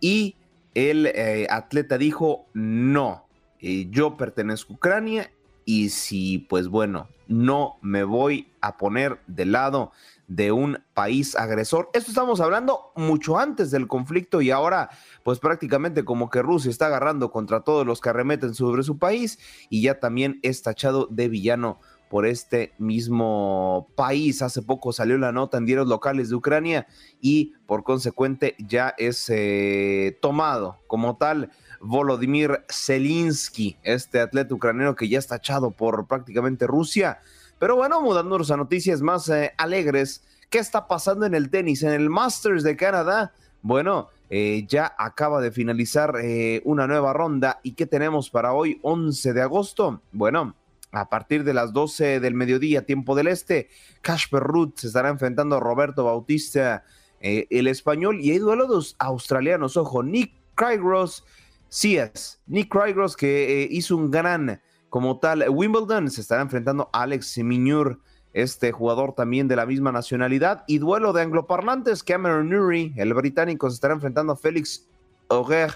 y 0.00 0.36
el 0.74 1.12
atleta 1.50 1.98
dijo, 1.98 2.46
no, 2.54 3.26
yo 3.60 4.16
pertenezco 4.16 4.72
a 4.72 4.76
Ucrania 4.76 5.30
y 5.66 5.90
si, 5.90 6.38
pues 6.38 6.68
bueno, 6.68 7.08
no 7.28 7.76
me 7.82 8.04
voy 8.04 8.48
a 8.60 8.78
poner 8.78 9.20
de 9.26 9.46
lado 9.46 9.92
de 10.34 10.50
un 10.50 10.78
país 10.94 11.36
agresor. 11.36 11.90
Esto 11.92 12.10
estamos 12.10 12.40
hablando 12.40 12.92
mucho 12.96 13.38
antes 13.38 13.70
del 13.70 13.86
conflicto 13.86 14.40
y 14.40 14.50
ahora 14.50 14.88
pues 15.24 15.38
prácticamente 15.38 16.04
como 16.04 16.30
que 16.30 16.40
Rusia 16.42 16.70
está 16.70 16.86
agarrando 16.86 17.30
contra 17.30 17.60
todos 17.60 17.86
los 17.86 18.00
que 18.00 18.08
arremeten 18.08 18.54
sobre 18.54 18.82
su 18.82 18.98
país 18.98 19.38
y 19.68 19.82
ya 19.82 20.00
también 20.00 20.40
es 20.42 20.62
tachado 20.62 21.06
de 21.10 21.28
villano 21.28 21.80
por 22.08 22.26
este 22.26 22.72
mismo 22.78 23.88
país. 23.94 24.42
Hace 24.42 24.62
poco 24.62 24.92
salió 24.92 25.18
la 25.18 25.32
nota 25.32 25.58
en 25.58 25.66
diarios 25.66 25.88
locales 25.88 26.30
de 26.30 26.36
Ucrania 26.36 26.86
y 27.20 27.52
por 27.66 27.84
consecuente 27.84 28.54
ya 28.58 28.94
es 28.96 29.28
eh, 29.28 30.18
tomado 30.22 30.78
como 30.86 31.16
tal 31.16 31.50
Volodymyr 31.80 32.64
Zelensky, 32.70 33.76
este 33.82 34.20
atleta 34.20 34.54
ucraniano 34.54 34.94
que 34.94 35.08
ya 35.08 35.18
está 35.18 35.36
tachado 35.36 35.72
por 35.72 36.06
prácticamente 36.06 36.66
Rusia 36.66 37.18
pero 37.62 37.76
bueno, 37.76 38.00
mudándonos 38.00 38.50
a 38.50 38.56
noticias 38.56 39.02
más 39.02 39.28
eh, 39.28 39.52
alegres, 39.56 40.24
¿qué 40.50 40.58
está 40.58 40.88
pasando 40.88 41.26
en 41.26 41.34
el 41.36 41.48
tenis? 41.48 41.84
En 41.84 41.92
el 41.92 42.10
Masters 42.10 42.64
de 42.64 42.74
Canadá, 42.74 43.34
bueno, 43.62 44.08
eh, 44.30 44.66
ya 44.66 44.92
acaba 44.98 45.40
de 45.40 45.52
finalizar 45.52 46.16
eh, 46.20 46.60
una 46.64 46.88
nueva 46.88 47.12
ronda. 47.12 47.60
¿Y 47.62 47.74
qué 47.74 47.86
tenemos 47.86 48.30
para 48.30 48.52
hoy, 48.52 48.80
11 48.82 49.32
de 49.32 49.42
agosto? 49.42 50.02
Bueno, 50.10 50.56
a 50.90 51.08
partir 51.08 51.44
de 51.44 51.54
las 51.54 51.72
12 51.72 52.18
del 52.18 52.34
mediodía, 52.34 52.84
tiempo 52.84 53.14
del 53.14 53.28
este, 53.28 53.68
Casper 54.00 54.42
Ruth 54.42 54.78
se 54.78 54.88
estará 54.88 55.08
enfrentando 55.08 55.54
a 55.54 55.60
Roberto 55.60 56.02
Bautista, 56.02 56.82
el 57.20 57.68
español, 57.68 58.18
y 58.20 58.32
hay 58.32 58.38
duelos 58.38 58.96
australianos. 58.98 59.76
Ojo, 59.76 60.02
Nick 60.02 60.32
Kyrgios, 60.56 61.24
sí 61.68 61.96
es, 61.96 62.40
Nick 62.48 62.72
Kyrgios 62.72 63.16
que 63.16 63.68
hizo 63.70 63.96
un 63.96 64.10
gran 64.10 64.60
como 64.92 65.18
tal, 65.18 65.48
Wimbledon 65.48 66.10
se 66.10 66.20
estará 66.20 66.42
enfrentando 66.42 66.90
a 66.92 67.04
Alex 67.04 67.38
Miñur, 67.38 67.98
este 68.34 68.72
jugador 68.72 69.14
también 69.14 69.48
de 69.48 69.56
la 69.56 69.64
misma 69.64 69.90
nacionalidad. 69.90 70.64
Y 70.66 70.76
duelo 70.76 71.14
de 71.14 71.22
angloparlantes, 71.22 72.02
Cameron 72.02 72.50
Nuri, 72.50 72.92
el 72.98 73.14
británico, 73.14 73.70
se 73.70 73.76
estará 73.76 73.94
enfrentando 73.94 74.34
a 74.34 74.36
Félix 74.36 74.86
Auger 75.30 75.70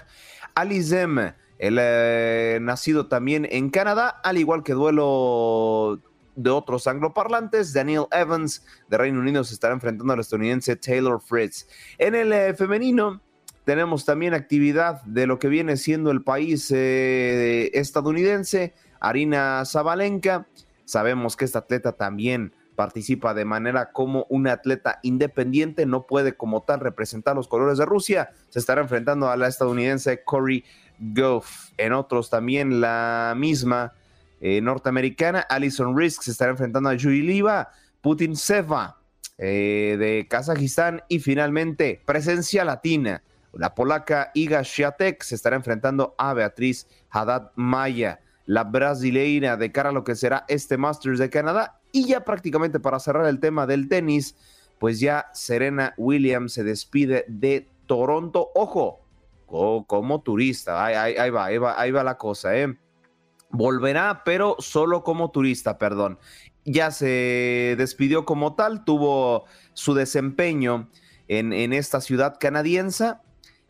Alizem, 0.53 1.33
el 1.57 1.79
eh, 1.81 2.59
nacido 2.61 3.07
también 3.07 3.47
en 3.49 3.71
Canadá, 3.71 4.21
al 4.23 4.37
igual 4.37 4.61
que 4.61 4.73
duelo 4.73 5.99
de 6.35 6.51
otros 6.51 6.85
angloparlantes, 6.85 7.73
Daniel 7.73 8.05
Evans 8.11 8.67
de 8.87 8.99
Reino 8.99 9.19
Unido 9.19 9.43
se 9.43 9.55
estará 9.55 9.73
enfrentando 9.73 10.13
al 10.13 10.19
estadounidense 10.19 10.75
Taylor 10.75 11.19
Fritz. 11.19 11.65
En 11.97 12.13
el 12.13 12.31
eh, 12.31 12.53
femenino, 12.53 13.19
tenemos 13.67 14.05
también 14.05 14.33
actividad 14.33 15.01
de 15.03 15.27
lo 15.27 15.39
que 15.39 15.49
viene 15.49 15.75
siendo 15.75 16.09
el 16.09 16.23
país 16.23 16.71
eh, 16.71 17.69
estadounidense. 17.73 18.73
Arina 18.99 19.63
Zabalenka. 19.65 20.47
Sabemos 20.85 21.35
que 21.35 21.45
esta 21.45 21.59
atleta 21.59 21.93
también 21.93 22.53
participa 22.77 23.33
de 23.33 23.43
manera 23.43 23.91
como 23.91 24.27
una 24.29 24.53
atleta 24.53 24.99
independiente, 25.01 25.87
no 25.87 26.05
puede 26.05 26.37
como 26.37 26.61
tal 26.61 26.79
representar 26.79 27.35
los 27.35 27.47
colores 27.47 27.79
de 27.79 27.85
Rusia. 27.85 28.29
Se 28.49 28.59
estará 28.59 28.81
enfrentando 28.81 29.29
a 29.29 29.35
la 29.35 29.47
estadounidense 29.47 30.23
Corey 30.23 30.63
Goff. 30.99 31.71
En 31.77 31.91
otros 31.91 32.29
también 32.29 32.79
la 32.79 33.33
misma 33.35 33.93
eh, 34.39 34.61
norteamericana, 34.61 35.39
Alison 35.39 35.97
Risk, 35.97 36.21
se 36.21 36.31
estará 36.31 36.51
enfrentando 36.51 36.89
a 36.89 36.93
Yuri 36.93 37.23
Liva, 37.23 37.71
Putin 37.99 38.35
Seva 38.35 38.97
eh, 39.39 39.95
de 39.99 40.27
Kazajistán 40.29 41.01
y 41.09 41.19
finalmente 41.19 41.99
presencia 42.05 42.63
latina. 42.63 43.23
La 43.53 43.73
polaca 43.73 44.29
Iga 44.35 44.63
Swiatek 44.63 45.23
se 45.23 45.33
estará 45.33 45.55
enfrentando 45.55 46.13
a 46.19 46.33
Beatriz 46.35 46.87
Haddad 47.09 47.51
Maya 47.55 48.19
la 48.47 48.63
brasileira 48.63 49.57
de 49.57 49.71
cara 49.71 49.89
a 49.89 49.91
lo 49.91 50.03
que 50.03 50.15
será 50.15 50.45
este 50.47 50.77
Masters 50.77 51.19
de 51.19 51.29
Canadá. 51.29 51.79
Y 51.91 52.07
ya 52.07 52.23
prácticamente 52.23 52.79
para 52.79 52.99
cerrar 52.99 53.27
el 53.27 53.39
tema 53.39 53.67
del 53.67 53.87
tenis, 53.87 54.35
pues 54.79 54.99
ya 54.99 55.27
Serena 55.33 55.93
Williams 55.97 56.53
se 56.53 56.63
despide 56.63 57.25
de 57.27 57.69
Toronto. 57.85 58.49
Ojo, 58.55 59.01
como, 59.45 60.21
turista, 60.21 60.83
ahí, 60.83 61.29
va, 61.29 61.45
ahí, 61.45 61.57
va, 61.57 61.79
ahí 61.79 61.91
va 61.91 62.03
la 62.03 62.17
cosa, 62.17 62.57
¿eh? 62.57 62.77
Volverá, 63.49 64.23
pero 64.25 64.55
solo 64.59 65.03
como 65.03 65.29
turista, 65.31 65.77
perdón. 65.77 66.17
Ya 66.63 66.91
se 66.91 67.75
despidió 67.77 68.25
como 68.25 68.55
tal, 68.55 68.83
tuvo 68.85 69.45
su 69.73 69.93
desempeño 69.93 70.89
en, 71.27 71.53
en 71.53 71.73
esta 71.73 72.01
ciudad 72.01 72.37
canadiense 72.39 73.15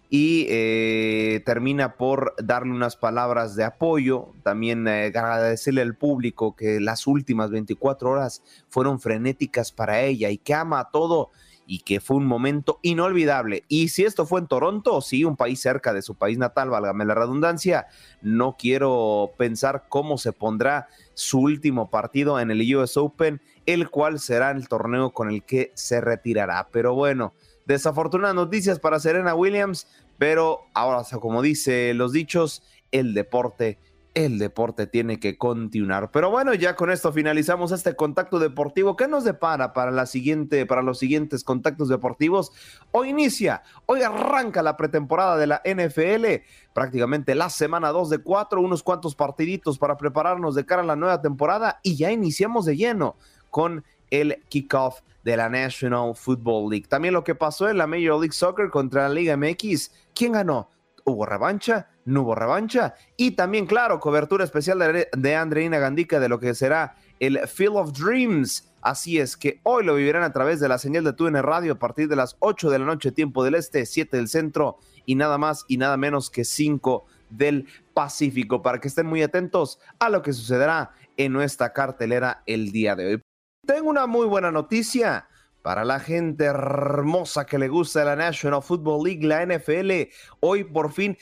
y 0.09 0.45
eh, 0.49 1.41
termina 1.45 1.95
por 1.95 2.33
darle 2.41 2.71
unas 2.71 2.95
palabras 2.95 3.55
de 3.55 3.65
apoyo, 3.65 4.33
también 4.43 4.87
eh, 4.87 5.07
agradecerle 5.07 5.81
al 5.81 5.95
público 5.95 6.55
que 6.55 6.79
las 6.79 7.07
últimas 7.07 7.49
24 7.49 8.09
horas 8.09 8.41
fueron 8.69 8.99
frenéticas 8.99 9.71
para 9.71 10.01
ella 10.01 10.29
y 10.29 10.37
que 10.37 10.53
ama 10.53 10.79
a 10.79 10.91
todo 10.91 11.31
y 11.69 11.79
que 11.79 11.99
fue 11.99 12.15
un 12.15 12.25
momento 12.25 12.79
inolvidable. 12.81 13.65
Y 13.67 13.89
si 13.89 14.05
esto 14.05 14.25
fue 14.25 14.39
en 14.39 14.47
Toronto, 14.47 15.01
sí, 15.01 15.25
un 15.25 15.35
país 15.35 15.59
cerca 15.59 15.91
de 15.91 16.01
su 16.01 16.15
país 16.15 16.37
natal, 16.37 16.69
válgame 16.69 17.03
la 17.03 17.13
redundancia, 17.13 17.87
no 18.21 18.55
quiero 18.57 19.31
pensar 19.37 19.87
cómo 19.89 20.17
se 20.17 20.31
pondrá 20.31 20.87
su 21.13 21.39
último 21.39 21.89
partido 21.89 22.39
en 22.39 22.51
el 22.51 22.75
US 22.75 22.95
Open, 22.95 23.41
el 23.65 23.89
cual 23.89 24.19
será 24.19 24.51
el 24.51 24.69
torneo 24.69 25.11
con 25.11 25.29
el 25.29 25.43
que 25.43 25.73
se 25.75 25.99
retirará. 25.99 26.69
Pero 26.71 26.95
bueno, 26.95 27.33
desafortunadas 27.67 28.35
noticias 28.35 28.79
para 28.79 28.99
Serena 28.99 29.35
Williams, 29.35 29.87
pero 30.17 30.61
ahora, 30.73 31.03
como 31.19 31.41
dice 31.41 31.93
los 31.93 32.13
dichos, 32.13 32.63
el 32.91 33.13
deporte 33.13 33.77
el 34.17 34.39
deporte 34.39 34.87
tiene 34.87 35.19
que 35.19 35.37
continuar. 35.37 36.09
Pero 36.09 36.31
bueno, 36.31 36.55
ya 36.55 36.75
con 36.75 36.89
esto 36.89 37.13
finalizamos 37.13 37.71
este 37.71 37.95
contacto 37.95 38.39
deportivo. 38.39 38.95
¿Qué 38.95 39.07
nos 39.07 39.23
depara 39.23 39.73
para 39.73 39.91
la 39.91 40.07
siguiente, 40.07 40.65
para 40.65 40.81
los 40.81 40.97
siguientes 40.97 41.43
contactos 41.43 41.87
deportivos? 41.87 42.51
Hoy 42.91 43.09
inicia, 43.09 43.61
hoy 43.85 44.01
arranca 44.01 44.63
la 44.63 44.75
pretemporada 44.75 45.37
de 45.37 45.45
la 45.45 45.61
NFL, 45.63 46.43
prácticamente 46.73 47.35
la 47.35 47.51
semana 47.51 47.89
2 47.89 48.09
de 48.09 48.17
4, 48.17 48.59
unos 48.59 48.81
cuantos 48.81 49.13
partiditos 49.13 49.77
para 49.77 49.97
prepararnos 49.97 50.55
de 50.55 50.65
cara 50.65 50.81
a 50.81 50.85
la 50.85 50.95
nueva 50.95 51.21
temporada 51.21 51.79
y 51.83 51.95
ya 51.95 52.11
iniciamos 52.11 52.65
de 52.65 52.75
lleno 52.75 53.17
con 53.51 53.83
el 54.11 54.43
kickoff 54.49 55.01
de 55.23 55.37
la 55.37 55.49
National 55.49 56.15
Football 56.15 56.69
League. 56.71 56.87
También 56.87 57.13
lo 57.13 57.23
que 57.23 57.35
pasó 57.35 57.69
en 57.69 57.77
la 57.77 57.87
Major 57.87 58.19
League 58.19 58.33
Soccer 58.33 58.69
contra 58.69 59.07
la 59.07 59.13
Liga 59.13 59.35
MX. 59.37 59.91
¿Quién 60.13 60.33
ganó? 60.33 60.69
¿Hubo 61.03 61.25
revancha? 61.25 61.89
no 62.07 62.21
hubo 62.21 62.35
revancha. 62.35 62.95
Y 63.17 63.31
también, 63.31 63.67
claro, 63.67 63.99
cobertura 63.99 64.43
especial 64.43 65.07
de, 65.15 65.35
Andreina 65.35 65.77
Gandica 65.77 66.19
de 66.19 66.29
lo 66.29 66.39
que 66.39 66.55
será 66.55 66.95
el 67.19 67.39
Field 67.47 67.75
of 67.75 67.91
Dreams. 67.91 68.71
Así 68.81 69.19
es 69.19 69.35
que 69.35 69.59
hoy 69.63 69.83
lo 69.83 69.95
vivirán 69.95 70.23
a 70.23 70.31
través 70.31 70.61
de 70.61 70.69
la 70.69 70.77
señal 70.77 71.03
de 71.03 71.11
TUN 71.11 71.35
Radio 71.35 71.73
a 71.73 71.79
partir 71.79 72.07
de 72.07 72.15
las 72.15 72.37
8 72.39 72.69
de 72.69 72.79
la 72.79 72.85
noche, 72.85 73.11
tiempo 73.11 73.43
del 73.43 73.55
este, 73.55 73.85
7 73.85 74.15
del 74.15 74.29
centro 74.29 74.77
y 75.05 75.15
nada 75.15 75.37
más 75.37 75.65
y 75.67 75.77
nada 75.77 75.97
menos 75.97 76.29
que 76.29 76.45
5 76.45 77.05
del 77.29 77.67
Pacífico. 77.93 78.61
Para 78.61 78.79
que 78.79 78.87
estén 78.87 79.05
muy 79.05 79.21
atentos 79.21 79.79
a 79.99 80.09
lo 80.09 80.21
que 80.21 80.31
sucederá 80.31 80.91
en 81.17 81.33
nuestra 81.33 81.73
cartelera 81.73 82.41
el 82.45 82.71
día 82.71 82.95
de 82.95 83.05
hoy. 83.05 83.26
Tengo 83.67 83.89
una 83.89 84.07
muy 84.07 84.25
buena 84.25 84.49
noticia 84.49 85.27
para 85.61 85.83
la 85.83 85.99
gente 85.99 86.45
hermosa 86.45 87.45
que 87.45 87.59
le 87.59 87.67
gusta 87.67 88.05
la 88.05 88.15
National 88.15 88.63
Football 88.63 89.03
League, 89.03 89.27
la 89.27 89.45
NFL. 89.45 90.09
Hoy 90.39 90.63
por 90.63 90.93
fin 90.93 91.17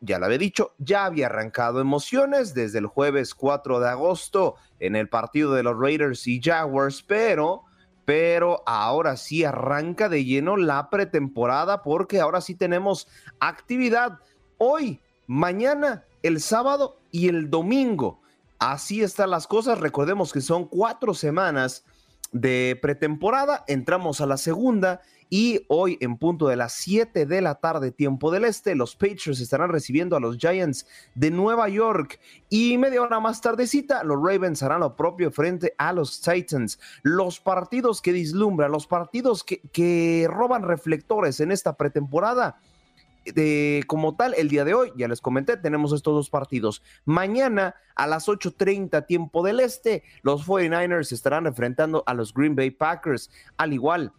ya 0.00 0.18
lo 0.18 0.26
había 0.26 0.38
dicho, 0.38 0.74
ya 0.78 1.04
había 1.04 1.26
arrancado 1.26 1.80
emociones 1.80 2.52
desde 2.52 2.80
el 2.80 2.86
jueves 2.86 3.32
4 3.36 3.78
de 3.78 3.88
agosto 3.88 4.56
en 4.80 4.96
el 4.96 5.08
partido 5.08 5.54
de 5.54 5.62
los 5.62 5.78
Raiders 5.78 6.26
y 6.26 6.42
Jaguars, 6.42 7.00
pero, 7.04 7.62
pero 8.04 8.64
ahora 8.66 9.16
sí 9.16 9.44
arranca 9.44 10.08
de 10.08 10.24
lleno 10.24 10.56
la 10.56 10.90
pretemporada 10.90 11.84
porque 11.84 12.18
ahora 12.18 12.40
sí 12.40 12.56
tenemos 12.56 13.06
actividad 13.38 14.18
hoy, 14.58 15.00
mañana, 15.28 16.06
el 16.24 16.40
sábado 16.40 16.98
y 17.12 17.28
el 17.28 17.50
domingo. 17.50 18.23
Así 18.66 19.02
están 19.02 19.28
las 19.28 19.46
cosas. 19.46 19.78
Recordemos 19.78 20.32
que 20.32 20.40
son 20.40 20.64
cuatro 20.64 21.12
semanas 21.12 21.84
de 22.32 22.78
pretemporada. 22.80 23.62
Entramos 23.68 24.22
a 24.22 24.26
la 24.26 24.38
segunda 24.38 25.02
y 25.28 25.66
hoy, 25.68 25.98
en 26.00 26.16
punto 26.16 26.48
de 26.48 26.56
las 26.56 26.72
7 26.72 27.26
de 27.26 27.42
la 27.42 27.56
tarde, 27.56 27.90
tiempo 27.90 28.30
del 28.30 28.46
este, 28.46 28.74
los 28.74 28.96
Patriots 28.96 29.40
estarán 29.40 29.68
recibiendo 29.68 30.16
a 30.16 30.20
los 30.20 30.38
Giants 30.38 30.86
de 31.14 31.30
Nueva 31.30 31.68
York. 31.68 32.18
Y 32.48 32.78
media 32.78 33.02
hora 33.02 33.20
más 33.20 33.42
tardecita, 33.42 34.02
los 34.02 34.16
Ravens 34.16 34.62
harán 34.62 34.80
lo 34.80 34.96
propio 34.96 35.30
frente 35.30 35.74
a 35.76 35.92
los 35.92 36.22
Titans. 36.22 36.78
Los 37.02 37.40
partidos 37.40 38.00
que 38.00 38.14
dislumbran, 38.14 38.72
los 38.72 38.86
partidos 38.86 39.44
que, 39.44 39.60
que 39.72 40.26
roban 40.30 40.62
reflectores 40.62 41.38
en 41.40 41.52
esta 41.52 41.76
pretemporada. 41.76 42.56
De, 43.24 43.82
como 43.86 44.16
tal, 44.16 44.34
el 44.36 44.48
día 44.48 44.64
de 44.64 44.74
hoy, 44.74 44.92
ya 44.96 45.08
les 45.08 45.20
comenté, 45.20 45.56
tenemos 45.56 45.92
estos 45.92 46.14
dos 46.14 46.30
partidos. 46.30 46.82
Mañana 47.04 47.74
a 47.94 48.06
las 48.06 48.28
8.30 48.28 49.06
tiempo 49.06 49.42
del 49.42 49.60
este, 49.60 50.02
los 50.22 50.46
49ers 50.46 51.12
estarán 51.12 51.46
enfrentando 51.46 52.02
a 52.06 52.14
los 52.14 52.34
Green 52.34 52.54
Bay 52.54 52.70
Packers. 52.70 53.30
Al 53.56 53.72
igual, 53.72 54.12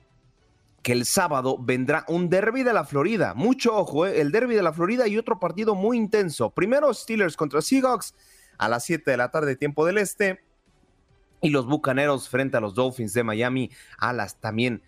que 0.85 0.91
el 0.91 1.05
sábado 1.05 1.57
vendrá 1.59 2.05
un 2.07 2.29
derby 2.29 2.61
de 2.61 2.71
la 2.71 2.83
Florida. 2.83 3.33
Mucho 3.33 3.75
ojo, 3.75 4.05
¿eh? 4.05 4.21
el 4.21 4.31
derby 4.31 4.53
de 4.53 4.61
la 4.61 4.71
Florida 4.71 5.07
y 5.07 5.17
otro 5.17 5.39
partido 5.39 5.73
muy 5.73 5.97
intenso. 5.97 6.51
Primero 6.51 6.93
Steelers 6.93 7.35
contra 7.35 7.63
Seahawks 7.63 8.13
a 8.59 8.69
las 8.69 8.85
7 8.85 9.09
de 9.09 9.17
la 9.17 9.31
tarde, 9.31 9.55
tiempo 9.55 9.83
del 9.85 9.97
este. 9.97 10.43
Y 11.41 11.49
los 11.49 11.65
Bucaneros 11.65 12.29
frente 12.29 12.57
a 12.57 12.59
los 12.59 12.75
Dolphins 12.75 13.13
de 13.13 13.23
Miami 13.23 13.71
a 13.97 14.13
las 14.13 14.39
también 14.39 14.83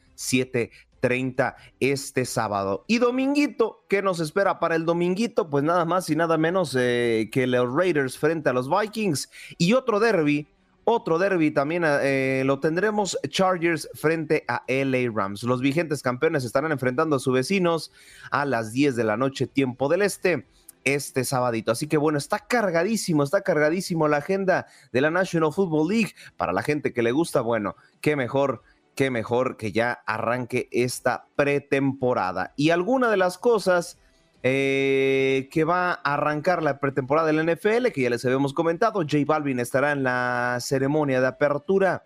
7:30 1.01 1.55
este 1.79 2.25
sábado. 2.25 2.83
Y 2.87 2.99
dominguito, 2.99 3.85
¿qué 3.89 4.01
nos 4.01 4.19
espera 4.19 4.59
para 4.59 4.75
el 4.75 4.85
dominguito? 4.85 5.49
Pues 5.49 5.63
nada 5.63 5.85
más 5.85 6.09
y 6.09 6.15
nada 6.15 6.37
menos 6.37 6.75
eh, 6.77 7.29
que 7.31 7.47
los 7.47 7.73
Raiders 7.73 8.17
frente 8.17 8.49
a 8.49 8.53
los 8.53 8.69
Vikings 8.69 9.29
y 9.57 9.73
otro 9.73 9.99
derby 9.99 10.47
otro 10.89 11.19
derby 11.19 11.51
también 11.51 11.83
eh, 11.85 12.43
lo 12.45 12.61
tendremos 12.61 13.19
Chargers 13.27 13.89
frente 13.93 14.45
a 14.47 14.63
LA 14.69 15.11
Rams. 15.13 15.43
Los 15.43 15.59
vigentes 15.59 16.01
campeones 16.01 16.45
estarán 16.45 16.71
enfrentando 16.71 17.17
a 17.17 17.19
sus 17.19 17.33
vecinos 17.33 17.91
a 18.31 18.45
las 18.45 18.71
10 18.71 18.95
de 18.95 19.03
la 19.03 19.17
noche, 19.17 19.47
tiempo 19.47 19.89
del 19.89 20.01
este 20.01 20.45
este 20.85 21.25
sabadito. 21.25 21.73
Así 21.73 21.87
que 21.87 21.97
bueno, 21.97 22.17
está 22.17 22.39
cargadísimo, 22.39 23.23
está 23.23 23.41
cargadísimo 23.41 24.07
la 24.07 24.17
agenda 24.17 24.67
de 24.93 25.01
la 25.01 25.11
National 25.11 25.51
Football 25.51 25.89
League. 25.89 26.13
Para 26.37 26.53
la 26.53 26.63
gente 26.63 26.93
que 26.93 27.03
le 27.03 27.11
gusta, 27.11 27.41
bueno, 27.41 27.75
qué 27.99 28.15
mejor, 28.15 28.63
qué 28.97 29.11
mejor 29.11 29.55
que 29.55 29.71
ya 29.71 30.01
arranque 30.05 30.67
esta 30.71 31.27
pretemporada. 31.35 32.53
Y 32.57 32.71
alguna 32.71 33.09
de 33.09 33.15
las 33.15 33.37
cosas 33.37 33.99
eh, 34.41 35.47
que 35.51 35.63
va 35.63 35.91
a 35.91 36.15
arrancar 36.15 36.63
la 36.63 36.79
pretemporada 36.79 37.27
del 37.27 37.45
NFL, 37.45 37.91
que 37.93 38.01
ya 38.01 38.09
les 38.09 38.25
habíamos 38.25 38.53
comentado. 38.53 39.01
J 39.01 39.19
Balvin 39.25 39.59
estará 39.59 39.91
en 39.91 40.03
la 40.03 40.57
ceremonia 40.59 41.21
de 41.21 41.27
apertura 41.27 42.03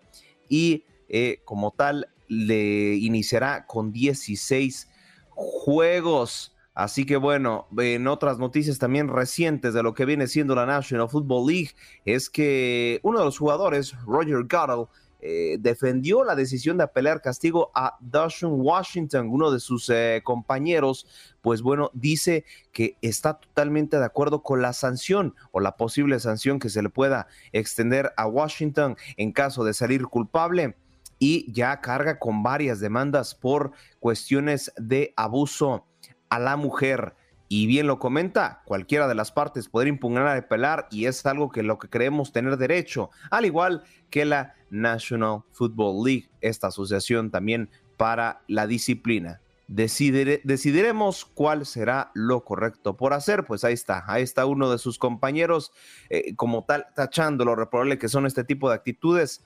y 0.48 0.84
eh, 1.08 1.40
como 1.44 1.72
tal 1.72 2.08
le 2.28 2.94
iniciará 2.96 3.66
con 3.66 3.90
16 3.90 4.88
juegos. 5.30 6.54
Así 6.74 7.06
que 7.06 7.16
bueno, 7.16 7.68
en 7.78 8.06
otras 8.06 8.38
noticias 8.38 8.78
también 8.78 9.08
recientes 9.08 9.72
de 9.72 9.82
lo 9.82 9.94
que 9.94 10.04
viene 10.04 10.26
siendo 10.26 10.54
la 10.54 10.66
National 10.66 11.08
Football 11.08 11.46
League, 11.46 11.70
es 12.04 12.28
que 12.28 13.00
uno 13.02 13.18
de 13.18 13.24
los 13.24 13.38
jugadores, 13.38 13.94
Roger 14.06 14.44
Goodell, 14.44 14.88
eh, 15.24 15.56
defendió 15.60 16.24
la 16.24 16.34
decisión 16.34 16.78
de 16.78 16.82
apelar 16.82 17.22
castigo 17.22 17.70
a 17.76 17.96
Dashon 18.00 18.60
Washington, 18.60 19.28
uno 19.30 19.52
de 19.52 19.60
sus 19.60 19.88
eh, 19.88 20.20
compañeros, 20.24 21.06
pues 21.40 21.62
bueno, 21.62 21.92
dice 21.94 22.44
que 22.72 22.96
está 23.02 23.38
totalmente 23.38 24.00
de 24.00 24.04
acuerdo 24.04 24.42
con 24.42 24.62
la 24.62 24.72
sanción 24.72 25.36
o 25.52 25.60
la 25.60 25.76
posible 25.76 26.18
sanción 26.18 26.58
que 26.58 26.70
se 26.70 26.82
le 26.82 26.88
pueda 26.88 27.28
extender 27.52 28.12
a 28.16 28.26
Washington 28.26 28.96
en 29.16 29.30
caso 29.30 29.62
de 29.62 29.74
salir 29.74 30.06
culpable 30.06 30.74
y 31.20 31.52
ya 31.52 31.80
carga 31.80 32.18
con 32.18 32.42
varias 32.42 32.80
demandas 32.80 33.36
por 33.36 33.70
cuestiones 34.00 34.72
de 34.76 35.14
abuso 35.16 35.86
a 36.30 36.40
la 36.40 36.56
mujer. 36.56 37.14
Y 37.54 37.66
bien 37.66 37.86
lo 37.86 37.98
comenta, 37.98 38.62
cualquiera 38.64 39.06
de 39.08 39.14
las 39.14 39.30
partes 39.30 39.68
puede 39.68 39.90
impugnar 39.90 40.26
a 40.26 40.38
apelar 40.38 40.88
y 40.90 41.04
es 41.04 41.26
algo 41.26 41.50
que 41.50 41.62
lo 41.62 41.78
que 41.78 41.90
creemos 41.90 42.32
tener 42.32 42.56
derecho, 42.56 43.10
al 43.30 43.44
igual 43.44 43.82
que 44.08 44.24
la 44.24 44.54
National 44.70 45.42
Football 45.52 46.02
League, 46.02 46.30
esta 46.40 46.68
asociación 46.68 47.30
también 47.30 47.68
para 47.98 48.40
la 48.48 48.66
disciplina. 48.66 49.42
decidiremos 49.68 51.26
cuál 51.26 51.66
será 51.66 52.10
lo 52.14 52.42
correcto 52.42 52.96
por 52.96 53.12
hacer. 53.12 53.44
Pues 53.44 53.64
ahí 53.64 53.74
está, 53.74 54.02
ahí 54.06 54.22
está 54.22 54.46
uno 54.46 54.70
de 54.70 54.78
sus 54.78 54.98
compañeros, 54.98 55.72
eh, 56.08 56.34
como 56.36 56.64
tal, 56.64 56.86
tachando 56.96 57.44
lo 57.44 57.54
reprobable 57.54 57.98
que 57.98 58.08
son 58.08 58.24
este 58.24 58.44
tipo 58.44 58.70
de 58.70 58.76
actitudes 58.76 59.44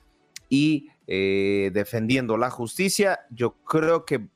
y 0.49 0.89
eh, 1.07 1.71
defendiendo 1.73 2.37
la 2.37 2.49
justicia. 2.49 3.21
Yo 3.29 3.55
creo 3.63 4.05
que, 4.05 4.15
eh, 4.15 4.29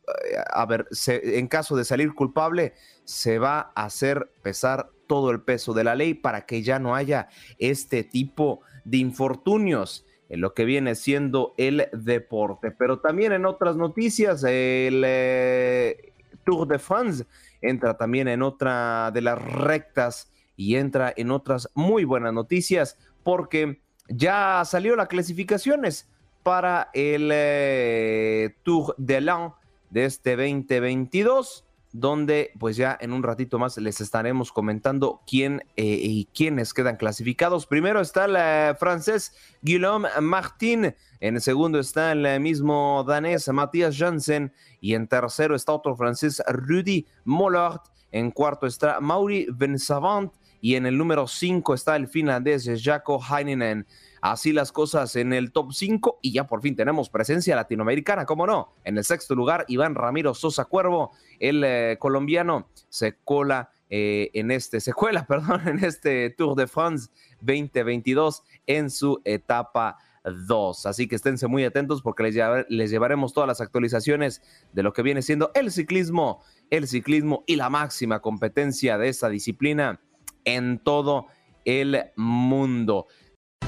a 0.53 0.65
ver, 0.65 0.87
en 1.07 1.47
caso 1.47 1.75
de 1.75 1.85
salir 1.85 2.13
culpable, 2.13 2.73
se 3.03 3.39
va 3.39 3.71
a 3.75 3.85
hacer 3.85 4.31
pesar 4.41 4.89
todo 5.07 5.31
el 5.31 5.41
peso 5.41 5.73
de 5.73 5.83
la 5.83 5.95
ley 5.95 6.13
para 6.13 6.45
que 6.45 6.63
ya 6.63 6.79
no 6.79 6.95
haya 6.95 7.27
este 7.57 8.03
tipo 8.03 8.61
de 8.85 8.97
infortunios 8.97 10.05
en 10.29 10.39
lo 10.39 10.53
que 10.53 10.63
viene 10.63 10.95
siendo 10.95 11.53
el 11.57 11.89
deporte. 11.91 12.71
Pero 12.71 12.99
también 12.99 13.33
en 13.33 13.45
otras 13.45 13.75
noticias, 13.75 14.43
el 14.43 15.03
eh, 15.05 16.13
Tour 16.45 16.67
de 16.67 16.79
France 16.79 17.25
entra 17.61 17.97
también 17.97 18.29
en 18.29 18.41
otra 18.41 19.11
de 19.11 19.21
las 19.21 19.43
rectas 19.43 20.31
y 20.55 20.75
entra 20.77 21.13
en 21.17 21.31
otras 21.31 21.69
muy 21.73 22.05
buenas 22.05 22.33
noticias 22.33 22.97
porque 23.23 23.81
ya 24.11 24.63
salió 24.65 24.95
las 24.95 25.07
clasificaciones 25.07 26.07
para 26.43 26.89
el 26.93 27.29
eh, 27.31 28.55
Tour 28.63 28.95
de 28.97 29.21
l'An 29.21 29.53
de 29.89 30.05
este 30.05 30.35
2022 30.35 31.65
donde 31.93 32.51
pues 32.57 32.77
ya 32.77 32.97
en 33.01 33.11
un 33.11 33.23
ratito 33.23 33.59
más 33.59 33.77
les 33.77 33.99
estaremos 33.99 34.51
comentando 34.51 35.21
quién 35.27 35.61
eh, 35.75 35.83
y 36.01 36.25
quiénes 36.33 36.73
quedan 36.73 36.95
clasificados. 36.95 37.67
Primero 37.67 37.99
está 37.99 38.25
el 38.25 38.75
francés 38.77 39.33
Guillaume 39.61 40.07
Martin, 40.21 40.95
en 41.19 41.35
el 41.35 41.41
segundo 41.41 41.79
está 41.79 42.13
el 42.13 42.39
mismo 42.39 43.03
danés 43.05 43.47
Matthias 43.49 43.97
Janssen 43.97 44.53
y 44.79 44.93
en 44.93 45.07
tercero 45.07 45.55
está 45.55 45.73
otro 45.73 45.95
francés 45.95 46.41
Rudy 46.47 47.05
Mollard, 47.25 47.81
en 48.11 48.31
cuarto 48.31 48.67
está 48.67 48.99
Mauri 49.01 49.47
Savant 49.77 50.31
y 50.61 50.75
en 50.75 50.85
el 50.85 50.97
número 50.97 51.27
cinco 51.27 51.73
está 51.73 51.95
el 51.95 52.07
finlandés 52.07 52.69
Jaco 52.81 53.19
Heinen. 53.19 53.85
Así 54.21 54.53
las 54.53 54.71
cosas 54.71 55.15
en 55.15 55.33
el 55.33 55.51
top 55.51 55.73
5 55.73 56.19
y 56.21 56.31
ya 56.31 56.45
por 56.45 56.61
fin 56.61 56.75
tenemos 56.75 57.09
presencia 57.09 57.55
latinoamericana, 57.55 58.27
¿cómo 58.27 58.45
no? 58.45 58.75
En 58.83 58.99
el 58.99 59.03
sexto 59.03 59.33
lugar, 59.33 59.65
Iván 59.67 59.95
Ramiro 59.95 60.35
Sosa 60.35 60.65
Cuervo, 60.65 61.11
el 61.39 61.63
eh, 61.63 61.97
colombiano, 61.99 62.67
se 62.87 63.17
cola 63.23 63.71
eh, 63.89 64.29
en 64.35 64.51
este, 64.51 64.79
se 64.79 64.93
cuela, 64.93 65.25
perdón, 65.27 65.67
en 65.67 65.83
este 65.83 66.29
Tour 66.29 66.55
de 66.55 66.67
France 66.67 67.09
2022 67.41 68.43
en 68.67 68.91
su 68.91 69.19
etapa 69.25 69.97
2. 70.23 70.85
Así 70.85 71.07
que 71.07 71.15
esténse 71.15 71.47
muy 71.47 71.65
atentos 71.65 72.03
porque 72.03 72.21
les, 72.21 72.35
les 72.69 72.91
llevaremos 72.91 73.33
todas 73.33 73.47
las 73.47 73.59
actualizaciones 73.59 74.43
de 74.71 74.83
lo 74.83 74.93
que 74.93 75.01
viene 75.01 75.23
siendo 75.23 75.51
el 75.55 75.71
ciclismo, 75.71 76.43
el 76.69 76.87
ciclismo 76.87 77.43
y 77.47 77.55
la 77.55 77.71
máxima 77.71 78.19
competencia 78.19 78.99
de 78.99 79.09
esta 79.09 79.29
disciplina 79.29 79.99
en 80.45 80.79
todo 80.79 81.27
el 81.65 82.11
mundo. 82.15 83.07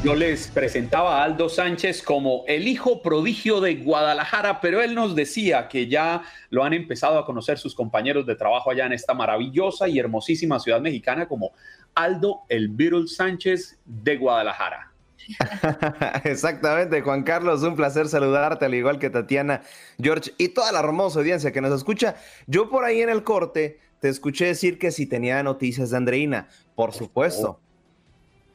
Yo 0.03 0.15
les 0.15 0.49
presentaba 0.49 1.21
a 1.21 1.23
Aldo 1.23 1.47
Sánchez 1.47 2.03
como 2.03 2.43
el 2.47 2.67
hijo 2.67 3.01
prodigio 3.01 3.61
de 3.61 3.75
Guadalajara, 3.75 4.59
pero 4.59 4.81
él 4.81 4.95
nos 4.95 5.15
decía 5.15 5.69
que 5.69 5.87
ya 5.87 6.23
lo 6.49 6.65
han 6.65 6.73
empezado 6.73 7.17
a 7.17 7.25
conocer 7.25 7.57
sus 7.57 7.73
compañeros 7.73 8.25
de 8.25 8.35
trabajo 8.35 8.69
allá 8.69 8.85
en 8.85 8.91
esta 8.91 9.13
maravillosa 9.13 9.87
y 9.87 9.99
hermosísima 9.99 10.59
ciudad 10.59 10.81
mexicana 10.81 11.25
como 11.29 11.51
Aldo 11.95 12.41
el 12.49 12.67
Beatle 12.67 13.07
Sánchez 13.07 13.79
de 13.85 14.17
Guadalajara. 14.17 14.91
Exactamente, 16.25 16.99
Juan 16.99 17.23
Carlos, 17.23 17.63
un 17.63 17.77
placer 17.77 18.09
saludarte, 18.09 18.65
al 18.65 18.73
igual 18.73 18.99
que 18.99 19.09
Tatiana, 19.09 19.61
George 20.01 20.33
y 20.37 20.49
toda 20.49 20.73
la 20.73 20.79
hermosa 20.79 21.19
audiencia 21.19 21.53
que 21.53 21.61
nos 21.61 21.73
escucha. 21.73 22.15
Yo 22.45 22.69
por 22.69 22.83
ahí 22.83 23.01
en 23.01 23.09
el 23.09 23.23
corte 23.23 23.79
te 24.03 24.09
escuché 24.09 24.47
decir 24.47 24.77
que 24.77 24.91
si 24.91 25.05
tenía 25.05 25.41
noticias 25.43 25.91
de 25.91 25.95
Andreina, 25.95 26.49
por 26.75 26.91
supuesto. 26.91 27.61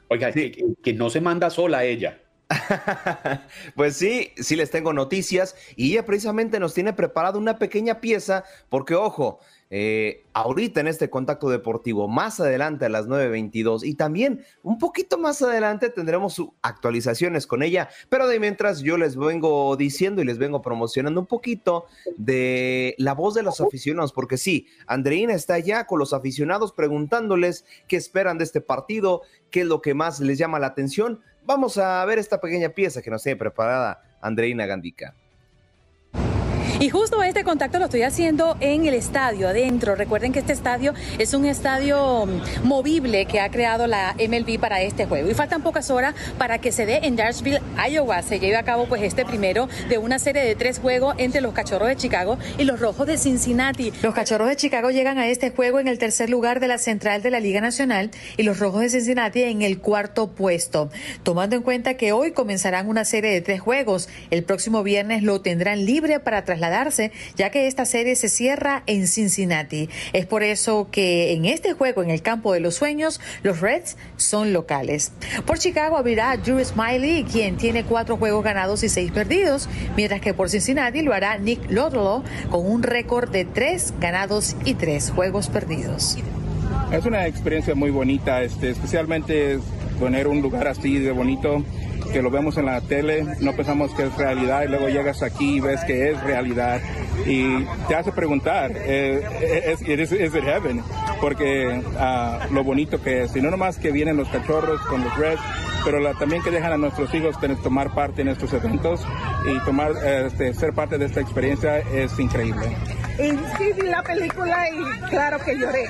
Oiga, 0.07 0.31
que, 0.31 0.93
no 0.93 1.09
se 1.09 1.21
manda 1.21 1.49
sola 1.49 1.85
ella. 1.85 2.21
pues 3.75 3.95
sí, 3.95 4.31
sí 4.37 4.55
les 4.55 4.69
tengo 4.69 4.93
noticias 4.93 5.55
y 5.75 5.93
ella 5.93 6.05
precisamente 6.05 6.59
nos 6.59 6.75
tiene 6.75 6.93
preparado 6.93 7.39
una 7.39 7.57
pequeña 7.57 7.99
pieza 7.99 8.43
porque 8.69 8.93
ojo, 8.93 9.39
eh, 9.71 10.23
ahorita 10.33 10.79
en 10.79 10.87
este 10.87 11.11
contacto 11.11 11.49
deportivo, 11.49 12.07
más 12.07 12.39
adelante 12.39 12.85
a 12.85 12.89
las 12.89 13.07
9.22 13.07 13.83
y 13.83 13.93
también 13.93 14.43
un 14.63 14.79
poquito 14.79 15.19
más 15.19 15.43
adelante 15.43 15.89
tendremos 15.89 16.41
actualizaciones 16.63 17.45
con 17.45 17.61
ella, 17.61 17.89
pero 18.09 18.27
de 18.27 18.39
mientras 18.39 18.81
yo 18.81 18.97
les 18.97 19.15
vengo 19.15 19.75
diciendo 19.77 20.21
y 20.21 20.25
les 20.25 20.39
vengo 20.39 20.63
promocionando 20.63 21.21
un 21.21 21.27
poquito 21.27 21.85
de 22.17 22.95
la 22.97 23.13
voz 23.13 23.35
de 23.35 23.43
los 23.43 23.61
aficionados, 23.61 24.11
porque 24.11 24.37
sí, 24.37 24.67
Andreina 24.87 25.33
está 25.33 25.53
allá 25.53 25.85
con 25.85 25.99
los 25.99 26.13
aficionados 26.13 26.73
preguntándoles 26.73 27.65
qué 27.87 27.95
esperan 27.95 28.39
de 28.39 28.45
este 28.45 28.61
partido, 28.61 29.21
qué 29.51 29.61
es 29.61 29.67
lo 29.67 29.81
que 29.81 29.93
más 29.93 30.19
les 30.19 30.39
llama 30.39 30.57
la 30.57 30.67
atención. 30.67 31.21
Vamos 31.45 31.77
a 31.77 32.03
ver 32.05 32.17
esta 32.17 32.41
pequeña 32.41 32.69
pieza 32.69 33.03
que 33.03 33.11
nos 33.11 33.21
tiene 33.21 33.37
preparada 33.37 34.01
Andreina 34.21 34.65
Gandica. 34.65 35.15
Y 36.81 36.89
justo 36.89 37.21
este 37.23 37.43
contacto 37.43 37.77
lo 37.77 37.85
estoy 37.85 38.03
haciendo 38.03 38.55
en 38.61 38.85
el 38.85 38.93
estadio, 38.93 39.49
adentro. 39.49 39.95
Recuerden 39.95 40.31
que 40.31 40.39
este 40.39 40.53
estadio 40.53 40.93
es 41.17 41.33
un 41.33 41.43
estadio 41.43 42.25
mm, 42.25 42.65
movible 42.65 43.25
que 43.25 43.41
ha 43.41 43.51
creado 43.51 43.85
la 43.85 44.15
MLB 44.17 44.57
para 44.61 44.81
este 44.81 45.05
juego. 45.05 45.29
Y 45.29 45.33
faltan 45.33 45.61
pocas 45.61 45.91
horas 45.91 46.15
para 46.37 46.59
que 46.59 46.71
se 46.71 46.85
dé 46.85 47.01
en 47.03 47.17
Dyersville, 47.17 47.59
Iowa. 47.91 48.21
Se 48.21 48.39
lleve 48.39 48.55
a 48.55 48.63
cabo 48.63 48.85
pues 48.85 49.01
este 49.01 49.25
primero 49.25 49.67
de 49.89 49.97
una 49.97 50.19
serie 50.19 50.41
de 50.41 50.55
tres 50.55 50.79
juegos 50.79 51.15
entre 51.17 51.41
los 51.41 51.53
Cachorros 51.53 51.89
de 51.89 51.97
Chicago 51.97 52.37
y 52.57 52.63
los 52.63 52.79
Rojos 52.79 53.07
de 53.07 53.17
Cincinnati. 53.17 53.91
Los 54.01 54.15
Cachorros 54.15 54.47
de 54.47 54.55
Chicago 54.55 54.89
llegan 54.89 55.17
a 55.17 55.27
este 55.27 55.51
juego 55.51 55.81
en 55.81 55.89
el 55.89 55.99
tercer 55.99 56.29
lugar 56.29 56.61
de 56.61 56.69
la 56.69 56.77
central 56.77 57.21
de 57.21 57.29
la 57.29 57.41
Liga 57.41 57.59
Nacional 57.59 58.09
y 58.37 58.43
los 58.43 58.57
Rojos 58.57 58.83
de 58.83 58.89
Cincinnati 58.89 59.43
en 59.43 59.63
el 59.63 59.79
cuarto 59.79 60.29
puesto. 60.29 60.89
Tomando 61.23 61.57
en 61.57 61.61
cuenta 61.61 61.95
que 61.95 62.13
hoy 62.13 62.31
comenzarán 62.31 62.87
una 62.87 63.03
serie 63.03 63.31
de 63.31 63.41
tres 63.41 63.59
juegos, 63.59 64.07
el 64.29 64.45
próximo 64.45 64.81
viernes 64.81 65.23
lo 65.23 65.41
tendrán 65.41 65.85
libre 65.85 66.21
para 66.21 66.45
trasladar 66.45 66.68
ya 67.35 67.49
que 67.49 67.67
esta 67.67 67.85
serie 67.85 68.15
se 68.15 68.29
cierra 68.29 68.83
en 68.85 69.07
Cincinnati. 69.07 69.89
Es 70.13 70.25
por 70.25 70.43
eso 70.43 70.89
que 70.91 71.33
en 71.33 71.45
este 71.45 71.73
juego, 71.73 72.03
en 72.03 72.09
el 72.09 72.21
campo 72.21 72.53
de 72.53 72.59
los 72.59 72.75
sueños, 72.75 73.19
los 73.43 73.61
Reds 73.61 73.97
son 74.17 74.53
locales. 74.53 75.11
Por 75.45 75.59
Chicago 75.59 75.97
abrirá 75.97 76.35
Drew 76.37 76.63
Smiley, 76.63 77.23
quien 77.23 77.57
tiene 77.57 77.83
cuatro 77.83 78.17
juegos 78.17 78.43
ganados 78.43 78.83
y 78.83 78.89
seis 78.89 79.11
perdidos, 79.11 79.69
mientras 79.95 80.21
que 80.21 80.33
por 80.33 80.49
Cincinnati 80.49 81.01
lo 81.01 81.13
hará 81.13 81.37
Nick 81.37 81.69
Lodolo 81.69 82.23
con 82.49 82.65
un 82.65 82.83
récord 82.83 83.29
de 83.29 83.45
tres 83.45 83.93
ganados 83.99 84.55
y 84.65 84.75
tres 84.75 85.11
juegos 85.11 85.47
perdidos. 85.47 86.17
Es 86.91 87.05
una 87.05 87.27
experiencia 87.27 87.75
muy 87.75 87.91
bonita, 87.91 88.41
este, 88.43 88.71
especialmente 88.71 89.59
poner 89.99 90.27
un 90.27 90.41
lugar 90.41 90.67
así 90.67 90.97
de 90.97 91.11
bonito 91.11 91.63
que 92.09 92.21
lo 92.21 92.29
vemos 92.29 92.57
en 92.57 92.65
la 92.65 92.81
tele, 92.81 93.25
no 93.39 93.53
pensamos 93.53 93.93
que 93.93 94.03
es 94.03 94.15
realidad 94.17 94.63
y 94.63 94.67
luego 94.67 94.89
llegas 94.89 95.21
aquí 95.23 95.57
y 95.57 95.59
ves 95.59 95.83
que 95.85 96.11
es 96.11 96.21
realidad 96.23 96.79
y 97.25 97.63
te 97.87 97.95
hace 97.95 98.11
preguntar, 98.11 98.71
eh, 98.75 99.21
¿es, 99.65 99.81
es, 99.81 100.11
it 100.11 100.43
heaven? 100.43 100.81
Porque 101.21 101.67
uh, 101.67 102.53
lo 102.53 102.63
bonito 102.63 103.01
que 103.01 103.23
es, 103.23 103.35
y 103.35 103.41
no 103.41 103.51
nomás 103.51 103.77
que 103.77 103.91
vienen 103.91 104.17
los 104.17 104.29
cachorros 104.29 104.81
con 104.81 105.03
los 105.03 105.15
Reds, 105.17 105.41
pero 105.83 105.99
también 106.15 106.41
que 106.43 106.51
dejan 106.51 106.71
a 106.71 106.77
nuestros 106.77 107.13
hijos 107.13 107.39
tener, 107.39 107.57
tomar 107.57 107.93
parte 107.93 108.21
en 108.21 108.29
estos 108.29 108.53
eventos 108.53 109.05
y 109.45 109.59
tomar, 109.65 109.91
este, 110.03 110.53
ser 110.53 110.73
parte 110.73 110.97
de 110.97 111.05
esta 111.05 111.21
experiencia 111.21 111.79
es 111.79 112.17
increíble. 112.19 112.75
Y 113.17 113.31
sí 113.57 113.73
vi 113.75 113.87
la 113.87 114.01
película 114.01 114.69
y 114.69 115.09
claro 115.09 115.39
que 115.43 115.57
lloré. 115.57 115.89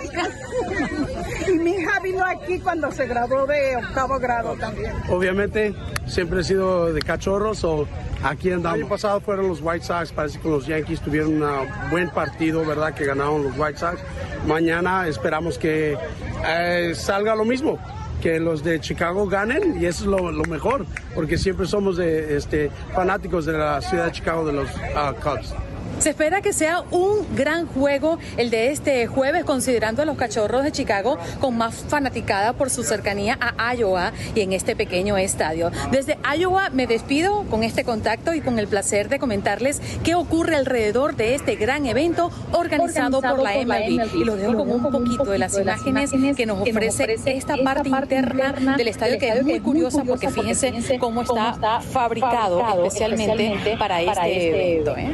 y 1.48 1.52
mi 1.60 1.72
hija 1.72 2.00
vino 2.00 2.26
aquí 2.26 2.60
cuando 2.60 2.92
se 2.92 3.06
graduó 3.06 3.46
de 3.46 3.78
octavo 3.78 4.18
grado 4.20 4.56
también. 4.56 4.94
Obviamente 5.10 5.76
siempre 6.10 6.42
he 6.42 6.44
sido 6.44 6.92
de 6.92 7.02
cachorros 7.02 7.64
o 7.64 7.88
aquí 8.24 8.52
andamos. 8.52 8.78
El 8.78 8.84
año 8.84 8.90
pasado 8.90 9.22
fueron 9.22 9.48
los 9.48 9.62
White 9.62 9.86
Sox, 9.86 10.12
parece 10.12 10.40
que 10.40 10.50
los 10.50 10.66
Yankees 10.66 11.00
tuvieron 11.02 11.42
un 11.42 11.90
buen 11.90 12.10
partido, 12.10 12.66
¿verdad? 12.66 12.94
Que 12.94 13.06
ganaron 13.06 13.44
los 13.44 13.58
White 13.58 13.78
Sox. 13.78 14.00
Mañana 14.48 15.08
esperamos 15.08 15.58
que 15.58 15.98
eh, 16.46 16.94
salga 16.96 17.36
lo 17.36 17.46
mismo 17.46 17.80
que 18.20 18.40
los 18.40 18.64
de 18.64 18.80
Chicago 18.80 19.28
ganen 19.28 19.82
y 19.82 19.86
eso 19.86 20.04
es 20.04 20.10
lo, 20.10 20.44
mejor, 20.44 20.86
porque 21.16 21.38
siempre 21.38 21.66
somos 21.66 21.98
este, 22.00 22.70
fanáticos 22.94 23.46
de 23.46 23.54
la 23.54 23.82
ciudad 23.82 24.06
de 24.06 24.12
Chicago 24.12 24.46
de 24.46 24.54
los 24.54 24.70
uh, 24.70 25.16
Cubs. 25.22 25.54
Se 26.00 26.12
espera 26.12 26.42
que 26.42 26.54
sea 26.54 26.84
un 26.92 27.36
gran 27.36 27.68
juego 27.68 28.20
el 28.38 28.50
de 28.50 28.72
este 28.72 29.06
jueves, 29.08 29.44
considerando 29.44 30.02
a 30.02 30.06
los 30.06 30.16
cachorros 30.16 30.64
de 30.64 30.72
Chicago 30.72 31.18
con 31.42 31.58
más 31.58 31.76
fanaticada 31.76 32.54
por 32.54 32.70
su 32.70 32.84
cercanía 32.84 33.38
a 33.42 33.76
Iowa 33.76 34.14
y 34.34 34.40
en 34.40 34.54
este 34.54 34.78
pequeño 34.78 35.18
estadio. 35.18 35.72
Desde 35.92 36.18
Iowa 36.38 36.70
me 36.70 36.88
despido 36.88 37.44
con 37.50 37.64
este 37.64 37.84
contacto 37.84 38.34
y 38.34 38.40
con 38.40 38.60
el 38.60 38.68
placer 38.68 39.10
de 39.10 39.20
comentarles 39.20 39.82
qué 40.04 40.16
ocurre 40.16 40.56
alrededor 40.56 41.18
de 41.18 41.36
este 41.36 41.58
gran 41.58 41.86
evento 41.86 42.32
organizado, 42.54 43.22
por, 43.22 43.42
la, 43.42 43.56
MLB. 43.56 44.16
Y 44.16 44.24
lo 44.24 44.38
dejo 44.38 44.56
con 44.56 44.72
un 44.72 44.82
poquito 44.84 45.26
de 45.26 45.38
las 45.38 45.58
imágenes 45.58 46.12
que 46.38 46.46
nos 46.46 46.62
ofrece 46.62 47.18
esta 47.26 47.58
parte 47.58 47.90
interna 47.90 48.78
del 48.78 48.88
estadio 48.88 49.20
que 49.20 49.30
es 49.30 49.44
muy 49.44 49.60
curiosa 49.60 50.04
porque 50.06 50.30
fíjense 50.30 50.98
cómo 50.98 51.24
está 51.24 51.82
fabricado 51.82 52.86
especialmente 52.86 53.76
para 53.78 54.02
este, 54.02 54.12
este 54.12 54.72
evento. 54.72 54.96
¿eh? 54.96 55.10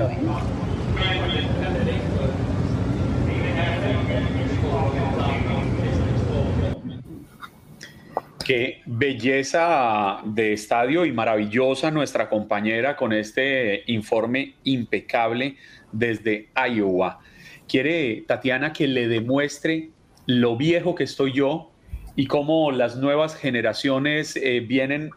Qué 8.45 8.83
belleza 8.85 10.19
de 10.23 10.53
estadio 10.53 11.03
y 11.05 11.11
maravillosa 11.11 11.89
nuestra 11.89 12.29
compañera 12.29 12.95
con 12.95 13.11
este 13.11 13.83
informe 13.87 14.53
impecable 14.63 15.57
desde 15.91 16.49
Iowa. 16.55 17.19
Quiere 17.67 18.23
Tatiana 18.27 18.71
que 18.71 18.87
le 18.87 19.07
demuestre 19.07 19.89
lo 20.27 20.57
viejo 20.57 20.93
que 20.93 21.05
estoy 21.05 21.33
yo 21.33 21.71
y 22.15 22.27
cómo 22.27 22.71
las 22.71 22.97
nuevas 22.97 23.35
generaciones 23.35 24.35
eh, 24.35 24.59
vienen 24.59 25.09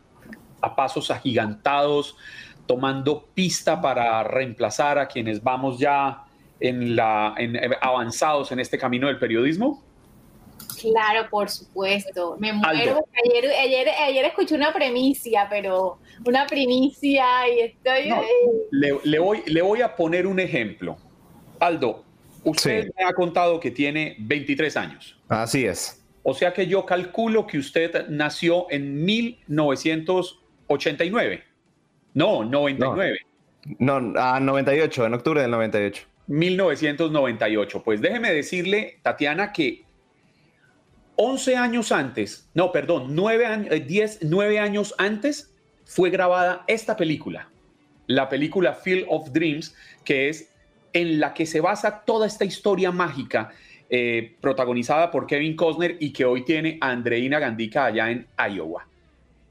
a 0.62 0.74
pasos 0.74 1.10
agigantados, 1.10 2.16
tomando 2.68 3.26
pista 3.34 3.80
para 3.80 4.22
reemplazar 4.22 5.00
a 5.00 5.08
quienes 5.08 5.42
vamos 5.42 5.80
ya 5.80 6.24
en 6.60 6.94
la, 6.94 7.34
avanzados 7.80 8.52
en 8.52 8.60
este 8.60 8.78
camino 8.78 9.08
del 9.08 9.18
periodismo? 9.18 9.82
Claro, 10.80 11.28
por 11.28 11.50
supuesto. 11.50 12.36
Me 12.38 12.52
muero. 12.52 13.04
Ayer, 13.24 13.50
ayer, 13.60 13.88
ayer, 13.88 14.24
escuché 14.26 14.54
una 14.54 14.72
primicia, 14.72 15.48
pero 15.50 15.98
una 16.24 16.46
primicia 16.46 17.48
y 17.48 17.60
estoy... 17.60 18.12
le, 18.70 19.18
voy, 19.18 19.42
le 19.46 19.62
voy 19.62 19.82
a 19.82 19.96
poner 19.96 20.28
un 20.28 20.38
ejemplo. 20.38 20.96
Aldo, 21.58 22.04
Usted 22.44 22.90
me 22.96 23.04
ha 23.04 23.12
contado 23.12 23.58
que 23.60 23.70
tiene 23.70 24.16
23 24.20 24.74
años. 24.76 25.16
Así 25.28 25.66
es. 25.66 26.02
O 26.22 26.32
sea 26.34 26.52
que 26.52 26.66
yo 26.66 26.84
calculo 26.84 27.46
que 27.46 27.56
usted 27.58 28.08
nació 28.08 28.66
en 28.70 29.04
1989. 29.04 31.44
No, 32.18 32.42
99. 32.42 33.20
No, 33.78 34.00
no 34.00 34.20
a 34.20 34.40
98, 34.40 35.06
en 35.06 35.14
octubre 35.14 35.40
del 35.40 35.52
98. 35.52 36.04
1998. 36.26 37.82
Pues 37.84 38.00
déjeme 38.00 38.32
decirle, 38.32 38.98
Tatiana, 39.02 39.52
que 39.52 39.84
11 41.14 41.56
años 41.56 41.92
antes, 41.92 42.48
no, 42.54 42.72
perdón, 42.72 43.14
9 43.14 43.46
años, 43.46 43.86
10, 43.86 44.18
9 44.22 44.58
años 44.58 44.96
antes 44.98 45.54
fue 45.84 46.10
grabada 46.10 46.64
esta 46.66 46.96
película, 46.96 47.48
la 48.08 48.28
película 48.28 48.74
Field 48.74 49.06
of 49.08 49.30
Dreams, 49.30 49.76
que 50.04 50.28
es 50.28 50.50
en 50.92 51.20
la 51.20 51.34
que 51.34 51.46
se 51.46 51.60
basa 51.60 52.00
toda 52.04 52.26
esta 52.26 52.44
historia 52.44 52.90
mágica 52.90 53.52
eh, 53.90 54.34
protagonizada 54.40 55.12
por 55.12 55.28
Kevin 55.28 55.54
Costner 55.54 55.96
y 56.00 56.12
que 56.12 56.24
hoy 56.24 56.44
tiene 56.44 56.78
a 56.80 56.90
Andreina 56.90 57.38
Gandica 57.38 57.84
allá 57.84 58.10
en 58.10 58.26
Iowa. 58.52 58.88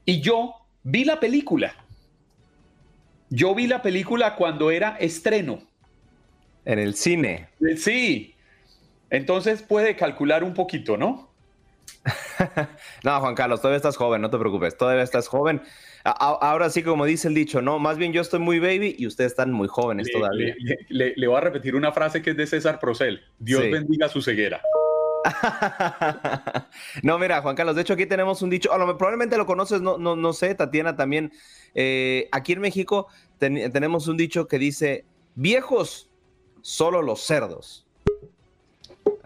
Y 0.04 0.20
yo 0.20 0.52
vi 0.82 1.04
la 1.04 1.18
película. 1.18 1.74
Yo 3.30 3.54
vi 3.54 3.66
la 3.66 3.82
película 3.82 4.36
cuando 4.36 4.70
era 4.70 4.96
estreno. 4.98 5.60
En 6.64 6.78
el 6.78 6.94
cine. 6.94 7.48
Sí. 7.76 8.34
Entonces 9.10 9.62
puede 9.62 9.96
calcular 9.96 10.44
un 10.44 10.54
poquito, 10.54 10.96
¿no? 10.96 11.28
no, 13.04 13.20
Juan 13.20 13.34
Carlos, 13.34 13.60
todavía 13.60 13.78
estás 13.78 13.96
joven, 13.96 14.20
no 14.20 14.30
te 14.30 14.38
preocupes, 14.38 14.76
todavía 14.76 15.02
estás 15.02 15.28
joven. 15.28 15.62
ahora 16.04 16.70
sí, 16.70 16.82
como 16.82 17.04
dice 17.04 17.28
el 17.28 17.34
dicho, 17.34 17.62
no, 17.62 17.78
más 17.78 17.98
bien 17.98 18.12
yo 18.12 18.20
estoy 18.20 18.40
muy 18.40 18.58
baby 18.58 18.94
y 18.98 19.06
ustedes 19.06 19.32
están 19.32 19.52
muy 19.52 19.68
jóvenes 19.68 20.08
todavía. 20.12 20.54
Le, 20.88 21.26
voy 21.26 21.36
a 21.36 21.40
repetir 21.40 21.74
una 21.74 21.92
frase 21.92 22.22
que 22.22 22.30
es 22.30 22.36
de 22.36 22.46
César 22.46 22.78
Procel. 22.78 23.22
Dios 23.38 23.62
bendiga 23.70 24.08
su 24.08 24.22
ceguera. 24.22 24.60
no, 27.02 27.18
mira, 27.18 27.42
Juan 27.42 27.56
Carlos, 27.56 27.76
de 27.76 27.82
hecho 27.82 27.94
aquí 27.94 28.06
tenemos 28.06 28.42
un 28.42 28.50
dicho, 28.50 28.70
probablemente 28.98 29.36
lo 29.36 29.46
conoces, 29.46 29.80
no, 29.80 29.98
no, 29.98 30.16
no 30.16 30.32
sé, 30.32 30.54
Tatiana 30.54 30.96
también. 30.96 31.32
Eh, 31.74 32.28
aquí 32.32 32.52
en 32.52 32.60
México 32.60 33.08
tenemos 33.38 34.08
un 34.08 34.16
dicho 34.16 34.48
que 34.48 34.58
dice, 34.58 35.04
viejos, 35.34 36.08
solo 36.62 37.02
los 37.02 37.20
cerdos. 37.20 37.86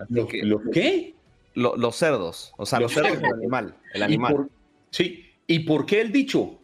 ¿Lo, 0.08 0.26
qué? 0.72 1.14
los 1.54 1.96
cerdos, 1.96 2.52
o 2.56 2.66
sea, 2.66 2.80
los, 2.80 2.92
cerdos 2.92 3.20
del 3.20 3.32
animal, 3.32 3.74
el 3.94 4.02
animal. 4.02 4.48
sí, 4.90 5.26
¿y 5.46 5.60
por 5.60 5.86
qué 5.86 6.00
el 6.00 6.12
dicho? 6.12 6.58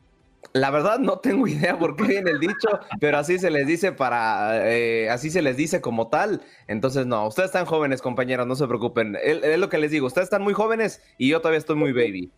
La 0.53 0.70
verdad 0.70 0.99
no 0.99 1.18
tengo 1.18 1.46
idea 1.49 1.78
por 1.78 1.96
qué 1.96 2.05
viene 2.05 2.30
el 2.30 2.40
dicho, 2.40 2.68
pero 3.01 3.18
así 3.18 3.38
se 3.38 3.51
les 3.51 3.66
dice 3.66 3.92
para, 3.92 4.70
eh, 4.70 5.11
así 5.11 5.30
se 5.30 5.42
les 5.42 5.57
dice 5.57 5.80
como 5.80 6.09
tal. 6.09 6.40
Entonces, 6.66 7.07
no, 7.07 7.26
ustedes 7.26 7.49
están 7.49 7.66
jóvenes, 7.66 8.03
compañeros, 8.03 8.46
no 8.46 8.57
se 8.57 8.66
preocupen. 8.66 9.16
Es, 9.22 9.59
lo 9.59 9.68
que 9.68 9.78
les 9.78 9.90
digo, 9.90 10.07
ustedes 10.07 10.26
están 10.26 10.42
muy 10.42 10.55
jóvenes 10.55 11.03
y 11.18 11.28
yo 11.28 11.40
todavía 11.40 11.59
estoy 11.59 11.76
muy 11.76 11.92
baby. 11.92 12.32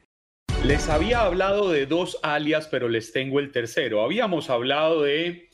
Les 0.64 0.88
había 0.88 1.22
hablado 1.22 1.70
de 1.70 1.86
dos 1.86 2.18
alias, 2.22 2.68
pero 2.68 2.88
les 2.88 3.12
tengo 3.12 3.40
el 3.40 3.50
tercero. 3.50 4.02
Habíamos 4.02 4.50
hablado 4.50 5.02
de 5.02 5.48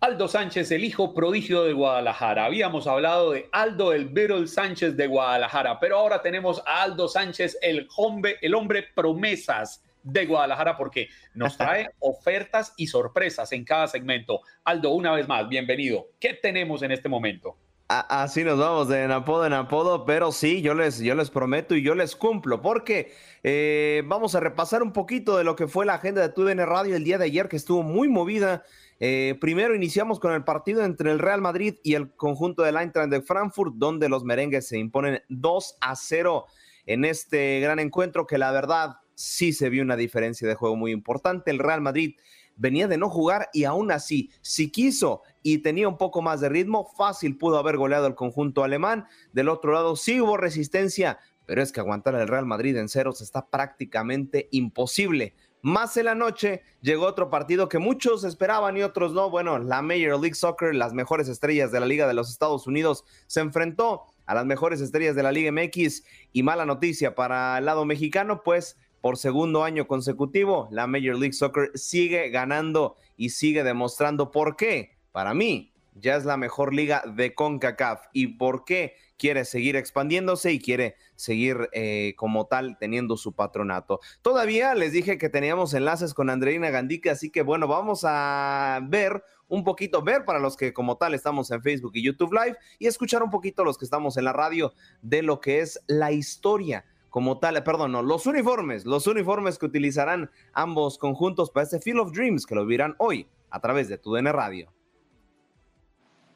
Aldo 0.00 0.28
Sánchez, 0.28 0.70
el 0.72 0.84
hijo 0.84 1.14
prodigio 1.14 1.62
de 1.62 1.72
Guadalajara. 1.72 2.44
Habíamos 2.44 2.86
hablado 2.86 3.30
de 3.30 3.48
Aldo 3.52 3.94
el 3.94 4.08
Beryl 4.10 4.48
Sánchez 4.48 4.96
de 4.96 5.06
Guadalajara, 5.06 5.80
pero 5.80 5.96
ahora 5.96 6.20
tenemos 6.20 6.62
a 6.66 6.82
Aldo 6.82 7.08
Sánchez, 7.08 7.56
el 7.62 7.88
hombre, 7.96 8.36
el 8.42 8.54
hombre 8.54 8.84
promesas 8.94 9.82
de 10.02 10.26
Guadalajara, 10.26 10.76
porque 10.76 11.08
nos 11.34 11.56
trae 11.56 11.90
ofertas 11.98 12.72
y 12.76 12.86
sorpresas 12.86 13.52
en 13.52 13.64
cada 13.64 13.86
segmento. 13.88 14.40
Aldo, 14.64 14.90
una 14.90 15.12
vez 15.12 15.28
más, 15.28 15.48
bienvenido. 15.48 16.08
¿Qué 16.18 16.34
tenemos 16.34 16.82
en 16.82 16.92
este 16.92 17.08
momento? 17.08 17.56
Así 17.88 18.42
nos 18.42 18.58
vamos 18.58 18.88
de 18.88 19.02
en 19.02 19.10
apodo 19.10 19.44
en 19.44 19.52
apodo, 19.52 20.06
pero 20.06 20.32
sí, 20.32 20.62
yo 20.62 20.72
les, 20.72 20.98
yo 21.00 21.14
les 21.14 21.28
prometo 21.28 21.74
y 21.74 21.82
yo 21.82 21.94
les 21.94 22.16
cumplo, 22.16 22.62
porque 22.62 23.12
eh, 23.42 24.02
vamos 24.06 24.34
a 24.34 24.40
repasar 24.40 24.82
un 24.82 24.92
poquito 24.92 25.36
de 25.36 25.44
lo 25.44 25.56
que 25.56 25.68
fue 25.68 25.84
la 25.84 25.94
agenda 25.94 26.22
de 26.22 26.30
TUDN 26.30 26.66
Radio 26.66 26.96
el 26.96 27.04
día 27.04 27.18
de 27.18 27.26
ayer, 27.26 27.48
que 27.48 27.56
estuvo 27.56 27.82
muy 27.82 28.08
movida 28.08 28.62
eh, 29.04 29.36
primero 29.40 29.74
iniciamos 29.74 30.20
con 30.20 30.32
el 30.32 30.44
partido 30.44 30.84
entre 30.84 31.10
el 31.10 31.18
Real 31.18 31.40
Madrid 31.40 31.74
y 31.82 31.94
el 31.94 32.14
conjunto 32.14 32.62
del 32.62 32.76
Eintracht 32.76 33.10
de 33.10 33.20
Frankfurt, 33.20 33.74
donde 33.74 34.08
los 34.08 34.22
merengues 34.22 34.68
se 34.68 34.78
imponen 34.78 35.20
2 35.28 35.78
a 35.80 35.96
0 35.96 36.46
en 36.86 37.04
este 37.04 37.58
gran 37.58 37.80
encuentro 37.80 38.28
que 38.28 38.38
la 38.38 38.52
verdad 38.52 38.98
sí 39.14 39.52
se 39.52 39.68
vio 39.68 39.82
una 39.82 39.96
diferencia 39.96 40.46
de 40.46 40.54
juego 40.54 40.76
muy 40.76 40.92
importante. 40.92 41.50
El 41.50 41.58
Real 41.58 41.80
Madrid 41.80 42.16
venía 42.56 42.88
de 42.88 42.98
no 42.98 43.08
jugar 43.08 43.48
y 43.52 43.64
aún 43.64 43.90
así, 43.90 44.30
si 44.40 44.70
quiso 44.70 45.22
y 45.42 45.58
tenía 45.58 45.88
un 45.88 45.98
poco 45.98 46.22
más 46.22 46.40
de 46.40 46.48
ritmo, 46.48 46.90
fácil 46.96 47.36
pudo 47.36 47.58
haber 47.58 47.76
goleado 47.76 48.06
el 48.06 48.14
conjunto 48.14 48.64
alemán. 48.64 49.06
Del 49.32 49.48
otro 49.48 49.72
lado 49.72 49.96
sí 49.96 50.20
hubo 50.20 50.36
resistencia, 50.36 51.18
pero 51.46 51.62
es 51.62 51.72
que 51.72 51.80
aguantar 51.80 52.14
al 52.14 52.28
Real 52.28 52.46
Madrid 52.46 52.76
en 52.76 52.88
ceros 52.88 53.20
está 53.20 53.48
prácticamente 53.48 54.48
imposible. 54.52 55.34
Más 55.64 55.96
en 55.96 56.06
la 56.06 56.16
noche 56.16 56.62
llegó 56.80 57.06
otro 57.06 57.30
partido 57.30 57.68
que 57.68 57.78
muchos 57.78 58.24
esperaban 58.24 58.76
y 58.76 58.82
otros 58.82 59.12
no. 59.12 59.30
Bueno, 59.30 59.60
la 59.60 59.80
Major 59.80 60.18
League 60.20 60.34
Soccer, 60.34 60.74
las 60.74 60.92
mejores 60.92 61.28
estrellas 61.28 61.70
de 61.70 61.78
la 61.78 61.86
Liga 61.86 62.08
de 62.08 62.14
los 62.14 62.30
Estados 62.30 62.66
Unidos, 62.66 63.04
se 63.28 63.40
enfrentó 63.40 64.02
a 64.26 64.34
las 64.34 64.44
mejores 64.44 64.80
estrellas 64.80 65.14
de 65.14 65.22
la 65.22 65.30
Liga 65.30 65.52
MX 65.52 66.02
y 66.32 66.42
mala 66.42 66.66
noticia 66.66 67.14
para 67.14 67.58
el 67.58 67.64
lado 67.64 67.84
mexicano, 67.84 68.42
pues 68.42 68.76
por 69.02 69.18
segundo 69.18 69.64
año 69.64 69.86
consecutivo, 69.86 70.68
la 70.70 70.86
Major 70.86 71.18
League 71.18 71.34
Soccer 71.34 71.70
sigue 71.74 72.30
ganando 72.30 72.96
y 73.16 73.30
sigue 73.30 73.62
demostrando 73.64 74.30
por 74.30 74.56
qué. 74.56 74.96
Para 75.12 75.34
mí, 75.34 75.74
ya 75.94 76.16
es 76.16 76.24
la 76.24 76.38
mejor 76.38 76.72
liga 76.72 77.02
de 77.06 77.34
CONCACAF. 77.34 78.06
¿Y 78.14 78.28
por 78.38 78.64
qué? 78.64 78.94
quiere 79.22 79.44
seguir 79.44 79.76
expandiéndose 79.76 80.50
y 80.50 80.58
quiere 80.58 80.96
seguir 81.14 81.70
eh, 81.70 82.14
como 82.16 82.46
tal 82.46 82.76
teniendo 82.76 83.16
su 83.16 83.36
patronato. 83.36 84.00
Todavía 84.20 84.74
les 84.74 84.90
dije 84.90 85.16
que 85.16 85.28
teníamos 85.28 85.74
enlaces 85.74 86.12
con 86.12 86.28
Andreina 86.28 86.70
Gandique, 86.70 87.08
así 87.08 87.30
que 87.30 87.42
bueno, 87.42 87.68
vamos 87.68 88.00
a 88.04 88.80
ver 88.82 89.22
un 89.46 89.62
poquito, 89.62 90.02
ver 90.02 90.24
para 90.24 90.40
los 90.40 90.56
que 90.56 90.72
como 90.72 90.96
tal 90.96 91.14
estamos 91.14 91.52
en 91.52 91.62
Facebook 91.62 91.92
y 91.94 92.02
YouTube 92.02 92.32
Live 92.32 92.56
y 92.80 92.88
escuchar 92.88 93.22
un 93.22 93.30
poquito 93.30 93.62
los 93.62 93.78
que 93.78 93.84
estamos 93.84 94.16
en 94.16 94.24
la 94.24 94.32
radio 94.32 94.72
de 95.02 95.22
lo 95.22 95.40
que 95.40 95.60
es 95.60 95.78
la 95.86 96.10
historia 96.10 96.84
como 97.12 97.36
tal, 97.38 97.62
perdón, 97.62 97.92
no, 97.92 98.02
los 98.02 98.24
uniformes, 98.26 98.86
los 98.86 99.06
uniformes 99.06 99.58
que 99.58 99.66
utilizarán 99.66 100.30
ambos 100.54 100.96
conjuntos 100.96 101.50
para 101.50 101.64
este 101.64 101.78
Field 101.78 102.00
of 102.00 102.12
Dreams 102.12 102.46
que 102.46 102.54
lo 102.54 102.64
verán 102.64 102.94
hoy 102.96 103.26
a 103.50 103.60
través 103.60 103.90
de 103.90 103.98
tu 103.98 104.14
DN 104.14 104.32
Radio. 104.32 104.72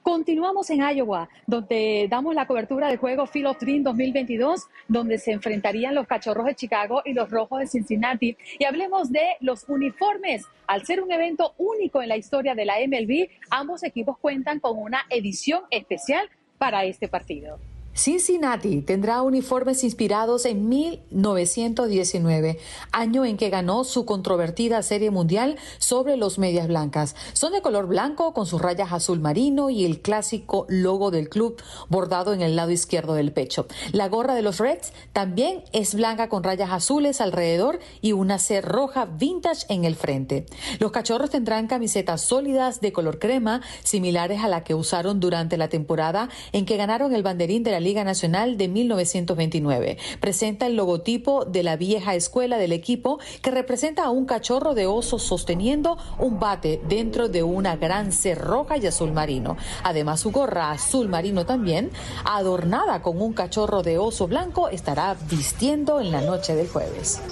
Continuamos 0.03 0.68
en 0.68 0.83
Iowa, 0.83 1.31
donde 1.47 2.07
damos 2.11 2.35
la 2.35 2.47
cobertura 2.47 2.89
del 2.89 2.99
juego 2.99 3.27
Field 3.27 3.47
of 3.47 3.59
Dream 3.59 3.85
2022, 3.85 4.66
donde 4.87 5.16
se 5.16 5.33
enfrentarían 5.33 5.95
los 5.95 6.07
cachorros 6.07 6.45
de 6.45 6.55
Chicago 6.55 7.01
y 7.07 7.14
los 7.14 7.31
rojos 7.31 7.61
de 7.61 7.66
Cincinnati. 7.66 8.37
Y 8.59 8.64
hablemos 8.64 9.11
de 9.11 9.27
los 9.41 9.64
uniformes. 9.68 10.45
Al 10.66 10.85
ser 10.85 11.03
un 11.03 11.11
evento 11.11 11.55
único 11.57 12.03
en 12.03 12.11
la 12.11 12.18
historia 12.18 12.55
de 12.55 12.66
la 12.66 12.74
MLB, 12.87 13.31
ambos 13.49 13.83
equipos 13.83 14.18
cuentan 14.18 14.61
con 14.61 14.77
una 14.77 15.07
edición 15.09 15.62
especial 15.70 16.29
para 16.59 16.85
este 16.85 17.09
partido. 17.09 17.59
Cincinnati 17.97 18.83
tendrá 18.83 19.23
uniformes 19.23 19.83
inspirados 19.83 20.45
en 20.45 20.69
1919, 20.69 22.59
año 22.93 23.25
en 23.25 23.39
que 23.39 23.49
ganó 23.49 23.85
su 23.85 24.05
controvertida 24.05 24.83
Serie 24.83 25.11
Mundial 25.11 25.57
sobre 25.79 26.19
los 26.19 26.39
Medias 26.39 26.69
Blancas. 26.69 27.17
Son 27.33 27.55
de 27.55 27.63
color 27.63 27.87
blanco 27.87 28.35
con 28.35 28.45
sus 28.45 28.61
rayas 28.61 28.93
azul 28.93 29.21
marino 29.21 29.71
y 29.71 29.87
el 29.87 30.03
clásico 30.03 30.67
logo 30.69 31.11
del 31.11 31.31
club 31.31 31.57
bordado 31.89 32.35
en 32.35 32.43
el 32.43 32.55
lado 32.55 32.71
izquierdo 32.71 33.15
del 33.15 33.33
pecho. 33.33 33.67
La 33.93 34.09
gorra 34.11 34.35
de 34.35 34.43
los 34.43 34.59
Reds 34.59 34.93
también 35.15 35.65
es 35.73 35.95
blanca 35.95 36.29
con 36.29 36.45
rayas 36.45 36.73
azules 36.73 37.23
alrededor 37.23 37.79
y 38.03 38.13
una 38.13 38.39
C 38.39 38.61
roja 38.61 39.07
vintage 39.07 39.65
en 39.71 39.87
el 39.87 39.97
frente. 39.97 40.45
Los 40.81 40.93
cachorros 40.93 41.31
tendrán 41.31 41.67
camisetas 41.67 42.21
sólidas 42.21 42.83
de 42.83 42.93
color 42.93 43.19
crema, 43.19 43.63
similares 43.83 44.45
a 44.45 44.49
la 44.49 44.65
que 44.65 44.75
usaron 44.75 45.19
durante 45.19 45.57
la 45.57 45.69
temporada 45.69 46.29
en 46.53 46.67
que 46.67 46.77
ganaron 46.77 47.15
el 47.15 47.23
banderín 47.23 47.63
de 47.63 47.71
la 47.71 47.86
Liga 47.87 48.03
Nacional 48.03 48.57
de 48.59 48.66
1929. 48.66 49.97
Presenta 50.18 50.66
el 50.66 50.74
logotipo 50.74 51.45
de 51.45 51.62
la 51.62 51.76
vieja 51.76 52.16
escuela 52.16 52.59
del 52.59 52.72
equipo 52.72 53.20
que 53.43 53.53
representa 53.53 54.05
a 54.05 54.11
un 54.11 54.26
cachorro 54.26 54.74
de 54.74 54.87
oso 54.87 55.20
sosteniendo 55.20 55.97
un 56.18 56.41
bate 56.41 56.80
dentro 56.89 57.28
de 57.28 57.45
una 57.45 57.76
gran 57.76 58.11
C 58.11 58.34
roja 58.34 58.76
y 58.76 58.87
azul 58.87 59.12
marino. 59.12 59.57
Además, 59.84 60.18
su 60.18 60.32
gorra 60.32 60.72
azul 60.72 61.09
marino 61.09 61.47
también, 61.47 61.91
adornada 62.24 63.03
con 63.03 63.22
un 63.22 63.32
cachorro 63.32 63.84
de 63.84 63.99
oso 63.99 64.26
blanco, 64.26 64.68
estará 64.68 65.16
vistiendo 65.30 66.01
en 66.01 66.11
la 66.11 66.22
noche 66.22 66.57
del 66.57 66.66
jueves. 66.66 67.22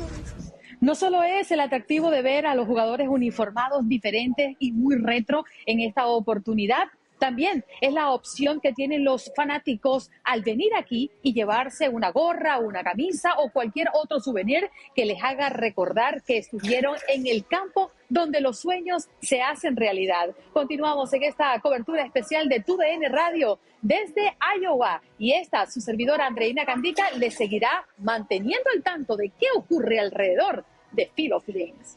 No 0.81 0.95
solo 0.95 1.23
es 1.23 1.51
el 1.51 1.61
atractivo 1.61 2.11
de 2.11 2.23
ver 2.23 2.47
a 2.47 2.55
los 2.55 2.67
jugadores 2.67 3.09
uniformados 3.09 3.89
diferentes 3.89 4.55
y 4.59 4.71
muy 4.71 4.97
retro 4.97 5.45
en 5.67 5.81
esta 5.81 6.07
oportunidad, 6.07 6.85
también 7.25 7.65
es 7.81 7.95
la 7.95 8.11
opción 8.11 8.61
que 8.61 8.75
tienen 8.75 9.03
los 9.03 9.33
fanáticos 9.35 10.11
al 10.25 10.43
venir 10.43 10.75
aquí 10.77 11.11
y 11.23 11.33
llevarse 11.33 11.89
una 11.89 12.11
gorra, 12.11 12.59
una 12.59 12.83
camisa 12.83 13.31
o 13.39 13.51
cualquier 13.51 13.89
otro 13.95 14.21
souvenir 14.21 14.69
que 14.95 15.07
les 15.07 15.25
haga 15.25 15.49
recordar 15.49 16.23
que 16.23 16.37
estuvieron 16.37 16.97
en 17.09 17.27
el 17.27 17.47
campo 17.47 17.91
donde 18.11 18.43
los 18.43 18.61
sueños 18.61 19.09
se 19.23 19.41
hacen 19.41 19.75
realidad. 19.75 20.35
Continuamos 20.53 21.15
en 21.15 21.23
esta 21.23 21.59
cobertura 21.61 22.05
especial 22.05 22.47
de 22.51 22.61
TUDN 22.61 23.11
Radio 23.11 23.59
desde 23.81 24.37
Iowa 24.61 25.01
y 25.19 25.33
esta, 25.33 25.65
su 25.65 25.81
servidora 25.81 26.27
Andreina 26.27 26.67
Candica, 26.67 27.11
le 27.13 27.31
seguirá 27.31 27.87
manteniendo 27.97 28.69
al 28.77 28.83
tanto 28.83 29.17
de 29.17 29.31
qué 29.31 29.47
ocurre 29.57 29.99
alrededor 29.99 30.67
de 30.93 31.11
Field 31.15 31.33
of 31.33 31.47
Dreams. 31.47 31.97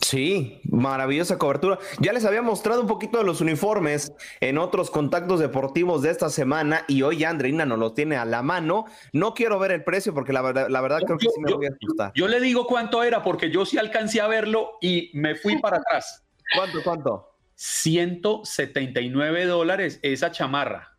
Sí, 0.00 0.60
maravillosa 0.70 1.38
cobertura. 1.38 1.78
Ya 2.00 2.12
les 2.12 2.24
había 2.24 2.42
mostrado 2.42 2.80
un 2.80 2.86
poquito 2.86 3.18
de 3.18 3.24
los 3.24 3.40
uniformes 3.40 4.12
en 4.40 4.58
otros 4.58 4.90
contactos 4.90 5.40
deportivos 5.40 6.02
de 6.02 6.10
esta 6.10 6.30
semana 6.30 6.84
y 6.88 7.02
hoy 7.02 7.24
Andreina 7.24 7.66
nos 7.66 7.78
lo 7.78 7.92
tiene 7.92 8.16
a 8.16 8.24
la 8.24 8.42
mano. 8.42 8.86
No 9.12 9.34
quiero 9.34 9.58
ver 9.58 9.72
el 9.72 9.84
precio 9.84 10.14
porque 10.14 10.32
la 10.32 10.42
verdad, 10.42 10.68
la 10.68 10.80
verdad 10.80 11.00
creo 11.04 11.18
que 11.18 11.26
sí 11.28 11.40
me 11.40 11.52
voy 11.52 11.66
a 11.66 11.70
asustar. 11.70 12.12
Yo 12.14 12.28
le 12.28 12.40
digo 12.40 12.66
cuánto 12.66 13.02
era 13.02 13.22
porque 13.22 13.50
yo 13.50 13.66
sí 13.66 13.78
alcancé 13.78 14.20
a 14.20 14.28
verlo 14.28 14.72
y 14.80 15.10
me 15.14 15.34
fui 15.34 15.58
para 15.60 15.78
atrás. 15.78 16.24
¿Cuánto, 16.54 16.82
cuánto? 16.82 17.32
179 17.56 19.46
dólares 19.46 19.98
esa 20.02 20.30
chamarra. 20.30 20.95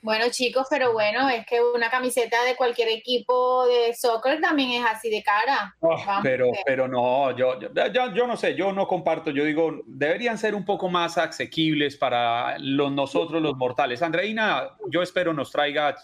Bueno, 0.00 0.26
chicos, 0.30 0.66
pero 0.70 0.92
bueno, 0.92 1.28
es 1.28 1.44
que 1.44 1.60
una 1.60 1.90
camiseta 1.90 2.44
de 2.44 2.54
cualquier 2.54 2.88
equipo 2.88 3.66
de 3.66 3.94
soccer 3.94 4.40
también 4.40 4.82
es 4.82 4.88
así 4.88 5.10
de 5.10 5.22
cara. 5.22 5.76
Ah, 5.82 6.20
pero, 6.22 6.50
pero 6.64 6.86
no, 6.86 7.36
yo, 7.36 7.58
yo, 7.60 8.14
yo, 8.14 8.26
no 8.26 8.36
sé, 8.36 8.54
yo 8.54 8.72
no 8.72 8.86
comparto. 8.86 9.32
Yo 9.32 9.44
digo, 9.44 9.82
deberían 9.86 10.38
ser 10.38 10.54
un 10.54 10.64
poco 10.64 10.88
más 10.88 11.18
asequibles 11.18 11.96
para 11.96 12.58
los, 12.58 12.92
nosotros 12.92 13.42
los 13.42 13.56
mortales. 13.56 14.00
Andreina, 14.00 14.76
yo 14.88 15.02
espero 15.02 15.34
nos 15.34 15.50
traiga 15.50 15.96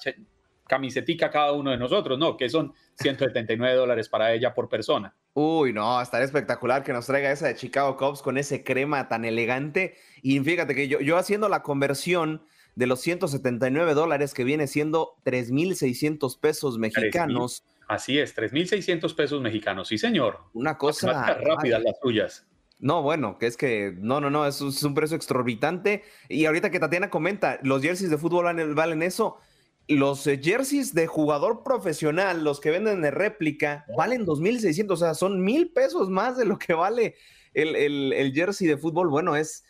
camisetica 0.67 1.31
cada 1.31 1.53
uno 1.53 1.71
de 1.71 1.77
nosotros, 1.77 2.19
¿no? 2.19 2.37
Que 2.37 2.49
son 2.49 2.75
179 2.97 3.77
dólares 3.77 4.09
para 4.09 4.33
ella 4.33 4.55
por 4.55 4.69
persona. 4.69 5.15
Uy, 5.35 5.73
no, 5.73 6.01
estaría 6.01 6.25
espectacular 6.25 6.83
que 6.83 6.93
nos 6.93 7.07
traiga 7.07 7.31
esa 7.31 7.47
de 7.47 7.55
Chicago 7.55 7.97
Cubs 7.97 8.23
con 8.23 8.39
ese 8.39 8.65
crema 8.65 9.09
tan 9.09 9.25
elegante. 9.25 9.97
Y 10.23 10.41
fíjate 10.41 10.75
que 10.75 10.89
yo, 10.89 11.01
yo 11.01 11.17
haciendo 11.17 11.49
la 11.49 11.63
conversión 11.63 12.45
de 12.75 12.87
los 12.87 13.01
179 13.01 13.95
dólares 13.95 14.35
que 14.35 14.45
viene 14.45 14.67
siendo 14.67 15.17
3.600 15.25 16.39
pesos 16.41 16.79
mexicanos. 16.79 17.65
así 17.89 18.19
es, 18.19 18.37
3.600 18.37 19.15
pesos 19.15 19.41
mexicanos, 19.41 19.89
sí 19.89 19.99
señor. 19.99 20.41
Una 20.53 20.77
cosa... 20.77 21.35
rápida 21.35 21.79
las 21.79 21.99
tuyas. 22.01 22.47
No, 22.81 23.03
bueno, 23.03 23.39
que 23.39 23.47
es 23.47 23.57
que 23.57 23.95
no, 23.97 24.21
no, 24.21 24.31
no, 24.31 24.47
es, 24.47 24.61
es, 24.61 24.83
un 24.83 24.95
precio 24.95 25.17
exorbitante. 25.17 26.03
Y 26.29 26.45
ahorita 26.47 26.71
que 26.71 26.81
Tatiana 26.81 27.09
comenta, 27.09 27.59
los 27.63 27.81
jerseys 27.81 28.11
de 28.11 28.19
fútbol 28.19 28.45
valen, 28.75 29.03
eso. 29.03 29.39
Los 29.87 30.27
eh, 30.27 30.41
jerseys 30.43 30.95
de 30.95 31.07
jugador 31.07 31.63
profesional, 31.63 32.43
los 32.43 32.61
que 32.61 32.71
venden 32.71 33.03
de 33.03 33.11
réplica, 33.11 33.85
valen 33.97 34.27
2.600, 34.27 34.91
o 34.91 34.97
sea, 34.97 35.15
son 35.15 35.43
mil 35.43 35.73
pesos 35.73 36.11
más 36.11 36.37
de 36.37 36.47
lo 36.47 36.59
que 36.59 36.75
vale 36.75 37.15
el, 37.53 37.77
el, 37.77 38.13
el 38.13 38.33
jersey 38.33 38.67
de 38.67 38.77
fútbol. 38.77 39.09
Bueno, 39.09 39.37
es, 39.37 39.65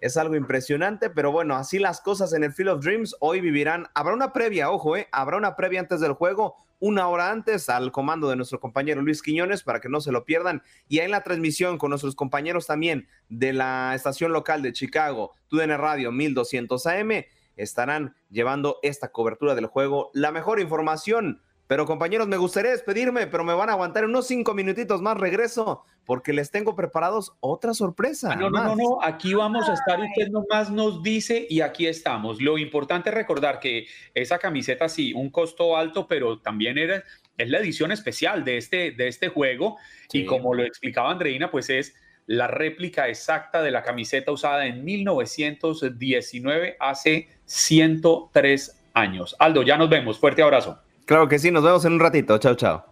es 0.00 0.16
algo 0.16 0.36
impresionante, 0.36 1.10
pero 1.10 1.32
bueno, 1.32 1.56
así 1.56 1.78
las 1.78 2.00
cosas 2.00 2.32
en 2.32 2.44
el 2.44 2.52
Field 2.52 2.70
of 2.70 2.84
Dreams. 2.84 3.16
Hoy 3.20 3.40
vivirán, 3.40 3.88
habrá 3.94 4.14
una 4.14 4.32
previa, 4.32 4.70
ojo, 4.70 4.96
eh, 4.96 5.08
habrá 5.12 5.36
una 5.36 5.56
previa 5.56 5.80
antes 5.80 6.00
del 6.00 6.12
juego, 6.12 6.56
una 6.80 7.08
hora 7.08 7.30
antes, 7.30 7.68
al 7.68 7.90
comando 7.90 8.28
de 8.28 8.36
nuestro 8.36 8.60
compañero 8.60 9.02
Luis 9.02 9.22
Quiñones, 9.22 9.62
para 9.62 9.80
que 9.80 9.88
no 9.88 10.00
se 10.00 10.12
lo 10.12 10.24
pierdan. 10.24 10.62
Y 10.88 11.00
en 11.00 11.10
la 11.10 11.22
transmisión 11.22 11.78
con 11.78 11.90
nuestros 11.90 12.14
compañeros 12.14 12.66
también 12.66 13.08
de 13.28 13.52
la 13.52 13.94
estación 13.94 14.32
local 14.32 14.62
de 14.62 14.72
Chicago, 14.72 15.32
TUDN 15.48 15.76
Radio 15.76 16.12
1200 16.12 16.86
AM, 16.86 17.24
estarán 17.56 18.14
llevando 18.30 18.78
esta 18.82 19.10
cobertura 19.10 19.56
del 19.56 19.66
juego. 19.66 20.10
La 20.14 20.30
mejor 20.30 20.60
información 20.60 21.42
pero 21.68 21.84
compañeros, 21.84 22.26
me 22.26 22.38
gustaría 22.38 22.70
despedirme, 22.70 23.26
pero 23.26 23.44
me 23.44 23.52
van 23.52 23.68
a 23.68 23.72
aguantar 23.72 24.06
unos 24.06 24.26
cinco 24.26 24.54
minutitos 24.54 25.02
más. 25.02 25.18
Regreso 25.18 25.84
porque 26.06 26.32
les 26.32 26.50
tengo 26.50 26.74
preparados 26.74 27.34
otra 27.40 27.74
sorpresa. 27.74 28.32
Ah, 28.32 28.36
no, 28.36 28.48
no, 28.48 28.64
no, 28.64 28.74
no, 28.74 28.98
aquí 29.02 29.34
vamos 29.34 29.68
a 29.68 29.74
estar. 29.74 30.00
Usted 30.00 30.28
nomás 30.30 30.70
nos 30.70 31.02
dice 31.02 31.46
y 31.50 31.60
aquí 31.60 31.86
estamos. 31.86 32.40
Lo 32.40 32.56
importante 32.56 33.10
es 33.10 33.14
recordar 33.14 33.60
que 33.60 33.86
esa 34.14 34.38
camiseta 34.38 34.88
sí, 34.88 35.12
un 35.12 35.28
costo 35.28 35.76
alto, 35.76 36.08
pero 36.08 36.38
también 36.38 36.78
era, 36.78 37.04
es 37.36 37.50
la 37.50 37.58
edición 37.58 37.92
especial 37.92 38.44
de 38.44 38.56
este, 38.56 38.92
de 38.92 39.06
este 39.06 39.28
juego. 39.28 39.76
Y 40.10 40.24
como 40.24 40.54
lo 40.54 40.64
explicaba 40.64 41.10
Andreina, 41.10 41.50
pues 41.50 41.68
es 41.68 41.94
la 42.24 42.46
réplica 42.46 43.08
exacta 43.08 43.60
de 43.60 43.70
la 43.70 43.82
camiseta 43.82 44.32
usada 44.32 44.64
en 44.64 44.86
1919, 44.86 46.78
hace 46.80 47.28
103 47.44 48.80
años. 48.94 49.36
Aldo, 49.38 49.62
ya 49.62 49.76
nos 49.76 49.90
vemos. 49.90 50.18
Fuerte 50.18 50.40
abrazo. 50.40 50.78
Claro 51.08 51.26
que 51.26 51.38
sí, 51.38 51.50
nos 51.50 51.64
vemos 51.64 51.86
en 51.86 51.94
un 51.94 52.00
ratito. 52.00 52.36
Chao, 52.36 52.54
chao. 52.54 52.84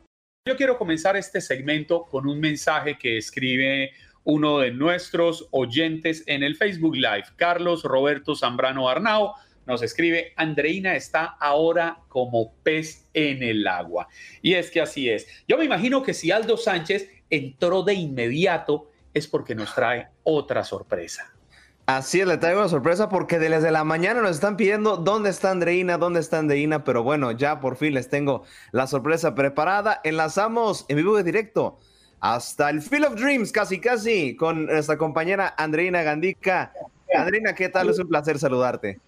Yo 0.48 0.56
quiero 0.56 0.78
comenzar 0.78 1.18
este 1.18 1.42
segmento 1.42 2.06
con 2.06 2.26
un 2.26 2.40
mensaje 2.40 2.96
que 2.96 3.18
escribe 3.18 3.90
uno 4.24 4.60
de 4.60 4.70
nuestros 4.70 5.46
oyentes 5.50 6.24
en 6.26 6.42
el 6.42 6.56
Facebook 6.56 6.96
Live, 6.96 7.26
Carlos 7.36 7.82
Roberto 7.82 8.34
Zambrano 8.34 8.88
Arnao. 8.88 9.34
Nos 9.66 9.82
escribe, 9.82 10.32
Andreina 10.36 10.96
está 10.96 11.36
ahora 11.38 11.98
como 12.08 12.54
pez 12.62 13.06
en 13.12 13.42
el 13.42 13.66
agua. 13.66 14.08
Y 14.40 14.54
es 14.54 14.70
que 14.70 14.80
así 14.80 15.10
es. 15.10 15.26
Yo 15.46 15.58
me 15.58 15.66
imagino 15.66 16.02
que 16.02 16.14
si 16.14 16.30
Aldo 16.30 16.56
Sánchez 16.56 17.10
entró 17.28 17.82
de 17.82 17.92
inmediato 17.92 18.90
es 19.12 19.26
porque 19.26 19.54
nos 19.54 19.74
trae 19.74 20.08
otra 20.22 20.64
sorpresa. 20.64 21.35
Así 21.86 22.20
es, 22.20 22.26
le 22.26 22.36
traigo 22.36 22.58
una 22.58 22.68
sorpresa 22.68 23.08
porque 23.08 23.38
desde 23.38 23.70
la 23.70 23.84
mañana 23.84 24.20
nos 24.20 24.32
están 24.32 24.56
pidiendo 24.56 24.96
dónde 24.96 25.30
está 25.30 25.52
Andreina, 25.52 25.98
dónde 25.98 26.18
está 26.18 26.40
Andreina, 26.40 26.82
pero 26.82 27.04
bueno, 27.04 27.30
ya 27.30 27.60
por 27.60 27.76
fin 27.76 27.94
les 27.94 28.10
tengo 28.10 28.42
la 28.72 28.88
sorpresa 28.88 29.36
preparada. 29.36 30.00
Enlazamos 30.02 30.84
en 30.88 30.96
vivo 30.96 31.16
de 31.16 31.22
directo 31.22 31.78
hasta 32.18 32.70
el 32.70 32.82
Field 32.82 33.04
of 33.04 33.14
Dreams, 33.14 33.52
casi 33.52 33.78
casi, 33.78 34.34
con 34.34 34.66
nuestra 34.66 34.98
compañera 34.98 35.54
Andreina 35.56 36.02
Gandica. 36.02 36.72
Andreina, 37.16 37.54
¿qué 37.54 37.68
tal? 37.68 37.88
Es 37.88 38.00
un 38.00 38.08
placer 38.08 38.36
saludarte. 38.40 38.98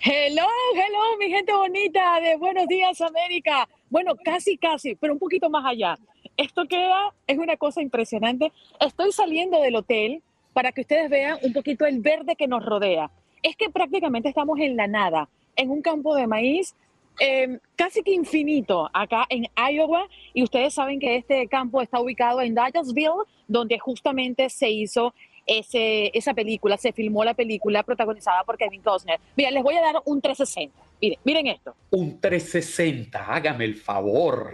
Hello, 0.00 0.46
hello, 0.72 1.18
mi 1.18 1.28
gente 1.28 1.52
bonita 1.52 2.18
de 2.20 2.36
Buenos 2.38 2.66
Días 2.66 2.98
América. 3.02 3.68
Bueno, 3.90 4.14
casi, 4.24 4.56
casi, 4.56 4.94
pero 4.94 5.12
un 5.12 5.18
poquito 5.18 5.50
más 5.50 5.66
allá. 5.66 5.98
Esto 6.38 6.66
queda, 6.66 7.12
es 7.26 7.36
una 7.36 7.58
cosa 7.58 7.82
impresionante. 7.82 8.52
Estoy 8.80 9.12
saliendo 9.12 9.60
del 9.60 9.76
hotel 9.76 10.22
para 10.56 10.72
que 10.72 10.80
ustedes 10.80 11.10
vean 11.10 11.36
un 11.42 11.52
poquito 11.52 11.84
el 11.84 12.00
verde 12.00 12.34
que 12.34 12.48
nos 12.48 12.64
rodea. 12.64 13.10
Es 13.42 13.56
que 13.56 13.68
prácticamente 13.68 14.30
estamos 14.30 14.58
en 14.58 14.74
la 14.74 14.86
nada, 14.86 15.28
en 15.54 15.68
un 15.68 15.82
campo 15.82 16.14
de 16.14 16.26
maíz 16.26 16.74
em, 17.18 17.58
casi 17.74 18.02
que 18.02 18.12
infinito 18.12 18.88
acá 18.94 19.26
en 19.28 19.48
Iowa 19.54 20.08
y 20.32 20.42
ustedes 20.42 20.72
saben 20.72 20.98
que 20.98 21.16
este 21.16 21.46
campo 21.48 21.82
está 21.82 22.00
ubicado 22.00 22.40
en 22.40 22.54
Dyersville, 22.54 23.26
donde 23.46 23.78
justamente 23.78 24.48
se 24.48 24.70
hizo 24.70 25.12
ese, 25.44 26.10
esa 26.16 26.32
película, 26.32 26.78
se 26.78 26.90
filmó 26.92 27.22
la 27.22 27.34
película 27.34 27.82
protagonizada 27.82 28.42
por 28.42 28.56
Kevin 28.56 28.80
Costner. 28.80 29.20
Miren, 29.36 29.52
les 29.52 29.62
voy 29.62 29.76
a 29.76 29.82
dar 29.82 29.96
un 30.06 30.22
360. 30.22 30.74
Miren, 31.02 31.18
miren 31.22 31.46
esto. 31.48 31.74
Un 31.90 32.18
360, 32.18 33.26
hágame 33.30 33.66
el 33.66 33.74
favor. 33.74 34.52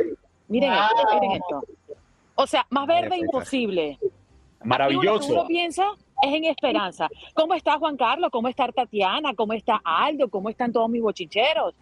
Miren 0.49 0.73
esto, 0.73 1.15
miren 1.15 1.31
esto. 1.37 1.63
O 2.35 2.47
sea, 2.49 2.67
más 2.71 2.89
verde 2.89 3.19
imposible. 3.19 4.01
Maravilloso. 4.65 5.33
Uno, 5.33 5.47
piensa 5.47 5.85
es 6.23 6.35
en 6.35 6.45
esperanza. 6.45 7.09
¿Cómo 7.35 7.55
está 7.55 7.79
Juan 7.79 7.97
Carlos? 7.97 8.31
¿Cómo 8.31 8.49
está 8.49 8.69
Tatiana? 8.69 9.35
¿Cómo 9.35 9.53
está 9.53 9.81
Aldo? 9.85 10.29
¿Cómo 10.31 10.49
están 10.49 10.73
todos 10.73 10.89
mis 10.89 11.03
bochicheros? 11.03 11.75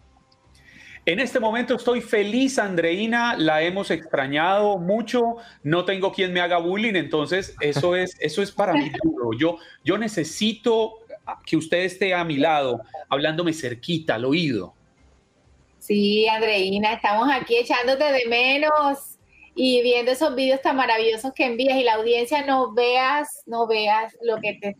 En 1.05 1.19
este 1.19 1.39
momento 1.39 1.75
estoy 1.75 1.99
feliz, 2.01 2.59
Andreina, 2.59 3.35
la 3.35 3.63
hemos 3.63 3.89
extrañado 3.89 4.77
mucho, 4.77 5.37
no 5.63 5.83
tengo 5.83 6.11
quien 6.11 6.31
me 6.31 6.41
haga 6.41 6.57
bullying, 6.57 6.93
entonces 6.93 7.55
eso 7.59 7.95
es, 7.95 8.15
eso 8.19 8.41
es 8.41 8.51
para 8.51 8.73
mí 8.73 8.91
duro. 9.03 9.31
Yo, 9.37 9.57
yo 9.83 9.97
necesito 9.97 10.93
que 11.45 11.57
usted 11.57 11.79
esté 11.79 12.13
a 12.13 12.23
mi 12.23 12.37
lado, 12.37 12.81
hablándome 13.09 13.53
cerquita 13.53 14.15
al 14.15 14.25
oído. 14.25 14.73
Sí, 15.79 16.27
Andreina, 16.27 16.93
estamos 16.93 17.27
aquí 17.31 17.57
echándote 17.57 18.03
de 18.03 18.27
menos 18.27 19.10
y 19.55 19.81
viendo 19.81 20.11
esos 20.11 20.33
vídeos 20.35 20.61
tan 20.61 20.75
maravillosos 20.75 21.33
que 21.33 21.45
envías 21.45 21.77
y 21.77 21.83
la 21.83 21.95
audiencia 21.95 22.45
no 22.45 22.73
veas, 22.73 23.43
no 23.45 23.67
veas 23.67 24.15
lo 24.21 24.37
que 24.37 24.59
te, 24.61 24.75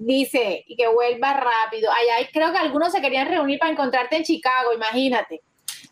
dice 0.00 0.64
y 0.66 0.76
que 0.76 0.88
vuelva 0.88 1.34
rápido. 1.34 1.90
Allá 1.90 2.28
creo 2.32 2.52
que 2.52 2.58
algunos 2.58 2.92
se 2.92 3.00
querían 3.00 3.28
reunir 3.28 3.58
para 3.58 3.72
encontrarte 3.72 4.16
en 4.16 4.24
Chicago, 4.24 4.72
imagínate. 4.74 5.42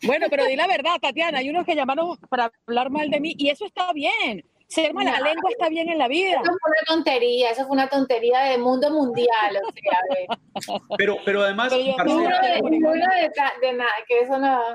Bueno, 0.03 0.27
pero 0.29 0.45
di 0.45 0.55
la 0.55 0.67
verdad, 0.67 0.99
Tatiana, 1.01 1.39
hay 1.39 1.49
unos 1.49 1.65
que 1.65 1.75
llamaron 1.75 2.17
para 2.29 2.51
hablar 2.67 2.89
mal 2.89 3.09
de 3.09 3.19
mí 3.19 3.35
y 3.37 3.49
eso 3.49 3.65
está 3.65 3.91
bien 3.93 4.43
ser 4.69 4.93
mala 4.93 5.19
lengua 5.19 5.49
está 5.49 5.67
bien 5.67 5.89
en 5.89 5.97
la 5.97 6.07
vida. 6.07 6.41
Eso 6.43 6.43
fue 6.43 6.71
una 6.71 6.85
tontería, 6.87 7.51
eso 7.51 7.65
fue 7.65 7.71
una 7.71 7.89
tontería 7.89 8.41
de 8.41 8.57
mundo 8.57 8.91
mundial. 8.91 9.59
O 9.67 9.71
sea, 9.71 10.77
pero, 10.97 11.17
pero 11.25 11.41
además, 11.41 11.73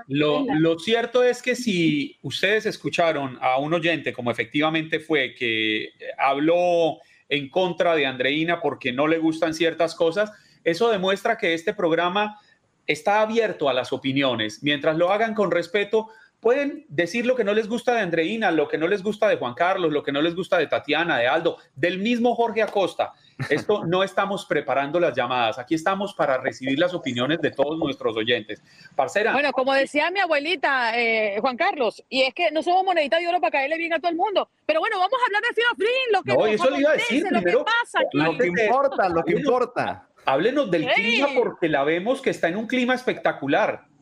lo, 0.09 0.45
lo 0.47 0.79
cierto 0.79 1.23
es 1.23 1.41
que 1.41 1.55
si 1.55 2.19
ustedes 2.23 2.67
escucharon 2.67 3.39
a 3.41 3.59
un 3.59 3.73
oyente, 3.73 4.13
como 4.13 4.31
efectivamente 4.31 4.99
fue, 4.99 5.35
que 5.35 5.91
habló 6.19 6.99
en 7.29 7.49
contra 7.49 7.95
de 7.95 8.07
Andreina 8.07 8.61
porque 8.61 8.93
no 8.93 9.07
le 9.07 9.19
gustan 9.19 9.55
ciertas 9.55 9.95
cosas, 9.95 10.33
eso 10.65 10.91
demuestra 10.91 11.39
que 11.39 11.55
este 11.55 11.73
programa 11.73 12.41
está 12.87 13.21
abierto 13.21 13.69
a 13.69 13.73
las 13.73 13.93
opiniones. 13.93 14.63
Mientras 14.63 14.97
lo 14.97 15.11
hagan 15.11 15.35
con 15.35 15.51
respeto, 15.51 16.09
pueden 16.45 16.85
decir 16.89 17.25
lo 17.25 17.35
que 17.35 17.43
no 17.43 17.55
les 17.55 17.69
gusta 17.69 17.95
de 17.95 18.03
Andreina, 18.03 18.51
lo 18.51 18.69
que 18.69 18.77
no 18.77 18.87
les 18.87 19.03
gusta 19.03 19.27
de 19.29 19.37
Juan 19.37 19.55
Carlos, 19.55 19.91
lo 19.91 20.03
que 20.03 20.13
no 20.13 20.21
les 20.21 20.37
gusta 20.37 20.59
de 20.59 20.67
Tatiana, 20.67 21.19
de 21.19 21.27
Aldo, 21.27 21.57
del 21.75 21.99
mismo 21.99 22.35
Jorge 22.35 22.63
Acosta. 22.63 23.15
Esto 23.49 23.85
no 23.87 24.05
estamos 24.05 24.45
preparando 24.45 25.01
las 25.01 25.17
llamadas, 25.17 25.59
aquí 25.59 25.75
estamos 25.75 26.13
para 26.13 26.37
recibir 26.37 26.79
las 26.79 26.93
opiniones 26.93 27.41
de 27.41 27.51
todos 27.51 27.79
nuestros 27.79 28.15
oyentes. 28.15 28.63
Parcera. 28.95 29.33
Bueno, 29.33 29.53
como 29.53 29.73
decía 29.73 30.11
mi 30.11 30.21
abuelita, 30.21 30.93
eh, 31.01 31.39
Juan 31.41 31.57
Carlos, 31.57 32.05
y 32.11 32.21
es 32.21 32.35
que 32.35 32.51
no 32.51 32.63
somos 32.63 32.85
monedita 32.85 33.19
de 33.19 33.27
oro 33.27 33.41
para 33.41 33.53
caerle 33.53 33.79
bien 33.79 33.95
a 33.95 33.99
todo 33.99 34.11
el 34.11 34.17
mundo, 34.17 34.51
pero 34.67 34.81
bueno, 34.81 34.99
vamos 34.99 35.19
a 35.19 35.27
hablar 35.27 35.43
de 35.43 35.55
Fino 35.55 35.65
lo 36.13 36.23
que 36.23 36.35
no, 36.35 36.47
eso 36.47 36.71
le 36.71 36.81
iba 36.81 36.91
a 36.91 36.93
decir 36.93 37.23
lo 37.23 37.41
primero, 37.41 37.59
que 37.61 37.65
pasa 37.65 38.01
aquí. 38.01 38.19
Lo 38.19 38.37
que 38.37 38.47
importa, 38.49 39.09
lo 39.09 39.25
que 39.25 39.33
importa. 39.33 40.09
Háblenos 40.27 40.71
del 40.71 40.87
clima 40.89 41.29
porque 41.35 41.71
la 41.71 41.85
vemos 41.85 42.21
que 42.21 42.29
está 42.29 42.49
en 42.49 42.57
un 42.57 42.67
clima 42.67 42.95
espectacular. 42.95 43.94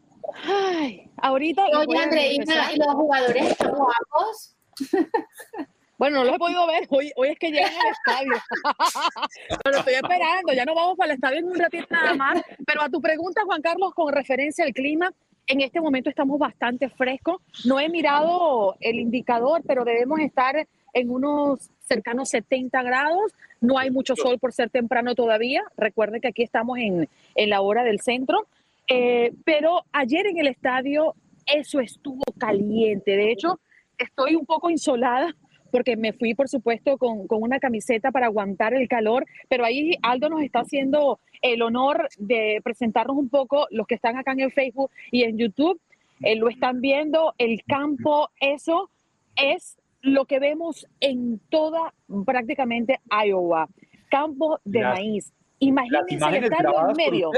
Ay, 0.44 1.10
ahorita. 1.16 1.64
Oye, 1.78 1.98
Andreina, 1.98 2.72
¿y 2.72 2.76
los 2.76 2.94
jugadores 2.94 3.50
están 3.50 3.72
guapos? 3.72 4.56
Bueno, 5.98 6.18
no 6.18 6.24
los 6.24 6.34
he 6.34 6.38
podido 6.40 6.66
ver. 6.66 6.84
Hoy, 6.88 7.12
hoy 7.14 7.28
es 7.28 7.38
que 7.38 7.52
llegan 7.52 7.70
al 7.72 7.92
estadio. 7.92 8.32
pero 9.62 9.78
estoy 9.78 9.94
esperando. 9.94 10.52
Ya 10.52 10.64
no 10.64 10.74
vamos 10.74 10.96
para 10.96 11.12
el 11.12 11.14
estadio 11.14 11.38
en 11.38 11.44
un 11.44 11.56
ratito 11.56 11.86
nada 11.90 12.14
más. 12.14 12.42
Pero 12.66 12.82
a 12.82 12.88
tu 12.88 13.00
pregunta, 13.00 13.42
Juan 13.44 13.62
Carlos, 13.62 13.94
con 13.94 14.12
referencia 14.12 14.64
al 14.64 14.72
clima, 14.72 15.12
en 15.46 15.60
este 15.60 15.80
momento 15.80 16.10
estamos 16.10 16.40
bastante 16.40 16.88
frescos. 16.88 17.40
No 17.64 17.78
he 17.78 17.88
mirado 17.88 18.74
el 18.80 18.98
indicador, 18.98 19.62
pero 19.64 19.84
debemos 19.84 20.18
estar 20.18 20.66
en 20.92 21.10
unos 21.10 21.70
cercanos 21.86 22.30
70 22.30 22.82
grados. 22.82 23.32
No 23.60 23.78
hay 23.78 23.92
mucho 23.92 24.16
sol 24.16 24.40
por 24.40 24.52
ser 24.52 24.70
temprano 24.70 25.14
todavía. 25.14 25.62
Recuerden 25.76 26.20
que 26.20 26.28
aquí 26.28 26.42
estamos 26.42 26.78
en, 26.78 27.08
en 27.36 27.50
la 27.50 27.60
hora 27.60 27.84
del 27.84 28.00
centro. 28.00 28.48
Eh, 28.88 29.32
pero 29.44 29.84
ayer 29.92 30.26
en 30.26 30.38
el 30.38 30.48
estadio 30.48 31.14
eso 31.46 31.80
estuvo 31.80 32.22
caliente. 32.38 33.16
De 33.16 33.32
hecho, 33.32 33.60
estoy 33.98 34.34
un 34.34 34.46
poco 34.46 34.70
insolada 34.70 35.34
porque 35.70 35.96
me 35.96 36.12
fui, 36.12 36.34
por 36.34 36.48
supuesto, 36.48 36.98
con, 36.98 37.26
con, 37.26 37.42
una 37.42 37.58
camiseta 37.58 38.10
para 38.10 38.26
aguantar 38.26 38.74
el 38.74 38.88
calor, 38.88 39.24
pero 39.48 39.64
ahí 39.64 39.92
Aldo 40.02 40.28
nos 40.28 40.42
está 40.42 40.60
haciendo 40.60 41.18
el 41.40 41.62
honor 41.62 42.08
de 42.18 42.60
presentarnos 42.62 43.16
un 43.16 43.30
poco 43.30 43.66
los 43.70 43.86
que 43.86 43.94
están 43.94 44.16
acá 44.16 44.32
en 44.32 44.40
el 44.40 44.52
Facebook 44.52 44.90
y 45.10 45.22
en 45.22 45.38
YouTube. 45.38 45.80
Eh, 46.22 46.36
lo 46.36 46.48
están 46.48 46.80
viendo, 46.80 47.34
el 47.38 47.62
campo, 47.64 48.28
eso 48.38 48.90
es 49.36 49.78
lo 50.02 50.26
que 50.26 50.38
vemos 50.38 50.86
en 51.00 51.40
toda 51.48 51.94
prácticamente 52.24 53.00
Iowa. 53.10 53.68
Campo 54.10 54.60
de 54.64 54.82
maíz. 54.82 55.32
Imagínense 55.58 56.36
el 56.36 56.44
estadio 56.44 56.90
en 56.90 56.96
medio. 56.96 57.30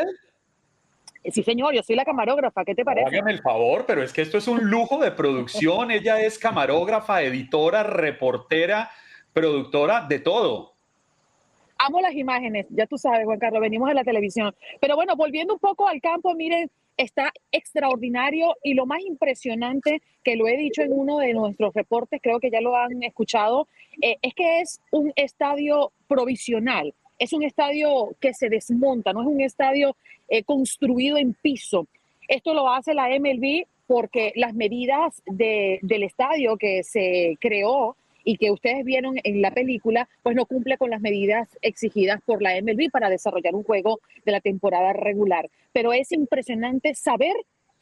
Sí, 1.33 1.43
señor, 1.43 1.75
yo 1.75 1.83
soy 1.83 1.97
la 1.97 2.05
camarógrafa. 2.05 2.65
¿Qué 2.65 2.75
te 2.75 2.85
parece? 2.85 3.07
Hágame 3.09 3.33
el 3.33 3.41
favor, 3.41 3.85
pero 3.87 4.03
es 4.03 4.13
que 4.13 4.23
esto 4.23 4.39
es 4.39 4.47
un 4.47 4.69
lujo 4.69 4.99
de 4.99 5.11
producción. 5.11 5.91
Ella 5.91 6.21
es 6.21 6.39
camarógrafa, 6.39 7.23
editora, 7.23 7.83
reportera, 7.83 8.91
productora, 9.33 10.07
de 10.07 10.19
todo. 10.19 10.75
Amo 11.79 12.01
las 12.01 12.15
imágenes, 12.15 12.67
ya 12.71 12.87
tú 12.87 12.97
sabes, 12.97 13.25
Juan 13.25 13.39
Carlos, 13.39 13.61
venimos 13.61 13.89
de 13.89 13.95
la 13.95 14.05
televisión. 14.05 14.55
Pero 14.81 14.97
bueno, 14.97 15.17
volviendo 15.17 15.55
un 15.55 15.59
poco 15.59 15.89
al 15.89 16.01
campo, 16.01 16.35
miren, 16.35 16.71
está 16.97 17.33
extraordinario 17.51 18.55
y 18.63 18.75
lo 18.75 18.87
más 18.87 19.01
impresionante, 19.01 20.01
que 20.23 20.37
lo 20.37 20.47
he 20.47 20.57
dicho 20.57 20.83
en 20.83 20.93
uno 20.93 21.19
de 21.19 21.35
nuestros 21.35 21.75
reportes, 21.75 22.21
creo 22.23 22.39
que 22.39 22.51
ya 22.51 22.61
lo 22.61 22.77
han 22.77 23.03
escuchado, 23.03 23.69
eh, 24.01 24.17
es 24.23 24.35
que 24.35 24.61
es 24.61 24.81
un 24.93 25.13
estadio 25.17 25.93
provisional, 26.07 26.95
es 27.25 27.33
un 27.33 27.43
estadio 27.43 28.15
que 28.21 28.33
se 28.35 28.49
desmonta, 28.49 29.13
no 29.13 29.23
es 29.23 29.27
un 29.27 29.41
estadio 29.41 29.97
eh, 30.29 30.43
construido 30.45 31.17
en 31.17 31.35
piso. 31.35 31.87
Esto 32.29 32.55
lo 32.55 32.71
hace 32.71 32.95
la 32.95 33.09
MLB 33.09 33.67
porque 33.87 34.33
las 34.37 34.55
medidas 34.55 35.21
de- 35.27 35.79
del 35.83 36.05
estadio 36.05 36.57
que 36.57 36.83
se 36.85 37.37
creó 37.41 37.97
y 38.27 38.39
que 38.39 38.51
ustedes 38.51 38.85
vieron 38.87 39.17
en 39.23 39.43
la 39.43 39.51
película, 39.51 40.09
pues 40.23 40.35
no 40.35 40.47
cumple 40.47 40.79
con 40.79 40.89
las 40.89 41.03
medidas 41.03 41.47
exigidas 41.61 42.21
por 42.25 42.41
la 42.41 42.57
MLB 42.57 42.91
para 42.91 43.11
desarrollar 43.11 43.55
un 43.55 43.65
juego 43.65 44.01
de 44.25 44.33
la 44.33 44.41
temporada 44.41 44.95
regular. 44.95 45.51
Pero 45.75 45.93
es 45.93 46.11
impresionante 46.13 46.95
saber 46.95 47.35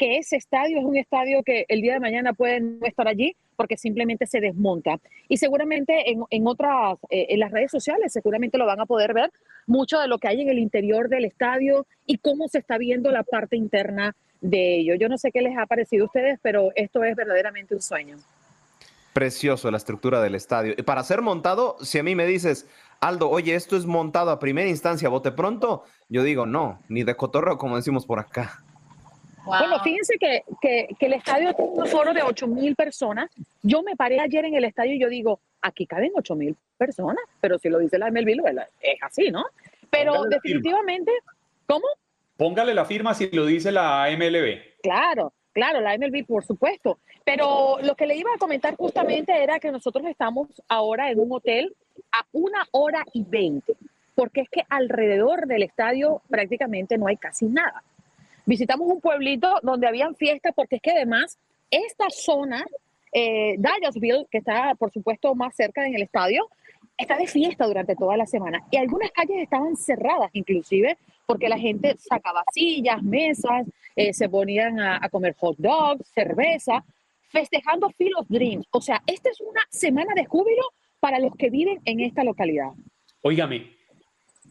que 0.02 0.16
ese 0.16 0.34
estadio 0.34 0.80
es 0.80 0.84
un 0.84 0.96
estadio 0.96 1.44
que 1.44 1.64
el 1.68 1.80
día 1.80 1.92
de 1.92 2.00
mañana 2.00 2.32
puede 2.32 2.58
no 2.60 2.84
estar 2.84 3.06
allí 3.06 3.36
porque 3.54 3.76
simplemente 3.76 4.26
se 4.26 4.40
desmonta. 4.40 4.98
Y 5.28 5.36
seguramente 5.36 6.10
en, 6.10 6.24
en 6.28 6.44
otras, 6.48 6.96
eh, 7.08 7.26
en 7.28 7.38
las 7.38 7.52
redes 7.52 7.70
sociales, 7.70 8.12
seguramente 8.12 8.58
lo 8.58 8.66
van 8.66 8.80
a 8.80 8.86
poder 8.86 9.14
ver 9.14 9.30
mucho 9.64 10.00
de 10.00 10.08
lo 10.08 10.18
que 10.18 10.26
hay 10.26 10.40
en 10.40 10.48
el 10.48 10.58
interior 10.58 11.08
del 11.08 11.24
estadio 11.24 11.86
y 12.04 12.18
cómo 12.18 12.48
se 12.48 12.58
está 12.58 12.78
viendo 12.78 13.12
la 13.12 13.22
parte 13.22 13.56
interna 13.56 14.16
de 14.40 14.80
ello. 14.80 14.96
Yo 14.96 15.08
no 15.08 15.18
sé 15.18 15.30
qué 15.30 15.40
les 15.40 15.56
ha 15.56 15.66
parecido 15.66 16.02
a 16.02 16.06
ustedes, 16.06 16.40
pero 16.42 16.70
esto 16.74 17.04
es 17.04 17.14
verdaderamente 17.14 17.76
un 17.76 17.80
sueño. 17.80 18.16
Precioso 19.12 19.70
la 19.70 19.76
estructura 19.76 20.20
del 20.20 20.34
estadio. 20.34 20.74
Y 20.76 20.82
para 20.82 21.04
ser 21.04 21.22
montado, 21.22 21.76
si 21.80 22.00
a 22.00 22.02
mí 22.02 22.16
me 22.16 22.26
dices, 22.26 22.66
Aldo, 23.00 23.30
oye, 23.30 23.54
esto 23.54 23.76
es 23.76 23.86
montado 23.86 24.32
a 24.32 24.40
primera 24.40 24.68
instancia, 24.68 25.08
bote 25.08 25.30
pronto, 25.30 25.84
yo 26.08 26.24
digo, 26.24 26.44
no, 26.44 26.80
ni 26.88 27.04
de 27.04 27.14
cotorreo, 27.14 27.56
como 27.56 27.76
decimos 27.76 28.04
por 28.04 28.18
acá. 28.18 28.64
Bueno, 29.44 29.80
fíjense 29.80 30.16
que, 30.18 30.44
que, 30.60 30.88
que 30.98 31.06
el 31.06 31.14
estadio 31.14 31.54
tiene 31.54 31.72
un 31.72 31.86
foro 31.86 32.12
de 32.14 32.22
8 32.22 32.46
mil 32.46 32.74
personas. 32.74 33.30
Yo 33.62 33.82
me 33.82 33.96
paré 33.96 34.20
ayer 34.20 34.44
en 34.44 34.54
el 34.54 34.64
estadio 34.64 34.94
y 34.94 35.00
yo 35.00 35.08
digo, 35.08 35.40
aquí 35.60 35.86
caben 35.86 36.12
8 36.14 36.34
mil 36.34 36.56
personas, 36.76 37.24
pero 37.40 37.58
si 37.58 37.68
lo 37.68 37.78
dice 37.78 37.98
la 37.98 38.10
MLB, 38.10 38.58
es 38.80 39.02
así, 39.02 39.30
¿no? 39.30 39.44
Pero 39.90 40.14
Póngale 40.14 40.36
definitivamente, 40.36 41.12
¿cómo? 41.66 41.86
Póngale 42.36 42.74
la 42.74 42.84
firma 42.84 43.14
si 43.14 43.30
lo 43.30 43.46
dice 43.46 43.70
la 43.70 44.08
MLB. 44.16 44.80
Claro, 44.82 45.32
claro, 45.52 45.80
la 45.80 45.96
MLB, 45.96 46.26
por 46.26 46.44
supuesto. 46.44 46.98
Pero 47.24 47.78
lo 47.82 47.94
que 47.94 48.06
le 48.06 48.16
iba 48.16 48.30
a 48.34 48.38
comentar 48.38 48.74
justamente 48.76 49.42
era 49.42 49.60
que 49.60 49.70
nosotros 49.70 50.04
estamos 50.06 50.48
ahora 50.68 51.10
en 51.10 51.20
un 51.20 51.32
hotel 51.32 51.74
a 52.10 52.26
una 52.32 52.66
hora 52.72 53.04
y 53.12 53.22
veinte, 53.22 53.76
porque 54.14 54.40
es 54.40 54.48
que 54.48 54.62
alrededor 54.68 55.46
del 55.46 55.62
estadio 55.62 56.20
prácticamente 56.28 56.98
no 56.98 57.06
hay 57.06 57.16
casi 57.16 57.46
nada. 57.46 57.82
Visitamos 58.44 58.88
un 58.88 59.00
pueblito 59.00 59.58
donde 59.62 59.86
habían 59.86 60.14
fiestas, 60.14 60.52
porque 60.54 60.76
es 60.76 60.82
que 60.82 60.90
además 60.90 61.38
esta 61.70 62.10
zona, 62.10 62.64
eh, 63.12 63.54
Dallasville, 63.58 64.26
que 64.30 64.38
está 64.38 64.74
por 64.74 64.90
supuesto 64.90 65.34
más 65.34 65.54
cerca 65.54 65.86
en 65.86 65.94
el 65.94 66.02
estadio, 66.02 66.48
está 66.98 67.16
de 67.16 67.26
fiesta 67.26 67.66
durante 67.66 67.96
toda 67.96 68.16
la 68.16 68.26
semana. 68.26 68.62
Y 68.70 68.76
algunas 68.76 69.10
calles 69.10 69.42
estaban 69.42 69.76
cerradas 69.76 70.30
inclusive, 70.32 70.98
porque 71.26 71.48
la 71.48 71.58
gente 71.58 71.96
sacaba 71.98 72.44
sillas, 72.52 73.02
mesas, 73.02 73.66
eh, 73.96 74.12
se 74.12 74.28
ponían 74.28 74.80
a, 74.80 75.08
comer 75.08 75.34
hot 75.38 75.56
dogs, 75.58 76.06
cerveza, 76.08 76.84
festejando 77.30 77.90
Field 77.90 78.16
of 78.18 78.26
Dreams. 78.28 78.66
O 78.70 78.80
sea, 78.80 79.02
esta 79.06 79.30
es 79.30 79.40
una 79.40 79.62
semana 79.70 80.14
de 80.14 80.26
júbilo 80.26 80.62
para 81.00 81.18
los 81.18 81.34
que 81.36 81.50
viven 81.50 81.80
en 81.84 82.00
esta 82.00 82.24
localidad. 82.24 82.70
Óigame, 83.22 83.70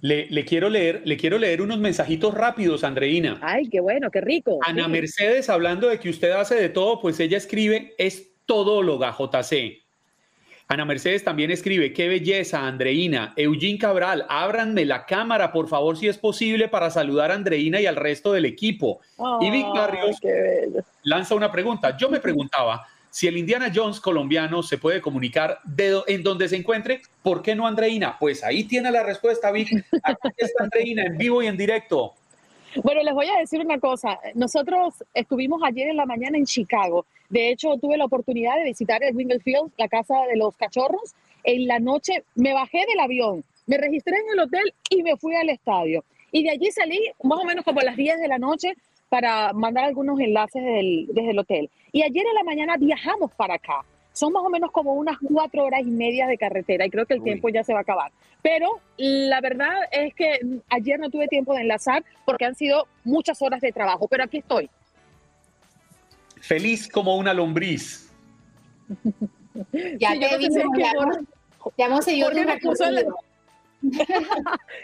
le, 0.02 0.28
le 0.30 0.45
quiero 0.45 0.70
leer, 0.70 1.02
le 1.06 1.16
quiero 1.18 1.38
leer 1.38 1.62
unos 1.62 1.80
mensajitos 1.80 2.34
rápidos, 2.34 2.84
Andreina. 2.84 3.39
Ay, 3.41 3.70
qué 3.70 3.80
bueno, 3.80 4.10
qué 4.12 4.20
rico. 4.22 4.60
Ana 4.66 4.86
Sí. 4.86 4.91
Mercedes, 4.91 5.49
hablando 5.49 5.88
de 5.88 5.99
que 5.99 6.10
usted 6.10 6.32
hace 6.32 6.56
de 6.56 6.70
todo, 6.70 6.99
pues 6.99 7.20
ella 7.20 7.38
escribe, 7.38 7.93
es 7.97 8.30
todóloga, 8.45 9.16
JC. 9.18 9.80
Ana 10.68 10.86
Mercedes 10.86 11.24
también 11.26 11.52
escribe, 11.52 11.91
qué 11.91 12.08
belleza, 12.08 12.66
Andreina. 12.66 13.34
Eugene 13.36 13.78
Cabral, 13.78 14.26
ábranme 14.30 14.86
la 14.86 15.06
cámara, 15.06 15.52
por 15.52 15.68
favor, 15.68 15.97
si 15.97 16.08
es 16.08 16.18
posible, 16.18 16.70
para 16.70 16.89
saludar 16.89 17.30
a 17.30 17.34
Andreina 17.36 17.82
y 17.82 17.86
al 17.86 17.97
resto 17.97 18.32
del 18.32 18.45
equipo. 18.45 19.02
y 19.41 19.52
Vic 19.52 19.68
Barrios 19.68 20.18
qué 20.22 20.32
bello. 20.32 20.84
lanza 21.04 21.36
una 21.36 21.52
pregunta. 21.52 21.97
Yo 21.97 22.10
me 22.10 22.22
preguntaba 22.22 22.88
si 23.12 23.28
el 23.28 23.38
Indiana 23.38 23.72
Jones 23.74 23.99
colombiano 23.99 24.64
se 24.64 24.78
puede 24.78 25.01
comunicar 25.01 25.59
de 25.66 26.01
en 26.07 26.24
donde 26.24 26.47
se 26.47 26.55
encuentre, 26.55 27.01
¿por 27.22 27.41
qué 27.41 27.53
no 27.53 27.68
Andreina? 27.68 28.18
Pues 28.18 28.43
ahí 28.43 28.64
tiene 28.64 28.89
la 28.89 29.03
respuesta, 29.03 29.51
Vic. 29.51 29.86
Aquí 30.03 30.30
está 30.38 30.64
Andreina 30.64 31.03
en 31.03 31.18
vivo 31.18 31.44
y 31.44 31.48
en 31.48 31.57
directo. 31.57 32.15
Bueno, 32.84 33.03
les 33.03 33.14
voy 33.14 33.27
a 33.27 33.38
decir 33.38 33.60
una 33.60 33.80
cosa. 33.80 34.18
Nosotros 34.34 35.03
estuvimos 35.14 35.61
ayer 35.61 35.90
en 35.90 35.98
la 35.98 36.06
mañana 36.06 36.38
en 36.38 36.45
Chicago. 36.45 37.06
De 37.30 37.49
hecho, 37.49 37.76
tuve 37.77 37.98
la 37.98 38.06
oportunidad 38.06 38.56
de 38.56 38.64
visitar 38.64 39.03
el 39.03 39.14
Wrigley 39.14 39.40
Field, 39.40 39.72
la 39.77 39.90
casa 39.90 40.15
de 40.30 40.38
los 40.38 40.56
cachorros. 40.56 41.14
En 41.44 41.68
la 41.68 41.80
noche 41.80 42.23
me 42.35 42.53
bajé 42.53 42.85
del 42.88 42.99
avión, 43.02 43.44
me 43.65 43.77
registré 43.77 44.15
en 44.15 44.31
el 44.34 44.40
hotel 44.40 44.73
y 44.90 45.03
me 45.03 45.18
fui 45.18 45.35
al 45.35 45.49
estadio. 45.49 46.06
Y 46.31 46.44
de 46.44 46.52
allí 46.52 46.72
salí 46.72 46.99
más 47.23 47.40
o 47.40 47.45
menos 47.45 47.65
como 47.65 47.81
a 47.81 47.84
las 47.84 47.98
10 47.98 48.22
de 48.22 48.27
la 48.30 48.38
noche 48.38 48.73
para 49.11 49.51
mandar 49.51 49.83
algunos 49.83 50.17
enlaces 50.21 50.63
del- 50.63 51.05
desde 51.09 51.31
el 51.31 51.39
hotel. 51.39 51.69
Y 51.91 52.01
ayer 52.01 52.25
en 52.25 52.33
la 52.33 52.45
mañana 52.45 52.77
viajamos 52.77 53.29
para 53.35 53.55
acá. 53.55 53.83
Son 54.13 54.31
más 54.31 54.41
o 54.41 54.49
menos 54.49 54.71
como 54.71 54.93
unas 54.93 55.17
cuatro 55.21 55.65
horas 55.65 55.81
y 55.81 55.91
media 55.91 56.27
de 56.27 56.38
carretera 56.38 56.85
y 56.85 56.89
creo 56.89 57.05
que 57.05 57.15
el 57.15 57.21
tiempo 57.23 57.49
ya 57.49 57.61
se 57.65 57.73
va 57.73 57.79
a 57.79 57.81
acabar. 57.81 58.09
Pero 58.41 58.79
la 58.95 59.41
verdad 59.41 59.73
es 59.91 60.13
que 60.15 60.39
ayer 60.69 60.97
no 60.97 61.09
tuve 61.09 61.27
tiempo 61.27 61.53
de 61.53 61.59
enlazar 61.61 62.05
porque 62.25 62.45
han 62.45 62.55
sido 62.55 62.88
muchas 63.03 63.41
horas 63.41 63.59
de 63.59 63.73
trabajo, 63.73 64.07
pero 64.07 64.23
aquí 64.23 64.38
estoy. 64.38 64.69
Feliz 66.39 66.88
como 66.88 67.17
una 67.17 67.33
lombriz. 67.33 68.09
Ya 69.99 70.11
Sí, 70.13 70.19
te 70.19 70.35
hemos- 70.35 71.17
ya 71.77 71.85
hemos 71.88 72.05
seguido 72.05 72.29
Recorrido. 73.82 74.32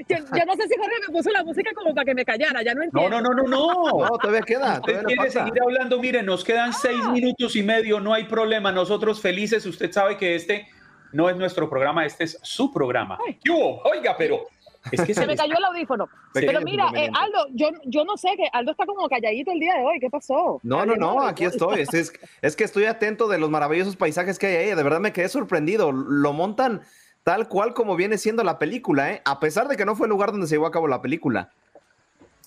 yo, 0.07 0.45
no 0.45 0.55
sé 0.55 0.67
si 0.67 0.75
Jorge 0.77 0.95
me 1.07 1.13
puso 1.13 1.29
la 1.31 1.43
música 1.43 1.71
como 1.75 1.93
para 1.93 2.05
que 2.05 2.15
me 2.15 2.25
callara, 2.25 2.63
ya 2.63 2.73
no 2.73 2.83
entiendo. 2.83 3.09
No, 3.09 3.21
no, 3.21 3.29
no, 3.29 3.43
no, 3.43 3.47
no. 3.47 4.07
No, 4.07 4.17
todavía 4.17 4.41
queda. 4.41 4.79
Usted 4.79 5.03
quiere 5.03 5.29
seguir 5.29 5.53
hablando, 5.61 5.99
miren, 5.99 6.25
nos 6.25 6.43
quedan 6.43 6.73
seis 6.73 6.99
ah. 7.03 7.11
minutos 7.11 7.55
y 7.55 7.63
medio, 7.63 7.99
no 7.99 8.13
hay 8.13 8.25
problema, 8.25 8.71
nosotros 8.71 9.21
felices, 9.21 9.65
usted 9.65 9.91
sabe 9.91 10.17
que 10.17 10.35
este 10.35 10.67
no 11.11 11.29
es 11.29 11.37
nuestro 11.37 11.69
programa, 11.69 12.05
este 12.05 12.25
es 12.25 12.39
su 12.43 12.71
programa. 12.73 13.17
¿Qué 13.43 13.51
Oiga, 13.51 14.15
pero 14.17 14.47
es 14.91 15.01
que 15.01 15.13
se, 15.13 15.25
me 15.25 15.35
cayó 15.35 15.57
el 15.57 15.63
audífono. 15.65 16.09
Pero 16.33 16.61
mira, 16.61 16.89
eh, 16.95 17.09
Aldo, 17.13 17.47
yo, 17.53 17.69
yo 17.85 18.05
no 18.05 18.17
sé, 18.17 18.29
que 18.37 18.47
Aldo 18.51 18.71
está 18.71 18.85
como 18.85 19.07
calladito 19.07 19.51
el 19.51 19.59
día 19.59 19.75
de 19.75 19.83
hoy. 19.83 19.99
¿Qué 19.99 20.09
pasó? 20.09 20.59
No, 20.63 20.85
no, 20.85 20.95
no, 20.95 21.21
aquí 21.21 21.45
estoy. 21.45 21.81
Es, 21.81 22.13
es, 22.41 22.55
que 22.55 22.63
estoy 22.63 22.85
atento 22.85 23.27
de 23.27 23.37
los 23.37 23.49
maravillosos 23.49 23.95
paisajes 23.95 24.39
que 24.39 24.47
hay 24.47 24.55
ahí. 24.55 24.75
De 24.75 24.83
verdad 24.83 24.99
me 24.99 25.13
quedé 25.13 25.29
sorprendido. 25.29 25.91
Lo 25.91 26.33
montan 26.33 26.81
tal 27.27 27.49
cual 27.49 27.73
como 27.73 27.97
viene 27.97 28.17
siendo 28.17 28.41
la 28.41 28.57
película, 28.57 29.11
¿eh? 29.11 29.21
a 29.25 29.41
pesar 29.41 29.67
de 29.67 29.75
que 29.75 29.83
no 29.83 29.97
fue 29.97 30.07
el 30.07 30.11
lugar 30.11 30.31
donde 30.31 30.47
se 30.47 30.55
llevó 30.55 30.65
a 30.65 30.71
cabo 30.71 30.87
la 30.87 31.01
película. 31.01 31.51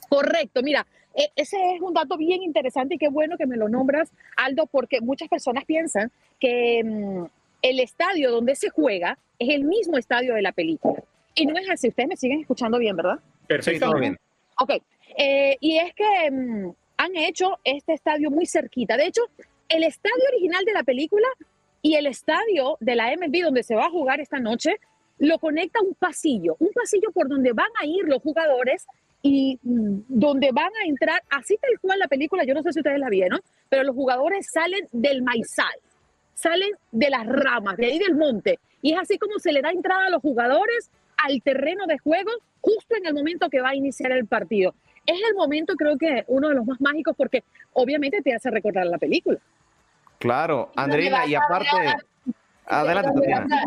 Correcto, 0.08 0.62
mira, 0.62 0.86
e, 1.14 1.30
ese 1.36 1.58
es 1.74 1.82
un 1.82 1.92
dato 1.92 2.16
bien 2.16 2.42
interesante 2.42 2.94
y 2.94 2.98
qué 2.98 3.10
bueno 3.10 3.36
que 3.36 3.46
me 3.46 3.58
lo 3.58 3.68
nombras, 3.68 4.10
Aldo, 4.38 4.64
porque 4.64 5.02
muchas 5.02 5.28
personas 5.28 5.66
piensan 5.66 6.10
que 6.38 6.82
mm, 6.82 7.24
el 7.60 7.78
estadio 7.78 8.30
donde 8.30 8.56
se 8.56 8.70
juega 8.70 9.18
es 9.38 9.50
el 9.50 9.64
mismo 9.64 9.98
estadio 9.98 10.32
de 10.32 10.40
la 10.40 10.52
película. 10.52 11.02
Y 11.34 11.44
no 11.44 11.58
es 11.58 11.68
así, 11.68 11.88
ustedes 11.88 12.08
me 12.08 12.16
siguen 12.16 12.40
escuchando 12.40 12.78
bien, 12.78 12.96
¿verdad? 12.96 13.18
Perfecto. 13.48 13.94
bien. 13.96 14.16
Ok, 14.60 14.82
eh, 15.18 15.58
y 15.60 15.76
es 15.76 15.92
que 15.92 16.30
mm, 16.30 16.70
han 16.96 17.16
hecho 17.16 17.58
este 17.64 17.92
estadio 17.92 18.30
muy 18.30 18.46
cerquita. 18.46 18.96
De 18.96 19.08
hecho, 19.08 19.20
el 19.68 19.84
estadio 19.84 20.24
original 20.32 20.64
de 20.64 20.72
la 20.72 20.84
película 20.84 21.28
y 21.82 21.94
el 21.94 22.06
estadio 22.06 22.76
de 22.80 22.94
la 22.94 23.14
MLB 23.16 23.42
donde 23.42 23.62
se 23.62 23.74
va 23.74 23.86
a 23.86 23.90
jugar 23.90 24.20
esta 24.20 24.38
noche 24.38 24.76
lo 25.18 25.38
conecta 25.38 25.80
un 25.82 25.94
pasillo, 25.94 26.56
un 26.58 26.70
pasillo 26.74 27.10
por 27.12 27.28
donde 27.28 27.52
van 27.52 27.70
a 27.80 27.84
ir 27.84 28.04
los 28.06 28.22
jugadores 28.22 28.86
y 29.22 29.58
mm, 29.62 30.00
donde 30.08 30.50
van 30.52 30.70
a 30.82 30.88
entrar, 30.88 31.22
así 31.30 31.56
tal 31.58 31.78
cual 31.80 31.98
la 31.98 32.08
película, 32.08 32.44
yo 32.44 32.54
no 32.54 32.62
sé 32.62 32.72
si 32.72 32.80
ustedes 32.80 32.98
la 32.98 33.10
vieron, 33.10 33.40
pero 33.68 33.84
los 33.84 33.94
jugadores 33.94 34.48
salen 34.50 34.88
del 34.92 35.22
maizal, 35.22 35.74
salen 36.34 36.70
de 36.90 37.10
las 37.10 37.26
ramas, 37.26 37.76
de 37.76 37.86
ahí 37.86 37.98
del 37.98 38.14
monte, 38.14 38.58
y 38.80 38.94
es 38.94 38.98
así 38.98 39.18
como 39.18 39.38
se 39.38 39.52
le 39.52 39.60
da 39.60 39.70
entrada 39.70 40.06
a 40.06 40.10
los 40.10 40.22
jugadores 40.22 40.90
al 41.18 41.42
terreno 41.42 41.86
de 41.86 41.98
juego 41.98 42.30
justo 42.62 42.96
en 42.96 43.06
el 43.06 43.14
momento 43.14 43.50
que 43.50 43.60
va 43.60 43.70
a 43.70 43.74
iniciar 43.74 44.12
el 44.12 44.26
partido. 44.26 44.74
Es 45.06 45.20
el 45.28 45.34
momento, 45.34 45.74
creo 45.74 45.98
que 45.98 46.24
uno 46.28 46.48
de 46.48 46.54
los 46.54 46.66
más 46.66 46.80
mágicos 46.80 47.14
porque 47.16 47.42
obviamente 47.72 48.22
te 48.22 48.34
hace 48.34 48.50
recordar 48.50 48.86
la 48.86 48.98
película. 48.98 49.38
Claro, 50.20 50.70
Andreina, 50.76 51.26
y 51.26 51.34
aparte... 51.34 51.66
Adelante, 52.66 53.10
Tatiana. 53.12 53.64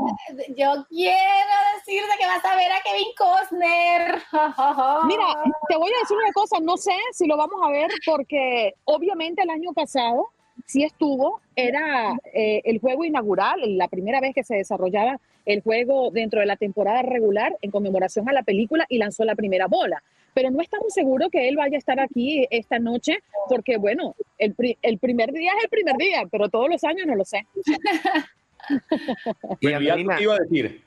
Yo 0.55 0.85
quiero 0.87 1.55
decirte 1.75 2.17
que 2.17 2.25
vas 2.25 2.45
a 2.45 2.55
ver 2.55 2.71
a 2.71 2.79
Kevin 2.81 3.11
Costner. 3.17 4.21
Mira, 5.07 5.25
te 5.67 5.75
voy 5.75 5.91
a 5.91 5.99
decir 5.99 6.15
una 6.15 6.31
cosa, 6.31 6.59
no 6.61 6.77
sé 6.77 6.95
si 7.11 7.27
lo 7.27 7.35
vamos 7.35 7.59
a 7.61 7.69
ver 7.69 7.91
porque 8.05 8.75
obviamente 8.85 9.41
el 9.41 9.49
año 9.49 9.73
pasado 9.73 10.29
sí 10.65 10.83
estuvo, 10.83 11.41
era 11.55 12.17
eh, 12.33 12.61
el 12.63 12.79
juego 12.79 13.03
inaugural, 13.03 13.77
la 13.77 13.89
primera 13.89 14.21
vez 14.21 14.33
que 14.33 14.45
se 14.45 14.55
desarrollaba 14.55 15.19
el 15.45 15.61
juego 15.61 16.11
dentro 16.11 16.39
de 16.39 16.45
la 16.45 16.55
temporada 16.55 17.01
regular 17.01 17.57
en 17.61 17.71
conmemoración 17.71 18.29
a 18.29 18.33
la 18.33 18.43
película 18.43 18.85
y 18.87 18.99
lanzó 18.99 19.25
la 19.25 19.35
primera 19.35 19.67
bola. 19.67 20.01
Pero 20.33 20.51
no 20.51 20.61
estamos 20.61 20.93
seguros 20.93 21.29
que 21.31 21.47
él 21.47 21.55
vaya 21.55 21.75
a 21.75 21.79
estar 21.79 21.99
aquí 21.99 22.47
esta 22.49 22.79
noche, 22.79 23.19
porque 23.49 23.77
bueno, 23.77 24.15
el, 24.37 24.55
el 24.81 24.97
primer 24.97 25.31
día 25.31 25.51
es 25.57 25.65
el 25.65 25.69
primer 25.69 25.95
día, 25.97 26.23
pero 26.31 26.49
todos 26.49 26.69
los 26.69 26.83
años 26.83 27.05
no 27.05 27.15
lo 27.15 27.25
sé. 27.25 27.45
y 29.59 29.69
iba 29.69 30.35
a 30.35 30.39
decir? 30.39 30.83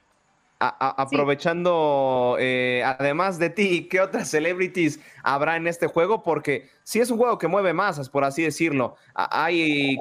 aprovechando, 0.58 2.36
eh, 2.40 2.82
además 2.84 3.38
de 3.38 3.50
ti, 3.50 3.88
¿qué 3.90 4.00
otras 4.00 4.28
celebrities 4.28 5.00
habrá 5.22 5.56
en 5.56 5.66
este 5.66 5.86
juego? 5.86 6.22
Porque 6.22 6.68
si 6.82 7.00
es 7.00 7.10
un 7.10 7.18
juego 7.18 7.38
que 7.38 7.48
mueve 7.48 7.72
masas, 7.72 8.08
por 8.08 8.24
así 8.24 8.42
decirlo. 8.42 8.96
¿Hay, 9.14 9.98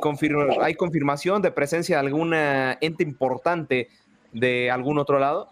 ¿Hay 0.62 0.76
confirmación 0.76 1.42
de 1.42 1.52
presencia 1.52 1.98
de 1.98 2.08
alguna 2.08 2.78
ente 2.82 3.04
importante 3.04 3.90
de 4.32 4.72
algún 4.72 4.98
otro 4.98 5.20
lado? 5.20 5.50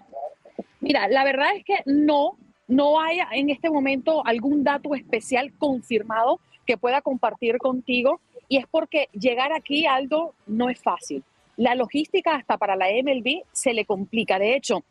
Mira, 0.80 1.08
la 1.08 1.24
verdad 1.24 1.56
es 1.56 1.66
que 1.66 1.78
no, 1.86 2.38
no 2.76 3.00
hay 3.00 3.20
en 3.32 3.50
este 3.50 3.70
momento 3.70 4.26
algún 4.26 4.64
dato 4.64 4.96
especial 4.96 5.54
confirmado 5.58 6.40
que 6.66 6.78
pueda 6.78 7.02
compartir 7.02 7.58
contigo 7.58 8.20
y 8.48 8.58
es 8.58 8.66
porque 8.68 9.10
llegar 9.14 9.54
aquí, 9.54 9.86
algo 9.86 10.34
no 10.48 10.70
es 10.70 10.82
fácil. 10.82 11.24
La 11.56 11.76
logística 11.76 12.36
hasta 12.36 12.58
para 12.58 12.76
la 12.76 12.88
MLB 12.88 13.44
se 13.52 13.74
le 13.74 13.86
complica. 13.86 14.40
De 14.40 14.56
hecho, 14.56 14.84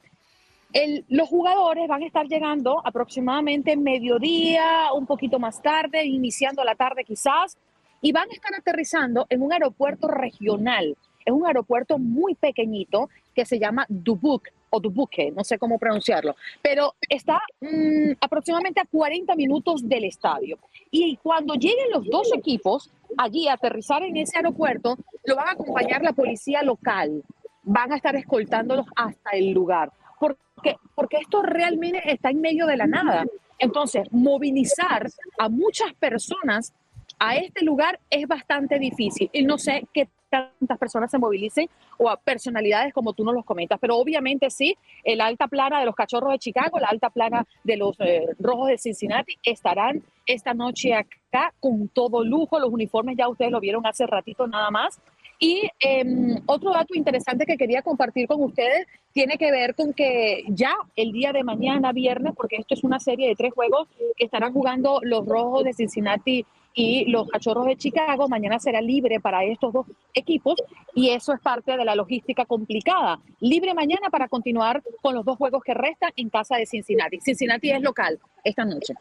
los 1.08 1.28
jugadores 1.28 1.88
van 1.88 2.02
a 2.02 2.06
estar 2.06 2.26
llegando 2.26 2.80
aproximadamente 2.84 3.76
mediodía, 3.76 4.92
un 4.94 5.06
poquito 5.06 5.38
más 5.38 5.60
tarde, 5.60 6.04
iniciando 6.04 6.64
la 6.64 6.74
tarde 6.74 7.04
quizás, 7.04 7.58
y 8.00 8.12
van 8.12 8.30
a 8.30 8.34
estar 8.34 8.54
aterrizando 8.54 9.26
en 9.28 9.42
un 9.42 9.52
aeropuerto 9.52 10.08
regional. 10.08 10.96
Es 11.24 11.32
un 11.32 11.46
aeropuerto 11.46 11.98
muy 11.98 12.34
pequeñito 12.34 13.08
que 13.34 13.44
se 13.44 13.58
llama 13.58 13.86
Dubuque 13.88 14.52
o 14.74 14.80
Dubuque, 14.80 15.30
no 15.30 15.44
sé 15.44 15.58
cómo 15.58 15.78
pronunciarlo, 15.78 16.34
pero 16.62 16.94
está 17.08 17.42
mm, 17.60 18.12
aproximadamente 18.20 18.80
a 18.80 18.86
40 18.86 19.34
minutos 19.36 19.86
del 19.86 20.04
estadio. 20.04 20.58
Y 20.90 21.16
cuando 21.22 21.54
lleguen 21.54 21.90
los 21.92 22.06
dos 22.06 22.32
equipos 22.34 22.90
allí 23.18 23.48
a 23.48 23.54
aterrizar 23.54 24.02
en 24.02 24.16
ese 24.16 24.38
aeropuerto, 24.38 24.96
lo 25.24 25.36
van 25.36 25.48
a 25.48 25.52
acompañar 25.52 26.02
la 26.02 26.12
policía 26.12 26.62
local. 26.62 27.22
Van 27.62 27.92
a 27.92 27.96
estar 27.96 28.16
escoltándolos 28.16 28.86
hasta 28.96 29.30
el 29.32 29.52
lugar. 29.52 29.92
Porque, 30.18 30.76
porque 30.94 31.18
esto 31.18 31.42
realmente 31.42 32.00
está 32.10 32.30
en 32.30 32.40
medio 32.40 32.66
de 32.66 32.76
la 32.76 32.86
nada. 32.86 33.26
Entonces, 33.58 34.08
movilizar 34.10 35.06
a 35.38 35.48
muchas 35.48 35.92
personas 35.94 36.72
a 37.18 37.36
este 37.36 37.64
lugar 37.64 38.00
es 38.08 38.26
bastante 38.26 38.78
difícil. 38.78 39.28
Y 39.32 39.42
no 39.44 39.58
sé 39.58 39.86
qué 39.92 40.08
tantas 40.32 40.78
personas 40.78 41.10
se 41.10 41.18
movilicen 41.18 41.68
o 41.98 42.08
a 42.08 42.16
personalidades 42.16 42.94
como 42.94 43.12
tú 43.12 43.22
nos 43.22 43.34
los 43.34 43.44
comentas, 43.44 43.78
pero 43.78 43.96
obviamente 43.96 44.48
sí, 44.48 44.76
el 45.04 45.20
alta 45.20 45.46
plana 45.46 45.78
de 45.78 45.86
los 45.86 45.94
cachorros 45.94 46.32
de 46.32 46.38
Chicago, 46.38 46.78
la 46.78 46.88
alta 46.88 47.10
plana 47.10 47.46
de 47.62 47.76
los 47.76 47.94
eh, 48.00 48.26
rojos 48.38 48.68
de 48.68 48.78
Cincinnati 48.78 49.36
estarán 49.44 50.02
esta 50.26 50.54
noche 50.54 50.94
acá 50.94 51.52
con 51.60 51.88
todo 51.88 52.24
lujo, 52.24 52.58
los 52.58 52.70
uniformes 52.70 53.16
ya 53.18 53.28
ustedes 53.28 53.52
lo 53.52 53.60
vieron 53.60 53.86
hace 53.86 54.06
ratito 54.06 54.46
nada 54.46 54.70
más. 54.70 55.00
Y 55.38 55.68
em, 55.80 56.36
otro 56.46 56.70
dato 56.70 56.94
interesante 56.94 57.46
que 57.46 57.56
quería 57.56 57.82
compartir 57.82 58.28
con 58.28 58.40
ustedes 58.44 58.86
tiene 59.12 59.36
que 59.38 59.50
ver 59.50 59.74
con 59.74 59.92
que 59.92 60.44
ya 60.46 60.72
el 60.94 61.10
día 61.10 61.32
de 61.32 61.42
mañana, 61.42 61.92
viernes, 61.92 62.32
porque 62.36 62.56
esto 62.56 62.74
es 62.74 62.84
una 62.84 63.00
serie 63.00 63.26
de 63.26 63.34
tres 63.34 63.52
juegos 63.52 63.88
que 64.16 64.24
estarán 64.24 64.52
jugando 64.52 65.00
los 65.02 65.26
rojos 65.26 65.64
de 65.64 65.72
Cincinnati 65.72 66.46
y 66.74 67.10
los 67.10 67.28
Cachorros 67.28 67.66
de 67.66 67.76
Chicago. 67.76 68.28
Mañana 68.28 68.58
será 68.58 68.80
libre 68.80 69.20
para 69.20 69.44
estos 69.44 69.72
dos 69.72 69.86
equipos 70.14 70.54
y 70.94 71.10
eso 71.10 71.32
es 71.32 71.40
parte 71.40 71.76
de 71.76 71.84
la 71.84 71.94
logística 71.94 72.44
complicada. 72.44 73.18
Libre 73.40 73.74
mañana 73.74 74.08
para 74.10 74.28
continuar 74.28 74.82
con 75.00 75.14
los 75.14 75.24
dos 75.24 75.36
juegos 75.36 75.62
que 75.62 75.74
restan 75.74 76.10
en 76.16 76.30
casa 76.30 76.56
de 76.56 76.66
Cincinnati. 76.66 77.20
Cincinnati 77.20 77.70
es 77.70 77.82
local 77.82 78.18
esta 78.44 78.64
noche. 78.64 78.94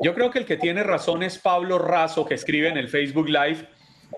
Yo 0.00 0.14
creo 0.14 0.30
que 0.30 0.40
el 0.40 0.46
que 0.46 0.56
tiene 0.56 0.82
razón 0.82 1.22
es 1.22 1.38
Pablo 1.38 1.78
Razo, 1.78 2.26
que 2.26 2.34
escribe 2.34 2.68
en 2.68 2.76
el 2.76 2.88
Facebook 2.88 3.28
Live 3.28 3.66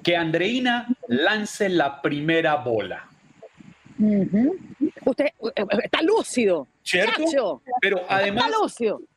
que 0.03 0.17
Andreina 0.17 0.89
lance 1.07 1.69
la 1.69 2.03
primera 2.03 2.57
bola. 2.57 3.09
Usted 5.05 5.27
eh, 5.27 5.33
eh, 5.57 5.65
está 5.85 6.03
lúcido. 6.03 6.67
¿Cierto? 6.89 7.61
Pero 7.83 8.01
además, 8.09 8.51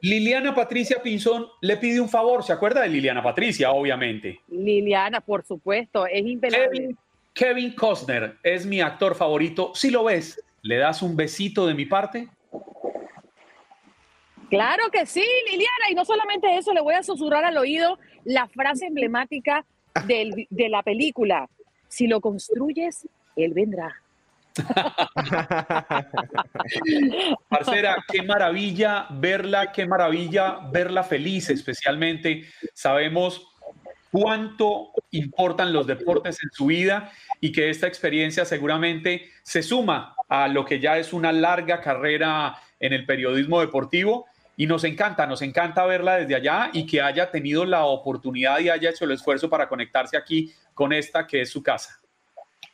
Liliana 0.02 0.54
Patricia 0.54 1.02
Pinzón 1.02 1.48
le 1.62 1.78
pide 1.78 2.02
un 2.02 2.10
favor. 2.10 2.44
¿Se 2.44 2.52
acuerda 2.52 2.82
de 2.82 2.90
Liliana 2.90 3.24
Patricia, 3.24 3.72
obviamente? 3.72 4.42
Liliana, 4.50 5.22
por 5.22 5.46
supuesto, 5.46 6.06
es 6.06 6.26
impelable. 6.26 6.98
Kevin, 7.34 7.74
Costner 7.74 8.36
es 8.44 8.66
mi 8.66 8.82
actor 8.82 9.16
favorito. 9.16 9.72
Si 9.74 9.90
lo 9.90 10.04
ves, 10.04 10.44
¿le 10.64 10.80
das 10.80 11.02
un 11.02 11.16
besito 11.16 11.66
de 11.66 11.74
mi 11.74 11.86
parte? 11.86 12.28
Claro 14.50 14.92
que 14.92 15.06
sí, 15.06 15.24
Liliana. 15.46 15.92
Y 15.92 15.96
no 15.96 16.04
solamente 16.04 16.58
eso, 16.58 16.74
le 16.74 16.82
voy 16.82 16.96
a 16.96 17.04
susurrar 17.04 17.46
al 17.46 17.58
oído 17.58 17.98
la 18.26 18.50
frase 18.50 18.88
emblemática 18.88 19.66
de 20.08 20.68
la 20.70 20.84
película. 20.84 21.48
Si 21.88 22.08
lo 22.08 22.20
construyes, 22.20 23.08
él 23.38 23.54
vendrá. 23.54 23.96
Parcera, 27.50 28.04
qué 28.12 28.24
maravilla 28.24 29.08
verla, 29.12 29.72
qué 29.72 29.86
maravilla 29.86 30.60
verla 30.72 31.04
feliz, 31.04 31.50
especialmente 31.50 32.46
sabemos 32.74 33.52
cuánto 34.12 34.92
importan 35.12 35.72
los 35.72 35.88
deportes 35.88 36.40
en 36.44 36.52
su 36.52 36.66
vida 36.66 37.12
y 37.40 37.52
que 37.52 37.70
esta 37.70 37.88
experiencia 37.88 38.46
seguramente 38.46 39.30
se 39.44 39.64
suma 39.64 40.16
a 40.28 40.48
lo 40.48 40.66
que 40.66 40.80
ya 40.80 40.98
es 40.98 41.14
una 41.14 41.32
larga 41.32 41.82
carrera 41.82 42.56
en 42.80 42.94
el 42.94 43.06
periodismo 43.06 43.62
deportivo 43.62 44.26
y 44.58 44.68
nos 44.68 44.84
encanta, 44.84 45.26
nos 45.26 45.42
encanta 45.42 45.86
verla 45.86 46.18
desde 46.18 46.36
allá 46.36 46.70
y 46.74 46.86
que 46.86 47.02
haya 47.02 47.32
tenido 47.32 47.66
la 47.66 47.86
oportunidad 47.86 48.60
y 48.60 48.70
haya 48.70 48.90
hecho 48.90 49.06
el 49.06 49.12
esfuerzo 49.12 49.50
para 49.50 49.70
conectarse 49.70 50.18
aquí 50.18 50.54
con 50.74 50.94
esta 50.94 51.26
que 51.26 51.42
es 51.42 51.50
su 51.50 51.64
casa. 51.64 52.01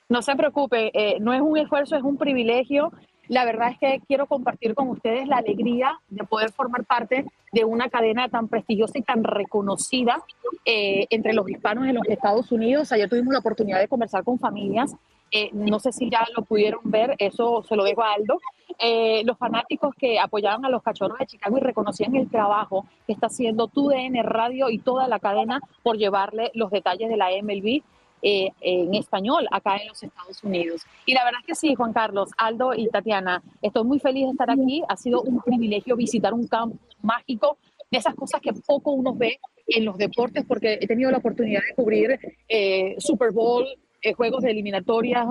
No 0.09 0.21
se 0.21 0.35
preocupe, 0.35 0.91
eh, 0.93 1.17
no 1.19 1.33
es 1.33 1.41
un 1.41 1.57
esfuerzo, 1.57 1.95
es 1.95 2.03
un 2.03 2.17
privilegio. 2.17 2.91
la 3.29 3.43
verdad 3.43 3.71
es 3.71 3.77
que 3.77 4.01
quiero 4.07 4.25
compartir 4.25 4.73
con 4.73 4.87
ustedes 4.87 5.27
la 5.27 5.37
alegría 5.37 5.99
de 6.07 6.23
poder 6.23 6.49
formar 6.53 6.85
parte 6.85 7.25
de 7.51 7.65
una 7.65 7.89
cadena 7.89 8.29
tan 8.29 8.47
prestigiosa 8.47 8.97
y 8.97 9.01
tan 9.01 9.25
reconocida 9.25 10.23
eh, 10.63 11.07
entre 11.09 11.33
los 11.33 11.49
hispanos 11.49 11.87
en 11.87 11.95
los 11.95 12.07
Estados 12.07 12.51
Unidos. 12.53 12.91
Ayer 12.93 13.09
tuvimos 13.09 13.33
la 13.33 13.39
oportunidad 13.39 13.79
de 13.79 13.89
conversar 13.89 14.23
con 14.23 14.39
familias. 14.39 14.95
Eh, 15.31 15.49
no 15.51 15.79
sé 15.79 15.91
si 15.91 16.09
ya 16.09 16.25
lo 16.35 16.43
pudieron 16.43 16.79
ver, 16.85 17.15
eso 17.19 17.63
se 17.67 17.75
lo 17.75 17.83
dejo 17.83 18.01
a 18.01 18.13
Aldo. 18.13 18.39
Eh, 18.79 19.23
los 19.25 19.37
fanáticos 19.37 19.93
que 19.95 20.19
apoyaban 20.19 20.63
a 20.63 20.69
los 20.69 20.83
cachorros 20.83 21.17
de 21.19 21.25
Chicago 21.25 21.57
y 21.57 21.61
reconocían 21.61 22.15
el 22.15 22.29
trabajo 22.29 22.85
que 23.05 23.13
está 23.13 23.27
haciendo 23.27 23.67
TUDN 23.67 24.23
Radio 24.23 24.69
y 24.69 24.77
toda 24.77 25.07
la 25.07 25.19
cadena 25.19 25.59
por 25.83 25.97
llevarle 25.97 26.51
los 26.53 26.71
detalles 26.71 27.09
de 27.09 27.17
la 27.17 27.29
MLB 27.41 27.81
eh, 28.21 28.49
en 28.61 28.95
español 28.95 29.47
acá 29.51 29.77
en 29.77 29.89
los 29.89 30.01
Estados 30.01 30.43
Unidos. 30.43 30.81
Y 31.05 31.13
la 31.13 31.23
verdad 31.23 31.41
es 31.41 31.47
que 31.47 31.55
sí, 31.55 31.75
Juan 31.75 31.93
Carlos, 31.93 32.29
Aldo 32.37 32.73
y 32.73 32.87
Tatiana, 32.87 33.43
estoy 33.61 33.83
muy 33.83 33.99
feliz 33.99 34.25
de 34.25 34.31
estar 34.31 34.49
aquí. 34.49 34.83
Ha 34.87 34.97
sido 34.97 35.21
un 35.21 35.41
privilegio 35.41 35.95
visitar 35.95 36.33
un 36.33 36.47
campo 36.47 36.77
mágico 37.01 37.57
de 37.91 37.99
esas 37.99 38.15
cosas 38.15 38.41
que 38.41 38.53
poco 38.53 38.91
uno 38.91 39.13
ve 39.13 39.39
en 39.67 39.85
los 39.85 39.97
deportes, 39.97 40.45
porque 40.45 40.77
he 40.81 40.87
tenido 40.87 41.11
la 41.11 41.17
oportunidad 41.17 41.61
de 41.61 41.75
cubrir 41.75 42.19
eh, 42.47 42.95
Super 42.99 43.31
Bowl, 43.31 43.65
eh, 44.01 44.13
juegos 44.13 44.43
de 44.43 44.51
eliminatorias 44.51 45.25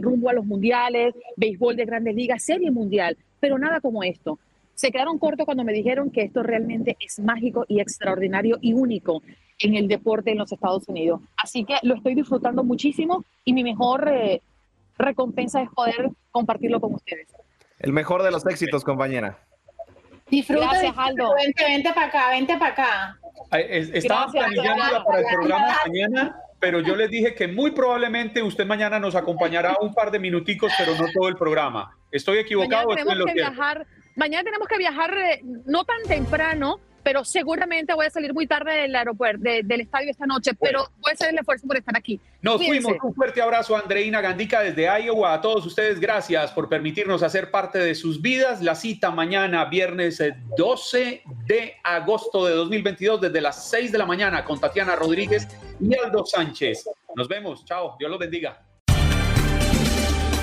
rumbo 0.00 0.30
a 0.30 0.32
los 0.32 0.44
mundiales, 0.44 1.14
béisbol 1.36 1.76
de 1.76 1.84
grandes 1.84 2.14
ligas, 2.14 2.44
serie 2.44 2.70
mundial, 2.70 3.16
pero 3.40 3.58
nada 3.58 3.80
como 3.80 4.02
esto. 4.02 4.38
Se 4.74 4.90
quedaron 4.90 5.18
cortos 5.18 5.44
cuando 5.44 5.64
me 5.64 5.72
dijeron 5.72 6.10
que 6.10 6.22
esto 6.22 6.42
realmente 6.42 6.96
es 7.00 7.18
mágico 7.18 7.64
y 7.68 7.80
extraordinario 7.80 8.58
y 8.60 8.74
único 8.74 9.22
en 9.58 9.74
el 9.74 9.88
deporte 9.88 10.30
en 10.30 10.38
los 10.38 10.52
Estados 10.52 10.88
Unidos. 10.88 11.20
Así 11.36 11.64
que 11.64 11.76
lo 11.82 11.94
estoy 11.94 12.14
disfrutando 12.14 12.64
muchísimo 12.64 13.24
y 13.44 13.52
mi 13.52 13.64
mejor 13.64 14.08
eh, 14.08 14.42
recompensa 14.96 15.62
es 15.62 15.70
poder 15.70 16.10
compartirlo 16.30 16.80
con 16.80 16.94
ustedes. 16.94 17.28
El 17.78 17.92
mejor 17.92 18.22
de 18.22 18.30
los 18.30 18.44
éxitos, 18.46 18.84
compañera. 18.84 19.38
Disfruta, 20.30 20.66
Gracias, 20.70 20.94
Aldo. 20.96 21.34
Vente, 21.34 21.64
vente 21.64 21.92
para 21.94 22.06
acá, 22.06 22.30
vente 22.30 22.56
para 22.58 22.72
acá. 22.72 23.18
Estaba 23.52 24.30
planillándola 24.30 25.04
para 25.04 25.20
el 25.20 25.26
programa 25.26 25.76
mañana, 25.86 26.36
pero 26.60 26.80
yo 26.80 26.96
les 26.96 27.10
dije 27.10 27.34
que 27.34 27.48
muy 27.48 27.70
probablemente 27.70 28.42
usted 28.42 28.66
mañana 28.66 28.98
nos 28.98 29.14
acompañará 29.14 29.76
un 29.80 29.94
par 29.94 30.10
de 30.10 30.18
minuticos, 30.18 30.72
pero 30.76 30.94
no 30.96 31.06
todo 31.12 31.28
el 31.28 31.36
programa. 31.36 31.96
¿Estoy 32.10 32.38
equivocado? 32.38 32.88
Mañana 32.88 33.04
tenemos, 33.04 33.26
que 33.26 33.34
viajar, 33.34 33.86
mañana 34.16 34.44
tenemos 34.44 34.68
que 34.68 34.78
viajar 34.78 35.18
eh, 35.18 35.40
no 35.66 35.84
tan 35.84 36.02
temprano, 36.06 36.80
pero 37.02 37.24
seguramente 37.24 37.94
voy 37.94 38.06
a 38.06 38.10
salir 38.10 38.34
muy 38.34 38.46
tarde 38.46 38.72
del 38.72 38.94
aeropuerto, 38.94 39.42
del 39.42 39.80
estadio 39.80 40.10
esta 40.10 40.26
noche, 40.26 40.52
pero 40.60 40.90
voy 41.00 41.10
a 41.10 41.14
hacer 41.14 41.30
el 41.30 41.38
esfuerzo 41.38 41.66
por 41.66 41.76
estar 41.76 41.96
aquí. 41.96 42.20
Nos 42.42 42.64
fuimos. 42.64 42.92
Un 43.02 43.14
fuerte 43.14 43.40
abrazo 43.40 43.76
a 43.76 43.80
Andreina 43.80 44.20
Gandica 44.20 44.60
desde 44.60 44.84
Iowa. 45.02 45.34
A 45.34 45.40
todos 45.40 45.64
ustedes, 45.66 45.98
gracias 46.00 46.52
por 46.52 46.68
permitirnos 46.68 47.22
hacer 47.22 47.50
parte 47.50 47.78
de 47.78 47.94
sus 47.94 48.20
vidas. 48.20 48.62
La 48.62 48.74
cita 48.74 49.10
mañana, 49.10 49.64
viernes 49.64 50.22
12 50.56 51.08
eh, 51.08 51.22
de 51.46 51.74
agosto 51.82 52.46
de 52.46 52.54
2022, 52.54 53.20
desde 53.20 53.40
las 53.40 53.68
6 53.70 53.92
de 53.92 53.98
la 53.98 54.06
mañana, 54.06 54.44
con 54.44 54.60
Tatiana 54.60 54.94
Rodríguez 54.96 55.48
y 55.80 55.94
Aldo 55.98 56.24
Sánchez. 56.24 56.88
Nos 57.14 57.28
vemos. 57.28 57.64
Chao. 57.64 57.96
Dios 57.98 58.10
los 58.10 58.18
bendiga. 58.18 58.67